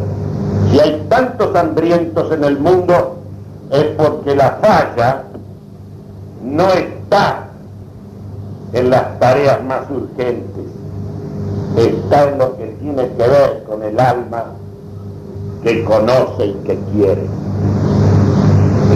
Si 0.69 0.79
hay 0.79 1.05
tantos 1.09 1.55
hambrientos 1.55 2.31
en 2.31 2.43
el 2.43 2.59
mundo 2.59 3.17
es 3.71 3.85
porque 3.97 4.35
la 4.35 4.59
falla 4.61 5.23
no 6.43 6.69
está 6.69 7.47
en 8.73 8.89
las 8.89 9.19
tareas 9.19 9.63
más 9.63 9.89
urgentes, 9.89 10.65
está 11.77 12.29
en 12.29 12.37
lo 12.37 12.57
que 12.57 12.65
tiene 12.79 13.07
que 13.07 13.27
ver 13.27 13.63
con 13.67 13.81
el 13.81 13.99
alma 13.99 14.45
que 15.63 15.83
conoce 15.83 16.45
y 16.45 16.53
que 16.65 16.77
quiere. 16.91 17.27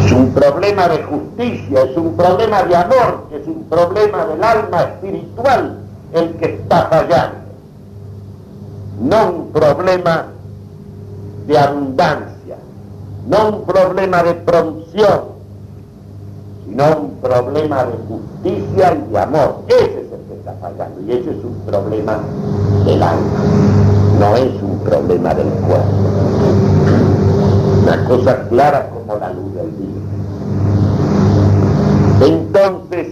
Es 0.07 0.13
un 0.13 0.31
problema 0.31 0.87
de 0.87 1.03
justicia, 1.03 1.81
es 1.81 1.97
un 1.97 2.15
problema 2.15 2.63
de 2.63 2.77
amor, 2.77 3.25
es 3.29 3.45
un 3.45 3.65
problema 3.65 4.25
del 4.25 4.41
alma 4.41 4.83
espiritual 4.83 5.79
el 6.13 6.29
que 6.37 6.45
está 6.45 6.87
fallando, 6.87 7.39
no 9.01 9.29
un 9.31 9.51
problema 9.51 10.27
de 11.45 11.57
abundancia, 11.59 12.55
no 13.27 13.49
un 13.49 13.65
problema 13.65 14.23
de 14.23 14.33
producción, 14.35 15.23
sino 16.65 16.85
un 17.01 17.11
problema 17.17 17.83
de 17.83 17.97
justicia 18.07 18.93
y 18.93 19.11
de 19.11 19.19
amor. 19.19 19.63
Ese 19.67 19.83
es 19.83 20.11
el 20.13 20.21
que 20.29 20.35
está 20.39 20.53
fallando 20.61 21.01
y 21.01 21.11
ese 21.11 21.31
es 21.31 21.43
un 21.43 21.61
problema 21.65 22.19
del 22.85 23.03
alma, 23.03 23.43
no 24.21 24.37
es 24.37 24.61
un 24.61 24.79
problema 24.85 25.33
del 25.33 25.49
cuerpo. 25.49 26.07
Una 27.83 28.05
cosa 28.05 28.47
clara 28.47 28.89
como 28.89 29.19
la 29.19 29.33
luz. 29.33 29.56
Entonces, 32.21 33.07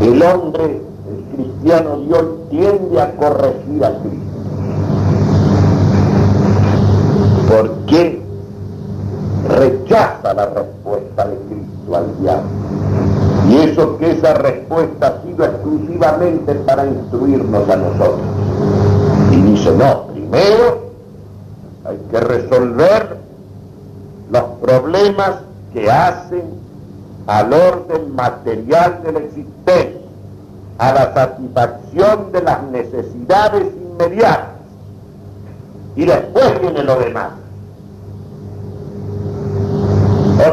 el 0.00 0.22
hombre, 0.22 0.80
el 1.08 1.36
cristiano 1.36 1.98
de 2.00 2.14
hoy, 2.14 2.26
tiende 2.50 3.00
a 3.00 3.14
corregir 3.16 3.84
a 3.84 3.98
Cristo. 3.98 4.26
¿Por 7.48 7.70
qué 7.86 8.22
rechaza 9.48 10.34
la 10.34 10.46
respuesta 10.46 11.28
de 11.28 11.36
Cristo 11.36 11.96
al 11.96 12.20
diablo? 12.20 12.50
Y 13.48 13.56
eso 13.58 13.98
que 13.98 14.12
esa 14.12 14.34
respuesta 14.34 15.06
ha 15.06 15.22
sido 15.22 15.44
exclusivamente 15.44 16.54
para 16.54 16.86
instruirnos 16.86 17.68
a 17.68 17.76
nosotros. 17.76 18.26
Y 19.30 19.36
dice, 19.42 19.70
no, 19.72 20.06
primero 20.08 20.86
hay 21.84 21.98
que 22.10 22.20
resolver 22.20 23.18
los 24.30 24.42
problemas 24.60 25.36
que 25.72 25.90
hacen 25.90 26.65
al 27.26 27.52
orden 27.52 28.14
material 28.14 29.00
de 29.02 29.12
la 29.12 29.18
existencia, 29.18 30.00
a 30.78 30.92
la 30.92 31.14
satisfacción 31.14 32.32
de 32.32 32.42
las 32.42 32.62
necesidades 32.64 33.66
inmediatas. 33.74 34.56
Y 35.96 36.04
después 36.04 36.60
viene 36.60 36.82
lo 36.82 36.98
demás. 36.98 37.30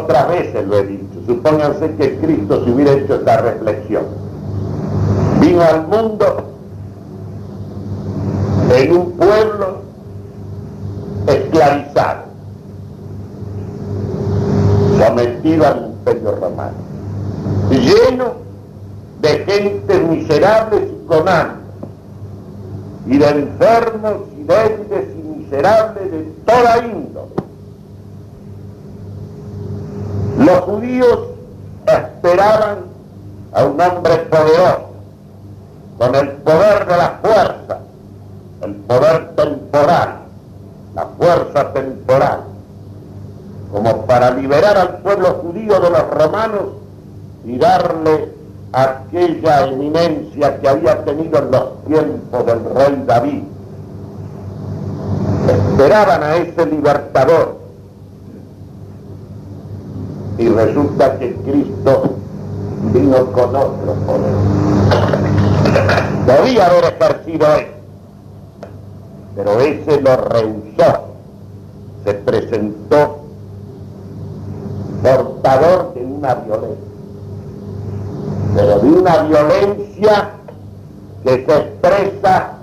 Otras 0.02 0.28
veces 0.30 0.66
lo 0.66 0.78
he 0.78 0.86
dicho. 0.86 1.04
Supónganse 1.28 1.96
que 1.96 2.18
Cristo 2.20 2.64
se 2.64 2.72
hubiera 2.72 2.94
hecho 2.94 3.16
esta 3.16 3.38
reflexión. 3.38 4.06
Vino 5.40 5.62
al 5.62 5.88
mundo 5.88 6.54
en 8.76 8.98
un 8.98 9.12
pueblo 9.12 9.82
esclavizado, 11.28 12.24
sometido 14.98 15.68
al 15.68 15.93
imperio 16.04 16.32
lleno 17.70 18.34
de 19.22 19.30
gente 19.46 20.00
miserables 20.00 20.82
y 20.84 21.08
hambre, 21.08 21.56
y 23.06 23.18
de 23.18 23.30
enfermos 23.30 24.14
y 24.38 24.44
débiles 24.44 25.08
y 25.16 25.40
miserables 25.40 26.12
de 26.12 26.24
toda 26.46 26.78
índole. 26.86 27.32
Los 30.40 30.60
judíos 30.62 31.20
esperaban 31.86 32.80
a 33.54 33.64
un 33.64 33.80
hombre 33.80 34.18
poderoso, 34.18 34.90
con 35.98 36.16
el 36.16 36.32
poder 36.32 36.86
de 36.86 36.98
la 36.98 37.20
fuerza, 37.22 37.80
el 38.62 38.76
poder 38.76 39.36
temporal, 39.36 40.16
la 40.96 41.06
fuerza 41.18 41.74
temporal, 41.74 42.53
como 43.74 44.06
para 44.06 44.30
liberar 44.30 44.78
al 44.78 44.98
pueblo 45.00 45.40
judío 45.42 45.80
de 45.80 45.90
los 45.90 46.10
romanos 46.12 46.64
y 47.44 47.58
darle 47.58 48.30
aquella 48.72 49.66
eminencia 49.66 50.60
que 50.62 50.70
había 50.70 51.04
tenido 51.04 51.40
en 51.40 51.52
los 51.52 51.84
tiempos 51.86 52.46
del 52.46 52.60
rey 52.76 53.04
David. 53.08 53.44
Esperaban 55.48 56.22
a 56.22 56.36
ese 56.36 56.66
libertador 56.68 57.58
y 60.38 60.50
resulta 60.50 61.18
que 61.18 61.36
Cristo 61.38 62.16
vino 62.94 63.26
con 63.32 63.56
otro 63.56 63.94
poder. 64.06 64.34
Podía 66.28 66.68
haber 66.68 66.94
ejercido 66.94 67.48
eso, 67.56 67.72
pero 69.36 69.60
ese 69.62 70.00
lo 70.00 70.16
rehusó. 70.16 71.08
Se 72.06 72.14
presentó 72.14 73.23
portador 75.04 75.94
de 75.94 76.06
una 76.06 76.34
violencia, 76.36 76.78
pero 78.56 78.80
de 78.80 78.90
una 78.90 79.18
violencia 79.24 80.30
que 81.24 81.46
se 81.46 81.58
expresa 81.58 82.54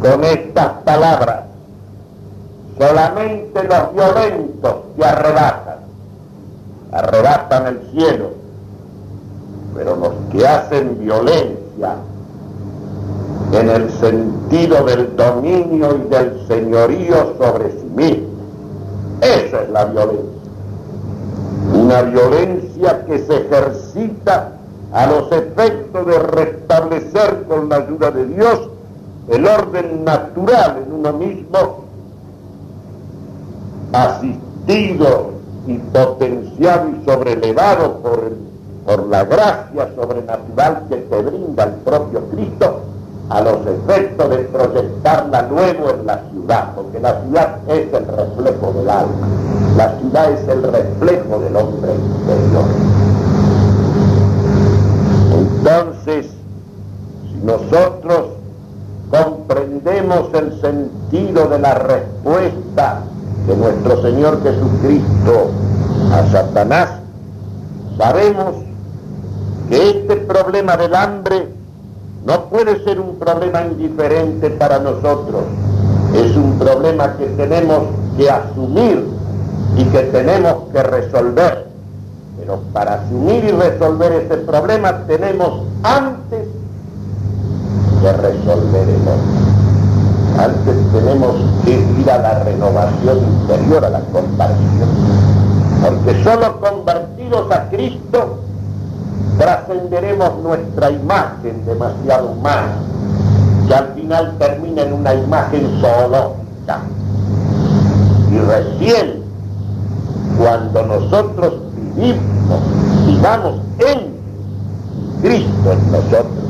con 0.00 0.24
estas 0.24 0.68
palabras. 0.84 1.44
Solamente 2.78 3.62
los 3.62 3.94
violentos 3.94 4.74
que 4.96 5.04
arrebatan, 5.04 5.78
arrebatan 6.92 7.66
el 7.68 7.90
cielo, 7.90 8.30
pero 9.74 9.96
los 9.96 10.12
que 10.30 10.46
hacen 10.46 10.98
violencia 10.98 11.96
en 13.52 13.70
el 13.70 13.90
sentido 13.92 14.84
del 14.84 15.14
dominio 15.16 15.96
y 15.96 16.08
del 16.10 16.46
señorío 16.46 17.34
sobre 17.38 17.70
sí 17.70 17.86
mismo. 17.94 18.35
Esa 19.20 19.62
es 19.62 19.70
la 19.70 19.84
violencia. 19.86 20.42
Una 21.74 22.02
violencia 22.02 23.04
que 23.06 23.18
se 23.18 23.36
ejercita 23.46 24.52
a 24.92 25.06
los 25.06 25.30
efectos 25.32 26.06
de 26.06 26.18
restablecer 26.18 27.44
con 27.48 27.68
la 27.68 27.76
ayuda 27.76 28.10
de 28.10 28.26
Dios 28.26 28.70
el 29.28 29.46
orden 29.46 30.04
natural 30.04 30.84
en 30.86 30.92
uno 30.92 31.12
mismo, 31.12 31.84
asistido 33.92 35.30
y 35.66 35.78
potenciado 35.78 36.90
y 36.90 37.04
sobrelevado 37.04 37.98
por, 37.98 38.32
por 38.84 39.06
la 39.08 39.24
gracia 39.24 39.90
sobrenatural 39.96 40.84
que 40.88 40.96
te 40.96 41.22
brinda 41.22 41.64
el 41.64 41.72
propio 41.72 42.20
Cristo, 42.30 42.82
a 43.28 43.40
los 43.40 43.58
efectos 43.66 44.30
de 44.30 44.36
proyectarla 44.44 45.42
luego 45.48 45.90
en 45.90 46.06
la 46.06 46.22
ciudad, 46.30 46.74
porque 46.76 47.00
la 47.00 47.20
ciudad 47.22 47.58
es 47.68 47.92
el 47.92 48.06
reflejo 48.06 48.72
del 48.72 48.90
alma, 48.90 49.28
la 49.76 49.98
ciudad 49.98 50.30
es 50.30 50.48
el 50.48 50.62
reflejo 50.62 51.38
del 51.40 51.56
hombre 51.56 51.94
interior. 51.94 52.64
Entonces, 55.32 56.26
si 57.28 57.44
nosotros 57.44 58.28
comprendemos 59.10 60.32
el 60.34 60.60
sentido 60.60 61.48
de 61.48 61.58
la 61.58 61.74
respuesta 61.74 63.02
de 63.48 63.56
nuestro 63.56 64.02
Señor 64.02 64.40
Jesucristo 64.42 65.50
a 66.12 66.26
Satanás, 66.30 66.90
sabemos 67.98 68.54
que 69.68 69.90
este 69.90 70.16
problema 70.16 70.76
del 70.76 70.94
hambre 70.94 71.55
no 72.26 72.46
puede 72.46 72.82
ser 72.82 73.00
un 73.00 73.20
problema 73.20 73.62
indiferente 73.62 74.50
para 74.50 74.80
nosotros, 74.80 75.44
es 76.12 76.36
un 76.36 76.58
problema 76.58 77.16
que 77.16 77.26
tenemos 77.26 77.84
que 78.16 78.28
asumir 78.28 79.06
y 79.76 79.84
que 79.84 80.00
tenemos 80.04 80.54
que 80.72 80.82
resolver. 80.82 81.66
Pero 82.36 82.58
para 82.72 82.94
asumir 82.94 83.44
y 83.44 83.52
resolver 83.52 84.12
ese 84.12 84.38
problema 84.38 85.06
tenemos 85.06 85.62
antes 85.84 86.48
que 88.02 88.12
resolver 88.12 88.88
el 88.88 89.02
otro. 89.02 89.46
Antes 90.38 90.92
tenemos 90.92 91.36
que 91.64 92.00
ir 92.00 92.10
a 92.10 92.18
la 92.18 92.42
renovación 92.42 93.18
interior, 93.18 93.84
a 93.84 93.90
la 93.90 94.00
conversión. 94.00 94.88
Porque 95.80 96.24
solo 96.24 96.60
convertidos 96.60 97.50
a 97.52 97.68
Cristo 97.70 98.40
trascenderemos 99.38 100.38
nuestra 100.42 100.90
imagen 100.90 101.64
demasiado 101.66 102.28
humana, 102.30 102.76
que 103.68 103.74
al 103.74 103.94
final 103.94 104.34
termina 104.38 104.82
en 104.82 104.92
una 104.92 105.14
imagen 105.14 105.80
zoológica. 105.80 106.80
Y 108.30 108.38
recién, 108.38 109.22
cuando 110.38 110.82
nosotros 110.86 111.54
vivimos, 111.74 112.60
vivamos 113.06 113.60
en 113.78 114.16
Cristo 115.22 115.72
en 115.72 115.92
nosotros, 115.92 116.44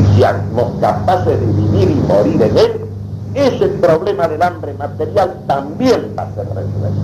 y 0.00 0.18
seamos 0.18 0.72
capaces 0.80 1.40
de 1.40 1.46
vivir 1.46 1.90
y 1.90 2.00
morir 2.08 2.42
en 2.42 2.58
Él, 2.58 2.80
ese 3.34 3.68
problema 3.68 4.28
del 4.28 4.42
hambre 4.42 4.74
material 4.74 5.34
también 5.46 6.14
va 6.18 6.24
a 6.24 6.34
ser 6.34 6.46
resuelto. 6.48 7.00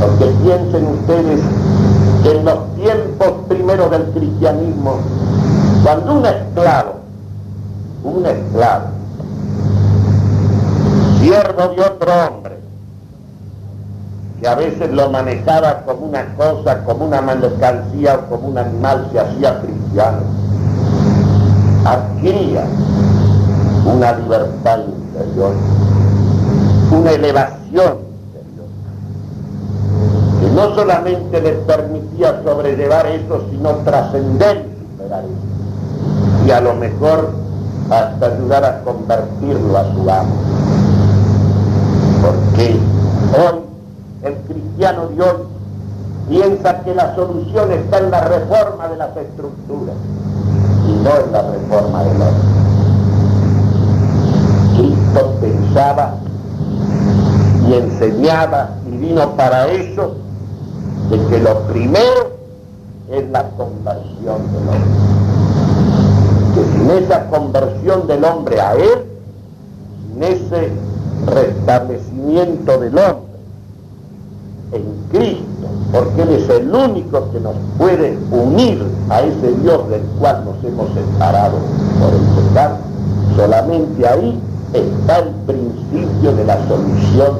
Porque 0.00 0.24
piensen 0.42 0.86
ustedes 0.86 1.40
en 2.24 2.44
los 2.44 2.74
tiempos 2.76 3.32
primeros 3.48 3.90
del 3.90 4.04
cristianismo, 4.12 4.98
cuando 5.82 6.14
un 6.14 6.26
esclavo, 6.26 6.94
un 8.02 8.24
esclavo, 8.24 8.86
siervo 11.20 11.68
de 11.74 11.82
otro 11.82 12.12
hombre, 12.26 12.58
que 14.40 14.48
a 14.48 14.54
veces 14.54 14.90
lo 14.90 15.10
manejaba 15.10 15.82
como 15.84 16.06
una 16.06 16.34
cosa, 16.34 16.82
como 16.84 17.04
una 17.06 17.20
mercancía 17.20 18.14
o 18.16 18.30
como 18.30 18.48
un 18.48 18.58
animal, 18.58 19.08
se 19.12 19.20
hacía 19.20 19.60
cristiano, 19.60 20.20
adquiría 21.84 22.64
una 23.84 24.12
libertad 24.12 24.78
interior, 24.78 25.54
una 26.90 27.10
elevación 27.10 28.13
no 30.54 30.74
solamente 30.74 31.40
le 31.40 31.52
permitía 31.52 32.40
sobrellevar 32.44 33.06
eso, 33.06 33.44
sino 33.50 33.70
trascender 33.84 34.68
y 34.68 34.92
superar 34.92 35.24
eso. 35.24 36.46
Y 36.46 36.50
a 36.52 36.60
lo 36.60 36.74
mejor 36.74 37.30
hasta 37.90 38.26
ayudar 38.26 38.64
a 38.64 38.82
convertirlo 38.82 39.76
a 39.76 39.84
su 39.92 40.10
amo. 40.10 40.34
Porque 42.22 42.78
hoy 43.36 43.60
el 44.22 44.34
cristiano 44.46 45.08
de 45.08 45.22
hoy 45.22 45.36
piensa 46.28 46.80
que 46.82 46.94
la 46.94 47.14
solución 47.16 47.72
está 47.72 47.98
en 47.98 48.10
la 48.10 48.20
reforma 48.20 48.88
de 48.88 48.96
las 48.96 49.16
estructuras 49.16 49.96
y 50.86 50.92
no 50.92 51.10
en 51.16 51.32
la 51.32 51.42
reforma 51.42 52.04
del 52.04 52.22
hombre. 52.22 52.54
Cristo 54.76 55.34
pensaba 55.40 56.14
y 57.68 57.74
enseñaba 57.74 58.70
y 58.86 58.96
vino 58.96 59.30
para 59.36 59.66
eso 59.68 60.16
de 61.14 61.26
que 61.28 61.38
lo 61.40 61.60
primero 61.60 62.32
es 63.10 63.28
la 63.30 63.48
conversión 63.50 64.52
del 64.52 64.68
hombre. 64.68 64.90
Que 66.54 66.64
sin 66.72 66.90
esa 66.90 67.26
conversión 67.28 68.06
del 68.06 68.24
hombre 68.24 68.60
a 68.60 68.74
él, 68.74 69.04
sin 70.08 70.22
ese 70.22 70.72
restablecimiento 71.26 72.78
del 72.80 72.98
hombre 72.98 73.34
en 74.72 74.82
Cristo, 75.12 75.68
porque 75.92 76.22
Él 76.22 76.30
es 76.30 76.48
el 76.48 76.74
único 76.74 77.30
que 77.30 77.38
nos 77.38 77.54
puede 77.78 78.18
unir 78.32 78.84
a 79.08 79.20
ese 79.20 79.52
Dios 79.62 79.88
del 79.88 80.02
cual 80.18 80.44
nos 80.44 80.64
hemos 80.64 80.88
separado 80.94 81.58
por 82.00 82.12
el 82.12 82.48
pecado, 82.48 82.76
solamente 83.36 84.08
ahí 84.08 84.40
está 84.72 85.18
el 85.20 85.30
principio 85.46 86.34
de 86.34 86.44
la 86.44 86.56
solución 86.66 87.36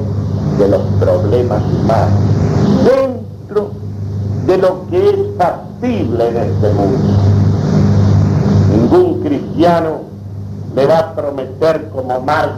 de 0.57 0.69
los 0.69 0.81
problemas 0.99 1.61
humanos 1.63 2.35
de 4.55 4.61
lo 4.61 4.87
que 4.89 5.09
es 5.09 5.37
factible 5.37 6.29
en 6.29 6.37
este 6.37 6.73
mundo. 6.73 7.13
Ningún 8.71 9.21
cristiano 9.21 10.01
le 10.75 10.85
va 10.85 10.99
a 10.99 11.13
prometer 11.13 11.89
como 11.89 12.21
Marx 12.21 12.53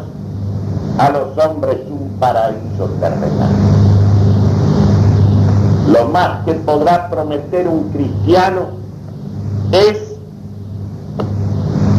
a 1.00 1.10
los 1.10 1.38
hombres 1.38 1.78
un 1.89 2.10
paraíso 2.20 2.86
terrenal. 3.00 3.56
Lo 5.91 6.08
más 6.10 6.45
que 6.45 6.54
podrá 6.54 7.10
prometer 7.10 7.68
un 7.68 7.89
cristiano 7.89 8.68
es 9.72 9.98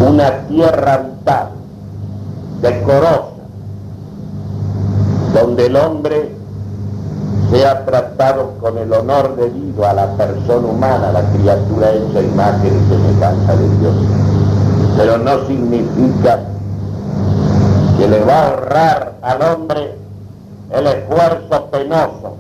una 0.01 0.47
tierra 0.47 0.95
habitable, 0.95 1.57
decorosa, 2.63 3.33
donde 5.35 5.67
el 5.67 5.77
hombre 5.77 6.38
sea 7.51 7.85
tratado 7.85 8.55
con 8.61 8.77
el 8.79 8.93
honor 8.93 9.37
debido 9.37 9.87
a 9.87 9.95
la 9.95 10.07
persona 10.17 10.67
humana, 10.67 11.13
la 11.13 11.23
criatura 11.31 11.93
hecha 11.93 12.21
imagen 12.21 12.73
y 12.77 12.89
semejanza 12.91 13.57
de 13.57 13.69
Dios. 13.79 13.95
Pero 14.97 15.19
no 15.19 15.47
significa 15.47 16.41
que 17.97 18.09
le 18.09 18.25
va 18.25 18.35
a 18.35 18.49
ahorrar 18.49 19.15
al 19.23 19.43
hombre 19.43 19.95
el 20.71 20.87
esfuerzo 20.87 21.67
penoso. 21.71 22.37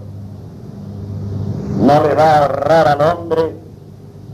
No 1.80 2.02
le 2.02 2.14
va 2.14 2.24
a 2.24 2.38
ahorrar 2.44 2.88
al 2.88 3.00
hombre 3.00 3.54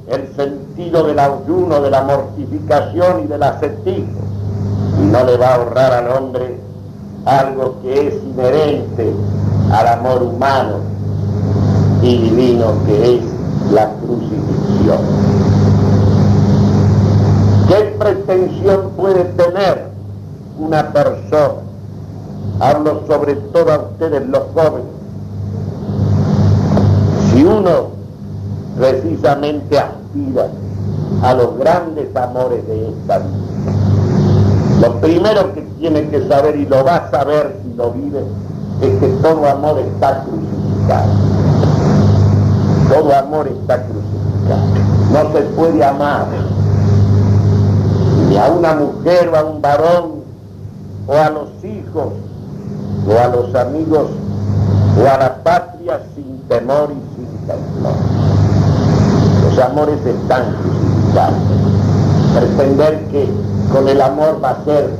el 0.08 0.36
sentido 0.36 1.04
del 1.04 1.18
ayuno, 1.18 1.80
de 1.80 1.90
la 1.90 2.02
mortificación 2.02 3.24
y 3.24 3.26
del 3.26 3.42
ascetismo. 3.42 4.20
Y 5.00 5.06
no 5.06 5.24
le 5.24 5.36
va 5.36 5.48
a 5.48 5.54
ahorrar 5.54 5.92
al 5.92 6.10
hombre 6.10 6.58
algo 7.24 7.80
que 7.82 8.08
es 8.08 8.14
inherente 8.22 9.12
al 9.72 9.88
amor 9.88 10.22
humano 10.22 10.76
y 12.02 12.18
divino 12.18 12.74
que 12.86 13.16
es 13.16 13.22
la 13.72 13.90
crucifixión. 13.94 14.98
¿Qué 17.68 17.96
pretensión 17.98 18.90
puede 18.96 19.24
tener 19.24 19.88
una 20.58 20.92
persona? 20.92 21.62
Hablo 22.60 23.02
sobre 23.06 23.34
todo 23.36 23.72
a 23.72 23.78
ustedes 23.78 24.28
los 24.28 24.42
jóvenes. 24.54 24.86
Si 27.32 27.42
uno 27.42 27.88
precisamente 28.78 29.78
aspira 29.78 30.48
a 31.22 31.34
los 31.34 31.58
grandes 31.58 32.14
amores 32.14 32.66
de 32.66 32.90
esta 32.90 33.18
vida, 33.18 34.03
lo 34.84 35.00
primero 35.00 35.54
que 35.54 35.62
tiene 35.78 36.08
que 36.10 36.28
saber 36.28 36.56
y 36.56 36.66
lo 36.66 36.84
va 36.84 36.96
a 36.96 37.10
saber 37.10 37.56
si 37.62 37.74
lo 37.74 37.90
vive 37.92 38.22
es 38.82 39.00
que 39.00 39.06
todo 39.22 39.48
amor 39.48 39.78
está 39.78 40.24
crucificado. 40.24 41.12
Todo 42.90 43.16
amor 43.16 43.48
está 43.48 43.82
crucificado. 43.82 44.66
No 45.10 45.32
se 45.32 45.44
puede 45.56 45.82
amar 45.82 46.26
ni 48.28 48.36
a 48.36 48.46
una 48.46 48.74
mujer 48.74 49.30
o 49.30 49.36
a 49.36 49.44
un 49.44 49.62
varón 49.62 50.24
o 51.06 51.12
a 51.12 51.30
los 51.30 51.48
hijos 51.64 52.12
o 53.08 53.18
a 53.18 53.28
los 53.28 53.54
amigos 53.54 54.08
o 55.02 55.08
a 55.08 55.18
la 55.18 55.42
patria 55.42 56.00
sin 56.14 56.40
temor 56.48 56.90
y 56.90 57.16
sin 57.16 57.46
temor. 57.46 57.94
Los 59.44 59.58
amores 59.58 60.04
están 60.04 60.56
crucificados. 60.56 61.63
Pretender 62.34 62.98
que 63.10 63.28
con 63.72 63.88
el 63.88 64.00
amor 64.00 64.40
va 64.42 64.50
a 64.50 64.64
ser 64.64 64.90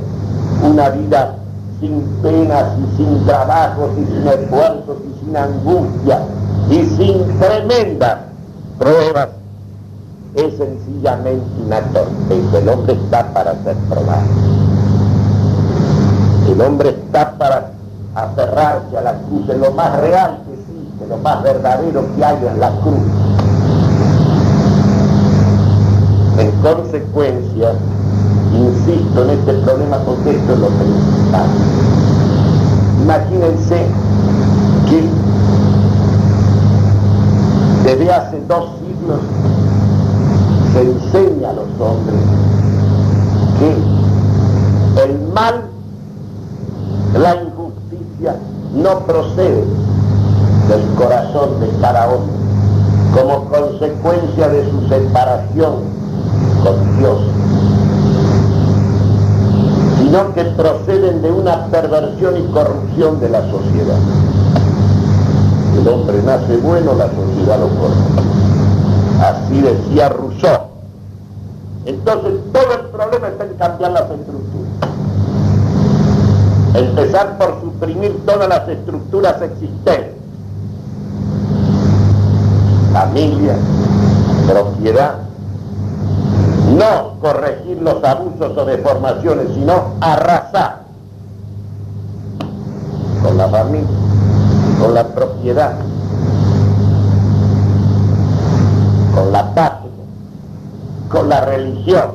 una 0.63 0.89
vida 0.89 1.35
sin 1.79 2.01
penas 2.21 2.65
y 2.79 2.97
sin 2.97 3.25
trabajos 3.25 3.91
y 3.97 4.05
sin 4.05 4.27
esfuerzos 4.27 4.97
y 5.05 5.25
sin 5.25 5.37
angustia 5.37 6.21
y 6.69 6.85
sin 6.95 7.39
tremendas 7.39 8.19
pruebas 8.79 9.29
es 10.35 10.57
sencillamente 10.57 11.45
una 11.65 11.81
torpeza. 11.81 12.57
El 12.57 12.69
hombre 12.69 12.93
está 12.93 13.33
para 13.33 13.53
ser 13.63 13.75
probado. 13.89 14.27
El 16.49 16.61
hombre 16.61 16.89
está 16.89 17.31
para 17.37 17.71
aferrarse 18.15 18.97
a 18.97 19.01
la 19.01 19.13
cruz, 19.13 19.47
de 19.47 19.57
lo 19.57 19.71
más 19.71 19.99
real 19.99 20.39
que 20.45 20.53
existe, 20.53 21.07
lo 21.07 21.17
más 21.17 21.43
verdadero 21.43 22.05
que 22.15 22.25
hay 22.25 22.37
en 22.45 22.59
la 22.59 22.69
cruz. 22.81 22.99
En 26.37 26.51
consecuencia, 26.65 27.73
insisto 28.51 29.23
en 29.23 29.29
este 29.29 29.53
problema 29.53 29.97
porque 29.99 30.31
esto 30.31 30.53
es 30.53 30.59
lo 30.59 30.67
principal. 30.69 31.47
Imagínense 33.03 33.85
que 34.89 35.09
desde 37.83 38.11
hace 38.11 38.41
dos 38.47 38.71
siglos 38.79 39.19
se 40.73 40.81
enseña 40.81 41.51
a 41.51 41.53
los 41.53 41.67
hombres 41.79 42.19
que 43.59 45.03
el 45.03 45.19
mal, 45.33 45.65
la 47.21 47.35
injusticia, 47.43 48.37
no 48.73 48.99
procede 49.05 49.65
del 50.67 50.95
corazón 50.95 51.59
de 51.59 51.69
cada 51.79 52.09
hombre 52.09 52.33
como 53.13 53.45
consecuencia 53.45 54.49
de 54.49 54.69
su 54.71 54.87
separación 54.89 56.04
Dios, 56.73 57.19
sino 59.99 60.33
que 60.33 60.43
proceden 60.45 61.21
de 61.21 61.31
una 61.31 61.67
perversión 61.67 62.37
y 62.37 62.51
corrupción 62.51 63.19
de 63.19 63.29
la 63.29 63.41
sociedad. 63.51 63.99
El 65.79 65.87
hombre 65.87 66.23
nace 66.23 66.57
bueno, 66.57 66.93
la 66.95 67.07
sociedad 67.07 67.59
lo 67.59 67.67
corrompe. 67.69 68.21
Así 69.21 69.61
decía 69.61 70.09
Rousseau. 70.09 70.61
Entonces 71.85 72.33
todo 72.51 72.73
el 72.73 72.89
problema 72.89 73.27
está 73.27 73.43
en 73.43 73.53
cambiar 73.57 73.91
las 73.91 74.09
estructuras. 74.09 74.89
Empezar 76.73 77.37
por 77.37 77.61
suprimir 77.61 78.25
todas 78.25 78.49
las 78.49 78.67
estructuras 78.67 79.41
existentes. 79.41 80.15
Familia, 82.91 83.55
propiedad, 84.47 85.15
no 86.77 87.19
corregir 87.21 87.81
los 87.81 88.03
abusos 88.03 88.57
o 88.57 88.65
deformaciones, 88.65 89.47
sino 89.53 89.93
arrasar 90.01 90.81
con 93.21 93.37
la 93.37 93.47
familia, 93.47 93.97
con 94.79 94.93
la 94.93 95.07
propiedad, 95.07 95.73
con 99.15 99.31
la 99.31 99.53
patria, 99.53 99.91
con 101.09 101.29
la 101.29 101.41
religión, 101.41 102.11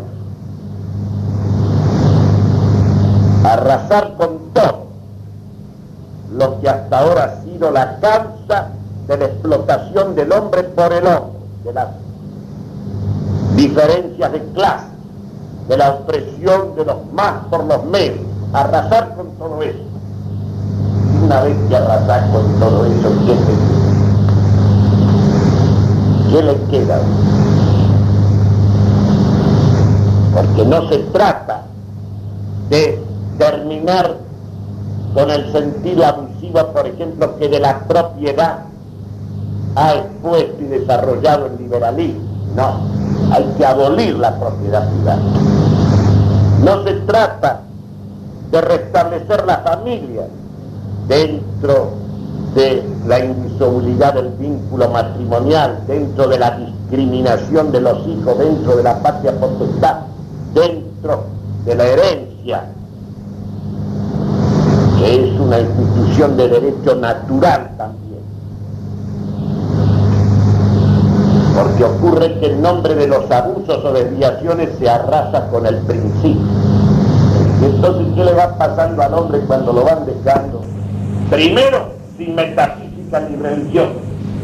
arrasar 3.45 4.15
con 4.17 4.39
todo 4.53 4.87
lo 6.33 6.61
que 6.61 6.69
hasta 6.69 6.99
ahora 6.99 7.25
ha 7.25 7.45
sido 7.45 7.71
la 7.71 7.99
causa 7.99 8.69
de 9.09 9.17
la 9.17 9.25
explotación 9.25 10.15
del 10.15 10.31
hombre 10.33 10.63
por 10.65 10.93
el 10.93 11.07
hombre, 11.07 11.41
diferencias 13.61 14.33
de 14.33 14.43
clase, 14.55 14.87
de 15.69 15.77
la 15.77 15.91
opresión 15.91 16.75
de 16.77 16.85
los 16.87 17.13
más 17.13 17.45
por 17.51 17.65
los 17.65 17.85
menos, 17.85 18.21
arrasar 18.55 19.15
con 19.17 19.33
todo 19.33 19.63
eso. 19.63 19.79
Una 21.23 21.43
vez 21.43 21.57
que 21.69 21.77
arrasar 21.77 22.31
con 22.33 22.59
todo 22.59 22.87
eso, 22.87 23.11
¿qué 23.27 23.35
le 23.35 23.43
queda? 23.45 23.81
¿Qué 26.31 26.43
le 26.43 26.55
queda? 26.71 27.01
Porque 30.35 30.65
no 30.65 30.89
se 30.89 30.99
trata 31.13 31.63
de 32.71 33.05
terminar 33.37 34.17
con 35.13 35.31
el 35.31 35.53
sentido 35.53 36.07
abusivo, 36.07 36.67
por 36.73 36.87
ejemplo, 36.87 37.37
que 37.37 37.49
de 37.49 37.61
la 37.61 37.81
propiedad 37.81 38.61
ha 39.75 39.95
expuesto 39.95 40.63
y 40.63 40.67
desarrollado 40.67 41.47
el 41.47 41.59
liberalismo. 41.59 42.23
No, 42.57 43.00
hay 43.31 43.45
que 43.57 43.65
abolir 43.65 44.17
la 44.17 44.39
propiedad 44.39 44.89
privada. 44.89 45.23
No 46.65 46.85
se 46.85 46.93
trata 47.07 47.61
de 48.51 48.61
restablecer 48.61 49.47
la 49.47 49.59
familia 49.59 50.27
dentro 51.07 51.93
de 52.55 52.83
la 53.07 53.25
indisolubilidad 53.25 54.15
del 54.15 54.31
vínculo 54.31 54.91
matrimonial, 54.91 55.81
dentro 55.87 56.27
de 56.29 56.39
la 56.39 56.51
discriminación 56.51 57.71
de 57.71 57.81
los 57.81 58.07
hijos, 58.07 58.39
dentro 58.39 58.77
de 58.77 58.83
la 58.83 59.01
patria 59.01 59.33
potestad, 59.39 59.99
dentro 60.53 61.25
de 61.65 61.75
la 61.77 61.85
herencia, 61.85 62.65
que 64.99 65.15
es 65.15 65.41
una 65.41 65.61
institución 65.61 66.37
de 66.37 66.49
derecho 66.49 66.97
natural 66.97 67.71
también 67.77 68.00
porque 71.61 71.85
ocurre 71.85 72.39
que 72.39 72.47
en 72.47 72.63
nombre 72.63 72.95
de 72.95 73.07
los 73.07 73.31
abusos 73.31 73.85
o 73.85 73.93
desviaciones 73.93 74.71
se 74.79 74.89
arrasa 74.89 75.49
con 75.51 75.67
el 75.67 75.77
principio. 75.83 76.41
Y 77.61 77.65
entonces, 77.67 78.07
¿qué 78.15 78.25
le 78.25 78.33
va 78.33 78.57
pasando 78.57 79.03
al 79.03 79.13
hombre 79.13 79.41
cuando 79.47 79.73
lo 79.75 79.85
van 79.85 80.07
dejando? 80.07 80.63
Primero, 81.29 81.91
sin 82.17 82.35
metafísica 82.35 83.21
ni 83.29 83.37
religión, 83.37 83.89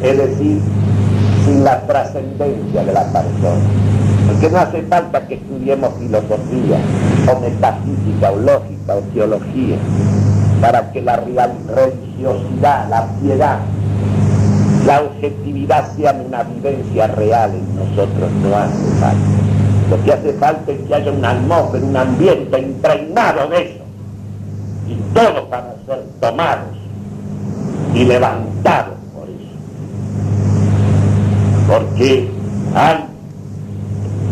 es 0.03 0.19
decir, 0.19 0.61
sin 1.47 1.65
la 1.65 1.81
trascendencia 1.87 2.85
de 2.85 2.93
la 2.93 3.05
persona. 3.05 3.65
Porque 4.27 4.51
no 4.51 4.59
hace 4.59 4.83
falta 4.83 5.27
que 5.27 5.35
estudiemos 5.37 5.95
filosofía, 5.99 6.79
o 7.33 7.41
metafísica, 7.41 8.31
o 8.31 8.37
lógica, 8.37 8.95
o 8.95 9.01
teología, 9.15 9.79
para 10.61 10.93
que 10.93 11.01
la 11.01 11.17
religiosidad, 11.17 12.91
la 12.91 13.07
piedad, 13.23 13.59
la 14.87 15.03
objetividad 15.03 15.97
sea 15.97 16.13
una 16.13 16.45
vivencia 16.45 17.09
real 17.09 17.51
en 17.55 17.75
nosotros, 17.75 18.31
no 18.41 18.57
hace 18.57 18.87
falta. 19.01 19.17
Lo 19.91 20.05
que 20.05 20.13
hace 20.13 20.33
falta 20.35 20.71
es 20.71 20.79
que 20.87 20.95
haya 20.95 21.11
una 21.11 21.31
atmósfera, 21.31 21.85
un 21.85 21.97
ambiente 21.97 22.61
impregnado 22.61 23.49
de 23.49 23.63
eso. 23.63 23.85
Y 24.89 24.95
todos 25.13 25.51
van 25.51 25.65
a 25.65 25.87
ser 25.87 26.05
tomados 26.21 26.77
y 27.95 28.05
levantados 28.05 28.95
por 29.13 29.29
eso. 29.29 29.57
Porque 31.67 32.31
hay 32.77 33.05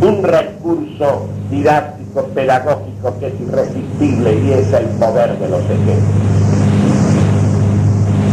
un 0.02 0.22
recurso 0.22 1.26
didáctico, 1.50 2.26
pedagógico 2.28 3.18
que 3.18 3.26
es 3.26 3.40
irresistible 3.40 4.38
y 4.38 4.52
es 4.52 4.72
el 4.72 4.86
poder 4.86 5.36
de 5.36 5.48
los 5.48 5.64
ejemplos. 5.64 5.98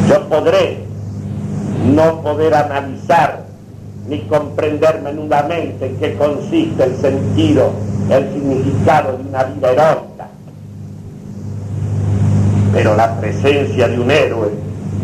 Yo 0.07 0.29
podré 0.29 0.90
no 1.85 2.21
poder 2.21 2.53
analizar 2.53 3.43
ni 4.07 4.21
comprender 4.21 5.01
menudamente 5.01 5.85
en 5.85 5.97
qué 5.97 6.15
consiste 6.15 6.83
el 6.83 6.95
sentido, 6.97 7.71
el 8.09 8.31
significado 8.33 9.17
de 9.17 9.23
una 9.29 9.43
vida 9.43 9.71
heroica. 9.71 10.27
Pero 12.73 12.95
la 12.95 13.19
presencia 13.19 13.87
de 13.87 13.99
un 13.99 14.11
héroe, 14.11 14.51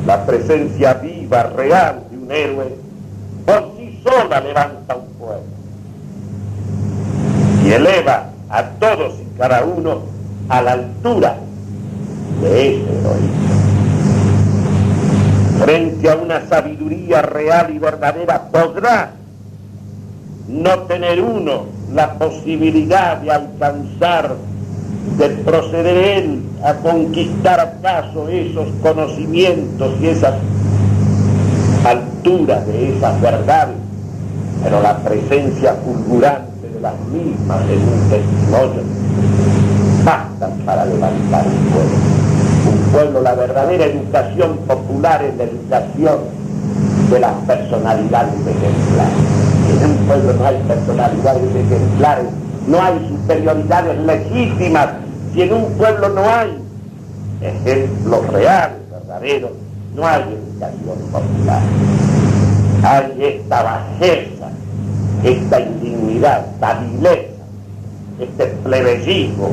la 0.05 0.25
presencia 0.25 0.93
viva, 0.95 1.43
real 1.43 2.03
de 2.09 2.17
un 2.17 2.31
héroe, 2.31 2.75
por 3.45 3.71
sí 3.77 4.01
sola 4.03 4.39
levanta 4.39 4.95
un 4.95 5.07
pueblo 5.13 5.57
y 7.63 7.71
eleva 7.71 8.29
a 8.49 8.63
todos 8.63 9.15
y 9.19 9.37
cada 9.37 9.63
uno 9.65 10.01
a 10.47 10.61
la 10.61 10.71
altura 10.71 11.35
de 12.41 12.75
ese 12.75 12.99
heroísmo 12.99 13.66
frente 15.59 16.09
a 16.09 16.15
una 16.15 16.47
sabiduría 16.47 17.21
real 17.21 17.73
y 17.73 17.79
verdadera, 17.79 18.49
podrá 18.51 19.11
no 20.47 20.79
tener 20.83 21.21
uno 21.21 21.65
la 21.93 22.13
posibilidad 22.13 23.17
de 23.17 23.31
alcanzar, 23.31 24.35
de 25.17 25.29
proceder 25.29 25.97
él 25.97 26.41
a 26.63 26.73
conquistar 26.75 27.59
acaso 27.59 28.27
esos 28.29 28.67
conocimientos 28.81 29.93
y 30.01 30.07
esas 30.07 30.35
alturas 31.85 32.65
de 32.67 32.97
esas 32.97 33.21
verdades, 33.21 33.75
pero 34.63 34.81
la 34.81 34.97
presencia 34.97 35.75
fulgurante 35.83 36.69
de 36.69 36.81
las 36.81 36.99
mismas 37.11 37.61
en 37.69 37.79
un 37.79 38.09
testimonio 38.09 38.81
basta 40.03 40.49
para 40.65 40.85
levantar 40.85 41.45
un 41.45 41.71
pueblo 41.71 42.26
pueblo, 42.97 43.21
la 43.21 43.35
verdadera 43.35 43.85
educación 43.85 44.57
popular 44.65 45.23
es 45.23 45.37
la 45.37 45.43
educación 45.43 46.17
de 47.11 47.19
las 47.19 47.33
personalidades 47.45 48.33
ejemplares. 48.33 49.17
En 49.69 49.91
un 49.91 49.97
pueblo 50.07 50.33
no 50.33 50.45
hay 50.47 50.57
personalidades 50.67 51.55
ejemplares, 51.55 52.25
no 52.67 52.81
hay 52.81 53.07
superioridades 53.07 53.99
legítimas, 53.99 54.87
si 55.31 55.43
en 55.43 55.53
un 55.53 55.73
pueblo 55.73 56.09
no 56.09 56.21
hay 56.27 56.57
ejemplos 57.41 58.27
reales, 58.29 58.79
verdaderos, 58.89 59.51
no 59.93 60.07
hay 60.07 60.23
educación 60.23 60.97
popular. 61.11 61.61
Hay 62.83 63.23
esta 63.23 63.61
bajeza 63.61 64.47
esta 65.23 65.59
indignidad, 65.59 66.45
esta 66.53 66.79
vileza, 66.79 67.36
este 68.19 68.45
plebeyismo 68.63 69.51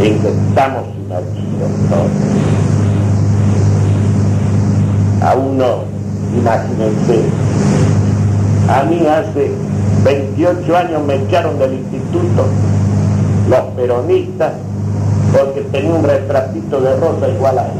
en 0.00 0.18
que 0.20 0.28
estamos 0.28 0.84
sumergidos 0.94 1.70
todos. 1.88 2.10
A 5.22 5.34
uno, 5.36 5.84
imagínense, 6.36 7.22
a 8.68 8.82
mí 8.84 9.06
hace 9.06 9.50
28 10.04 10.76
años 10.76 11.02
me 11.06 11.16
echaron 11.16 11.58
del 11.58 11.74
instituto 11.74 12.46
los 13.48 13.60
peronistas 13.76 14.52
porque 15.32 15.60
tenía 15.72 15.94
un 15.94 16.04
retratito 16.04 16.80
de 16.80 16.96
rosa 16.96 17.28
igual 17.28 17.58
a 17.58 17.66
él. 17.66 17.72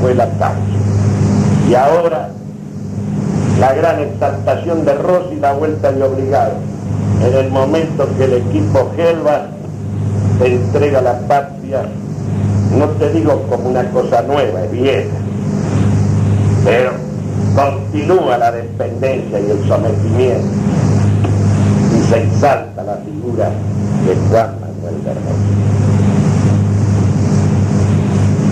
fue 0.00 0.14
la 0.14 0.28
causa. 0.38 0.60
Y 1.68 1.74
ahora 1.74 2.30
la 3.58 3.74
gran 3.74 4.00
exaltación 4.00 4.84
de 4.84 4.94
Rossi 4.94 5.34
y 5.34 5.40
la 5.40 5.52
vuelta 5.52 5.90
de 5.90 6.02
obligado. 6.02 6.52
En 7.20 7.34
el 7.34 7.50
momento 7.50 8.08
que 8.16 8.24
el 8.24 8.34
equipo 8.34 8.90
Gelba 8.96 9.46
entrega 10.42 11.00
la 11.02 11.18
patria, 11.26 11.82
no 12.78 12.86
te 12.90 13.12
digo 13.12 13.42
como 13.50 13.70
una 13.70 13.90
cosa 13.90 14.22
nueva, 14.22 14.64
es 14.64 14.70
vieja, 14.70 15.16
pero 16.64 16.92
continúa 17.56 18.38
la 18.38 18.52
dependencia 18.52 19.40
y 19.40 19.50
el 19.50 19.66
sometimiento 19.66 20.46
y 21.96 22.02
se 22.08 22.22
exalta 22.22 22.84
la 22.84 22.96
figura 22.98 23.50
de 24.06 24.14
Juan 24.30 24.56
Manuel 24.60 25.02
Berroso. 25.04 25.48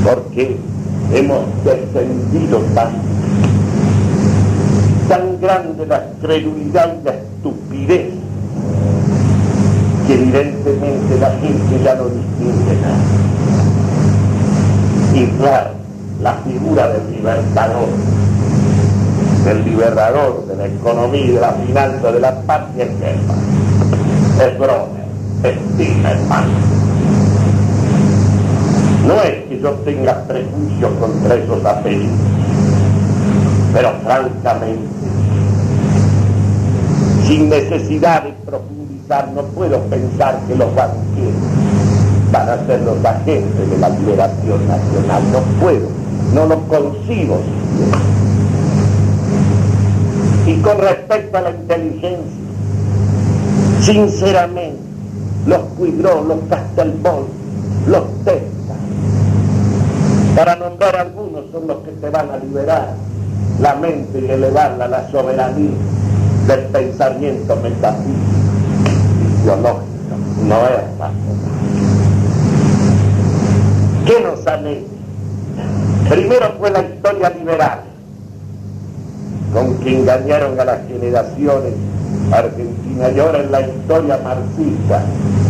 Porque 0.04 0.56
hemos 1.12 1.44
descendido 1.64 2.58
tanto 2.74 3.06
tan 5.08 5.40
grande 5.40 5.86
la 5.86 6.04
credulidad 6.20 6.96
y 7.00 7.04
la 7.04 7.14
estupidez 7.14 8.15
que 10.06 10.14
evidentemente 10.14 11.18
la 11.20 11.30
gente 11.30 11.82
ya 11.82 11.94
no 11.96 12.04
distingue 12.04 12.76
nada. 12.80 12.96
Y 15.14 16.22
la 16.22 16.34
figura 16.44 16.88
del 16.88 17.10
libertador, 17.10 17.88
del 19.44 19.64
liberador 19.64 20.46
de 20.46 20.56
la 20.56 20.66
economía 20.66 21.24
y 21.24 21.30
de 21.32 21.40
la 21.40 21.52
finanza 21.52 22.12
de 22.12 22.20
la 22.20 22.40
patria 22.42 22.84
es 22.84 22.90
es 24.42 24.58
broma, 24.58 24.86
es 25.42 25.78
digna. 25.78 26.14
No 29.06 29.22
es 29.22 29.44
que 29.48 29.60
yo 29.60 29.70
tenga 29.84 30.22
prejuicios 30.24 30.92
contra 31.00 31.34
esos 31.36 31.64
apellidos, 31.64 32.18
pero 33.72 33.92
francamente 34.04 34.96
sin 37.26 37.48
necesidad 37.48 38.22
de 38.22 38.32
no 39.08 39.42
puedo 39.54 39.80
pensar 39.82 40.40
que 40.48 40.56
los 40.56 40.74
banqueros 40.74 41.34
van 42.32 42.48
a 42.48 42.66
ser 42.66 42.80
los 42.80 43.04
agentes 43.04 43.70
de 43.70 43.78
la 43.78 43.88
liberación 43.88 44.66
nacional, 44.66 45.22
no 45.32 45.40
puedo, 45.60 45.88
no 46.34 46.46
lo 46.46 46.60
concibo. 46.66 47.38
Y 50.46 50.56
con 50.56 50.78
respecto 50.78 51.38
a 51.38 51.40
la 51.42 51.50
inteligencia, 51.50 52.18
sinceramente, 53.82 54.80
los 55.46 55.60
Cuidró, 55.78 56.24
los 56.24 56.38
Castelbol, 56.50 57.26
los 57.86 58.24
Testa, 58.24 58.74
para 60.34 60.56
nombrar 60.56 60.96
algunos, 60.96 61.44
son 61.52 61.68
los 61.68 61.78
que 61.78 61.92
te 61.92 62.10
van 62.10 62.28
a 62.30 62.38
liberar 62.38 62.94
la 63.60 63.74
mente 63.76 64.20
y 64.20 64.30
elevarla 64.30 64.86
a 64.86 64.88
la 64.88 65.10
soberanía 65.10 65.70
del 66.46 66.60
pensamiento 66.66 67.56
metafísico, 67.56 68.45
no 69.54 70.66
es. 70.66 70.82
¿Qué 74.06 74.20
nos 74.20 74.46
han 74.46 74.66
hecho? 74.66 74.86
Primero 76.08 76.52
fue 76.58 76.70
la 76.70 76.82
historia 76.82 77.30
liberal, 77.30 77.80
con 79.52 79.78
que 79.78 80.00
engañaron 80.00 80.58
a 80.58 80.64
las 80.64 80.86
generaciones 80.88 81.74
argentinas 82.32 83.12
y 83.14 83.20
ahora 83.20 83.38
es 83.38 83.50
la 83.50 83.60
historia 83.60 84.18
marxista 84.18 85.02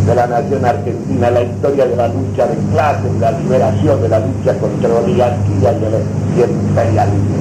de 0.05 0.15
la 0.15 0.27
nación 0.27 0.65
argentina, 0.65 1.31
la 1.31 1.41
historia 1.41 1.85
de 1.85 1.95
la 1.95 2.07
lucha 2.07 2.47
de 2.47 2.55
clases, 2.71 3.11
la 3.19 3.31
liberación 3.31 4.01
de 4.01 4.09
la 4.09 4.19
lucha 4.19 4.57
contra 4.59 4.89
la 4.89 4.95
oligarquía 4.95 5.73
y 6.35 6.41
el 6.41 6.51
imperialismo. 6.51 7.37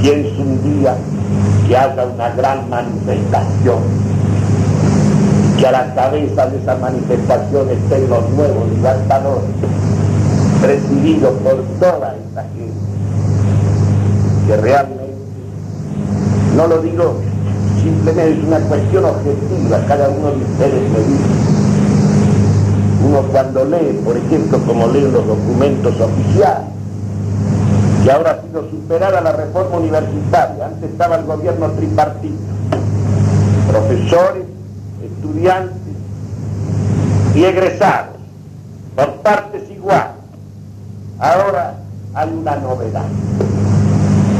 pienso 0.00 0.40
un 0.40 0.80
día 0.80 0.96
que 1.70 1.76
haya 1.76 2.04
una 2.04 2.30
gran 2.30 2.68
manifestación, 2.68 3.78
que 5.56 5.66
a 5.68 5.70
la 5.70 5.94
cabeza 5.94 6.46
de 6.48 6.58
esa 6.58 6.74
manifestación 6.74 7.70
estén 7.70 8.10
los 8.10 8.28
nuevos 8.30 8.68
libertadores, 8.70 9.50
presididos 10.60 11.32
por 11.44 11.62
toda 11.78 12.16
esta 12.16 12.42
gente, 12.42 12.74
que 14.48 14.56
realmente, 14.56 15.14
no 16.56 16.66
lo 16.66 16.78
digo 16.82 17.14
simplemente 17.80 18.32
es 18.32 18.44
una 18.48 18.58
cuestión 18.58 19.04
objetiva, 19.04 19.78
cada 19.86 20.08
uno 20.08 20.32
de 20.32 20.42
ustedes 20.42 20.90
me 20.90 20.98
dice. 20.98 21.24
Uno 23.06 23.22
cuando 23.30 23.64
lee, 23.66 24.00
por 24.04 24.16
ejemplo, 24.16 24.58
como 24.66 24.88
leen 24.88 25.12
los 25.12 25.24
documentos 25.24 25.94
oficiales, 26.00 26.79
ahora 28.10 28.32
ha 28.32 28.42
sido 28.42 28.68
superada 28.70 29.20
la 29.20 29.32
reforma 29.32 29.76
universitaria. 29.76 30.66
Antes 30.66 30.90
estaba 30.90 31.16
el 31.16 31.24
gobierno 31.24 31.70
tripartito, 31.72 32.34
profesores, 33.68 34.44
estudiantes 35.02 35.76
y 37.34 37.44
egresados, 37.44 38.16
por 38.96 39.12
partes 39.22 39.70
iguales. 39.70 40.16
Ahora 41.18 41.74
hay 42.14 42.30
una 42.30 42.56
novedad. 42.56 43.06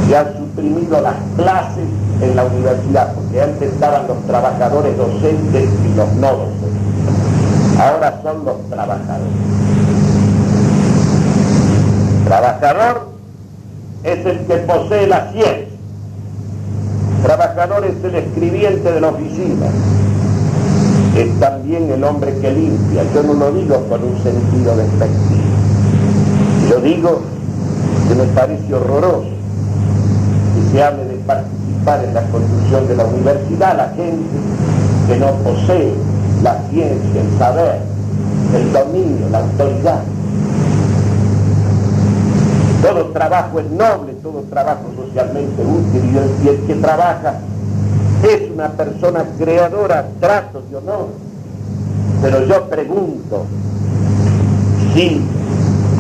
Se 0.09 0.17
han 0.17 0.37
suprimido 0.37 1.01
las 1.01 1.17
clases 1.37 1.89
en 2.21 2.37
la 2.37 2.45
universidad, 2.45 3.15
porque 3.15 3.41
antes 3.41 3.73
estaban 3.73 4.09
los 4.09 4.19
trabajadores 4.27 4.97
docentes 4.97 5.69
y 5.85 5.95
los 5.95 6.13
no 6.15 6.37
docentes. 6.37 7.79
Ahora 7.79 8.21
son 8.23 8.45
los 8.45 8.69
trabajadores. 8.69 9.33
Trabajador 12.25 13.20
es 14.05 14.27
el 14.27 14.39
que 14.47 14.57
posee 14.59 15.07
la 15.07 15.31
ciencia. 15.33 15.67
Trabajador 17.23 17.85
es 17.85 18.03
el 18.03 18.15
escribiente 18.15 18.93
de 18.93 19.01
la 19.01 19.09
oficina. 19.09 19.67
Es 21.17 21.39
también 21.39 21.91
el 21.91 22.03
hombre 22.03 22.35
que 22.41 22.51
limpia. 22.51 23.03
Yo 23.15 23.23
no 23.23 23.35
lo 23.35 23.53
digo 23.53 23.85
con 23.89 24.03
un 24.03 24.23
sentido 24.23 24.77
despectivo. 24.77 25.41
Yo 26.71 26.81
digo 26.81 27.21
que 28.09 28.15
me 28.15 28.25
parece 28.33 28.75
horroroso 28.75 29.29
que 30.55 30.73
se 30.73 30.83
hable 30.83 31.05
de 31.05 31.15
participar 31.27 32.05
en 32.05 32.15
la 32.15 32.23
construcción 32.23 32.89
de 32.89 32.97
la 32.97 33.05
universidad 33.05 33.77
la 33.77 33.89
gente 33.89 34.25
que 35.09 35.17
no 35.19 35.33
posee 35.45 35.93
la 36.43 36.59
ciencia, 36.71 37.21
el 37.21 37.39
saber, 37.39 37.81
el 38.55 38.73
dominio, 38.73 39.29
la 39.31 39.39
autoridad. 39.41 40.01
Todo 42.83 43.07
trabajo 43.07 43.61
es 43.61 43.71
noble, 43.71 44.15
todo 44.23 44.43
trabajo 44.49 44.85
socialmente 44.97 45.63
útil 45.63 46.15
y 46.43 46.49
el, 46.49 46.57
que 46.67 46.75
trabaja 46.77 47.35
es 48.23 48.51
una 48.51 48.69
persona 48.69 49.25
creadora, 49.39 50.09
trato 50.19 50.63
y 50.71 50.75
honor. 50.75 51.09
Pero 52.23 52.47
yo 52.47 52.69
pregunto 52.69 53.45
si 54.95 55.21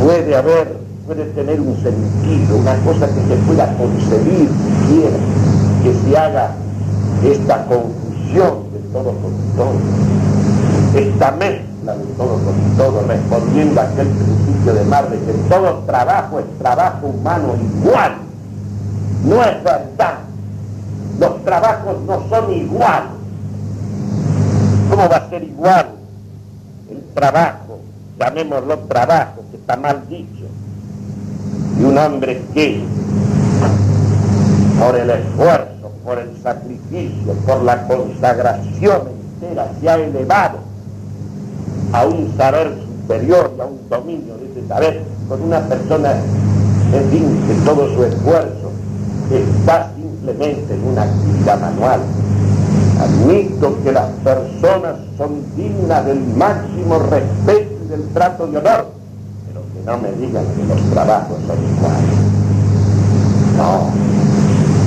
puede 0.02 0.34
haber, 0.34 0.78
puede 1.06 1.24
tener 1.26 1.60
un 1.60 1.76
sentido, 1.76 2.56
una 2.56 2.76
cosa 2.76 3.06
que 3.08 3.26
se 3.28 3.36
pueda 3.46 3.76
concebir 3.76 4.48
siquiera, 4.88 5.16
que 5.82 5.94
se 5.94 6.16
haga 6.16 6.50
esta 7.24 7.66
confusión 7.66 8.72
de 8.72 8.78
todo 8.92 9.12
con 9.12 9.32
todo, 9.56 9.72
esta 10.94 11.30
mezcla 11.32 11.69
de 11.84 12.04
todo 12.16 12.38
con 12.44 12.76
todo, 12.76 13.06
respondiendo 13.06 13.80
a 13.80 13.84
aquel 13.84 14.08
principio 14.08 14.74
de 14.74 14.84
Mar 14.84 15.08
de 15.08 15.18
que 15.18 15.32
todo 15.48 15.78
trabajo 15.86 16.38
es 16.38 16.58
trabajo 16.58 17.06
humano 17.06 17.54
igual. 17.56 18.16
No 19.24 19.42
es 19.42 19.64
verdad. 19.64 20.18
Los 21.18 21.44
trabajos 21.44 21.96
no 22.06 22.28
son 22.28 22.52
igual. 22.52 23.04
¿Cómo 24.90 25.08
va 25.08 25.16
a 25.16 25.30
ser 25.30 25.42
igual 25.42 25.86
el 26.90 27.02
trabajo, 27.14 27.78
llamémoslo 28.18 28.78
trabajo, 28.80 29.42
que 29.50 29.56
está 29.56 29.76
mal 29.76 30.02
dicho, 30.08 30.46
y 31.78 31.82
un 31.84 31.96
hombre 31.96 32.42
que 32.52 32.82
por 34.78 34.96
el 34.96 35.10
esfuerzo, 35.10 35.92
por 36.04 36.18
el 36.18 36.36
sacrificio, 36.42 37.34
por 37.46 37.62
la 37.62 37.86
consagración 37.86 39.02
entera 39.40 39.70
se 39.80 39.88
ha 39.88 39.94
elevado 39.94 40.69
a 41.92 42.06
un 42.06 42.32
saber 42.36 42.72
superior 43.02 43.52
y 43.56 43.60
a 43.60 43.64
un 43.64 43.88
dominio 43.88 44.34
de 44.36 44.50
ese 44.50 44.68
saber 44.68 45.02
con 45.28 45.42
una 45.42 45.60
persona, 45.60 46.14
en 46.92 47.10
fin, 47.10 47.40
que 47.46 47.54
todo 47.64 47.92
su 47.94 48.04
esfuerzo 48.04 48.70
está 49.30 49.92
simplemente 49.96 50.74
en 50.74 50.88
una 50.88 51.02
actividad 51.02 51.60
manual. 51.60 52.00
Admito 53.00 53.82
que 53.82 53.92
las 53.92 54.10
personas 54.22 54.96
son 55.16 55.42
dignas 55.56 56.04
del 56.04 56.20
máximo 56.36 56.98
respeto 56.98 57.72
y 57.84 57.88
del 57.88 58.08
trato 58.08 58.46
de 58.46 58.58
honor, 58.58 58.86
pero 59.46 59.62
que 59.72 59.86
no 59.86 59.98
me 59.98 60.12
digan 60.12 60.44
que 60.54 60.64
los 60.64 60.90
trabajos 60.90 61.36
son 61.46 61.58
iguales. 61.58 62.20
No, 63.56 63.90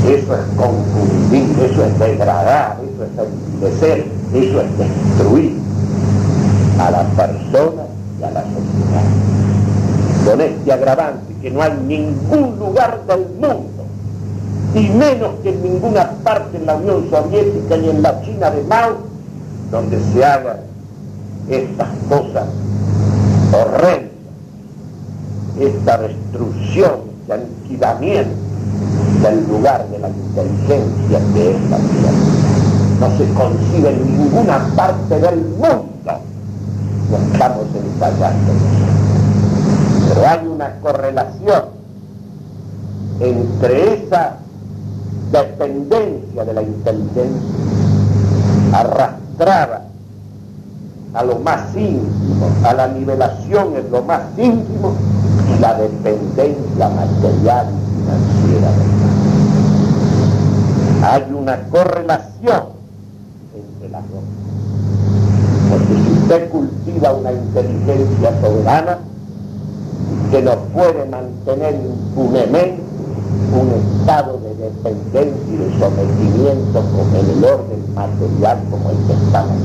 eso 0.09 0.33
es 0.33 0.57
confundir, 0.57 1.59
eso 1.59 1.85
es 1.85 1.99
degradar, 1.99 2.77
eso 2.81 3.03
es 3.03 3.27
envilecer, 3.27 4.05
eso 4.33 4.61
es 4.61 4.77
destruir 4.77 5.62
a 6.79 6.91
la 6.91 7.03
persona 7.03 7.83
y 8.19 8.23
a 8.23 8.31
la 8.31 8.41
sociedad. 8.41 9.03
Con 10.25 10.41
este 10.41 10.71
agravante 10.71 11.33
que 11.41 11.51
no 11.51 11.61
hay 11.61 11.73
ningún 11.85 12.57
lugar 12.57 13.05
del 13.05 13.27
mundo 13.39 13.85
y 14.73 14.89
menos 14.89 15.31
que 15.43 15.49
en 15.49 15.61
ninguna 15.61 16.09
parte 16.23 16.57
en 16.57 16.65
la 16.65 16.75
Unión 16.75 17.09
Soviética 17.09 17.77
ni 17.77 17.89
en 17.89 18.01
la 18.01 18.21
China 18.21 18.49
de 18.49 18.63
Mao, 18.63 18.97
donde 19.69 19.99
se 20.11 20.25
hagan 20.25 20.57
estas 21.49 21.89
cosas 22.09 22.45
horrendas, 23.51 24.09
esta 25.59 25.97
destrucción, 25.97 26.91
este 27.21 27.33
aniquilamiento 27.33 28.35
del 29.21 29.47
lugar 29.47 29.87
de 29.89 29.99
la 29.99 30.09
inteligencia 30.09 31.19
que 31.33 31.51
es 31.51 31.69
la 31.69 31.77
vida. 31.77 32.11
No 32.99 33.17
se 33.17 33.33
concibe 33.33 33.89
en 33.89 34.17
ninguna 34.17 34.67
parte 34.75 35.19
del 35.19 35.39
mundo. 35.39 35.83
No 37.13 37.19
estamos 37.31 37.67
ensayando. 37.75 38.53
Pero 40.09 40.27
hay 40.27 40.47
una 40.47 40.79
correlación 40.79 41.63
entre 43.19 43.93
esa 43.93 44.37
dependencia 45.31 46.43
de 46.43 46.53
la 46.53 46.63
inteligencia 46.63 47.39
arrastrada 48.73 49.85
a 51.13 51.23
lo 51.23 51.37
más 51.37 51.75
íntimo, 51.75 52.49
a 52.63 52.73
la 52.73 52.87
nivelación 52.87 53.75
en 53.75 53.91
lo 53.91 54.01
más 54.01 54.21
íntimo 54.35 54.93
y 55.55 55.59
la 55.59 55.75
dependencia 55.75 56.89
material 56.89 57.67
y 57.69 58.01
financiera 58.01 58.71
Hay 61.03 61.31
una 61.31 61.59
correlación 61.69 62.63
entre 63.53 63.89
las 63.89 64.03
dos. 64.09 64.23
Usted 66.23 66.49
cultiva 66.51 67.11
una 67.11 67.33
inteligencia 67.33 68.31
soberana, 68.39 68.97
que 70.31 70.41
no 70.41 70.55
puede 70.73 71.05
mantener 71.05 71.75
impunemente 71.75 72.81
un 73.51 73.99
estado 73.99 74.39
de 74.39 74.55
dependencia 74.55 75.53
y 75.53 75.57
de 75.57 75.79
sometimiento 75.79 76.81
con 76.95 77.13
el 77.13 77.43
orden 77.43 77.93
material 77.93 78.57
como 78.71 78.89
el 78.91 78.97
que 79.05 79.13
estamos 79.25 79.57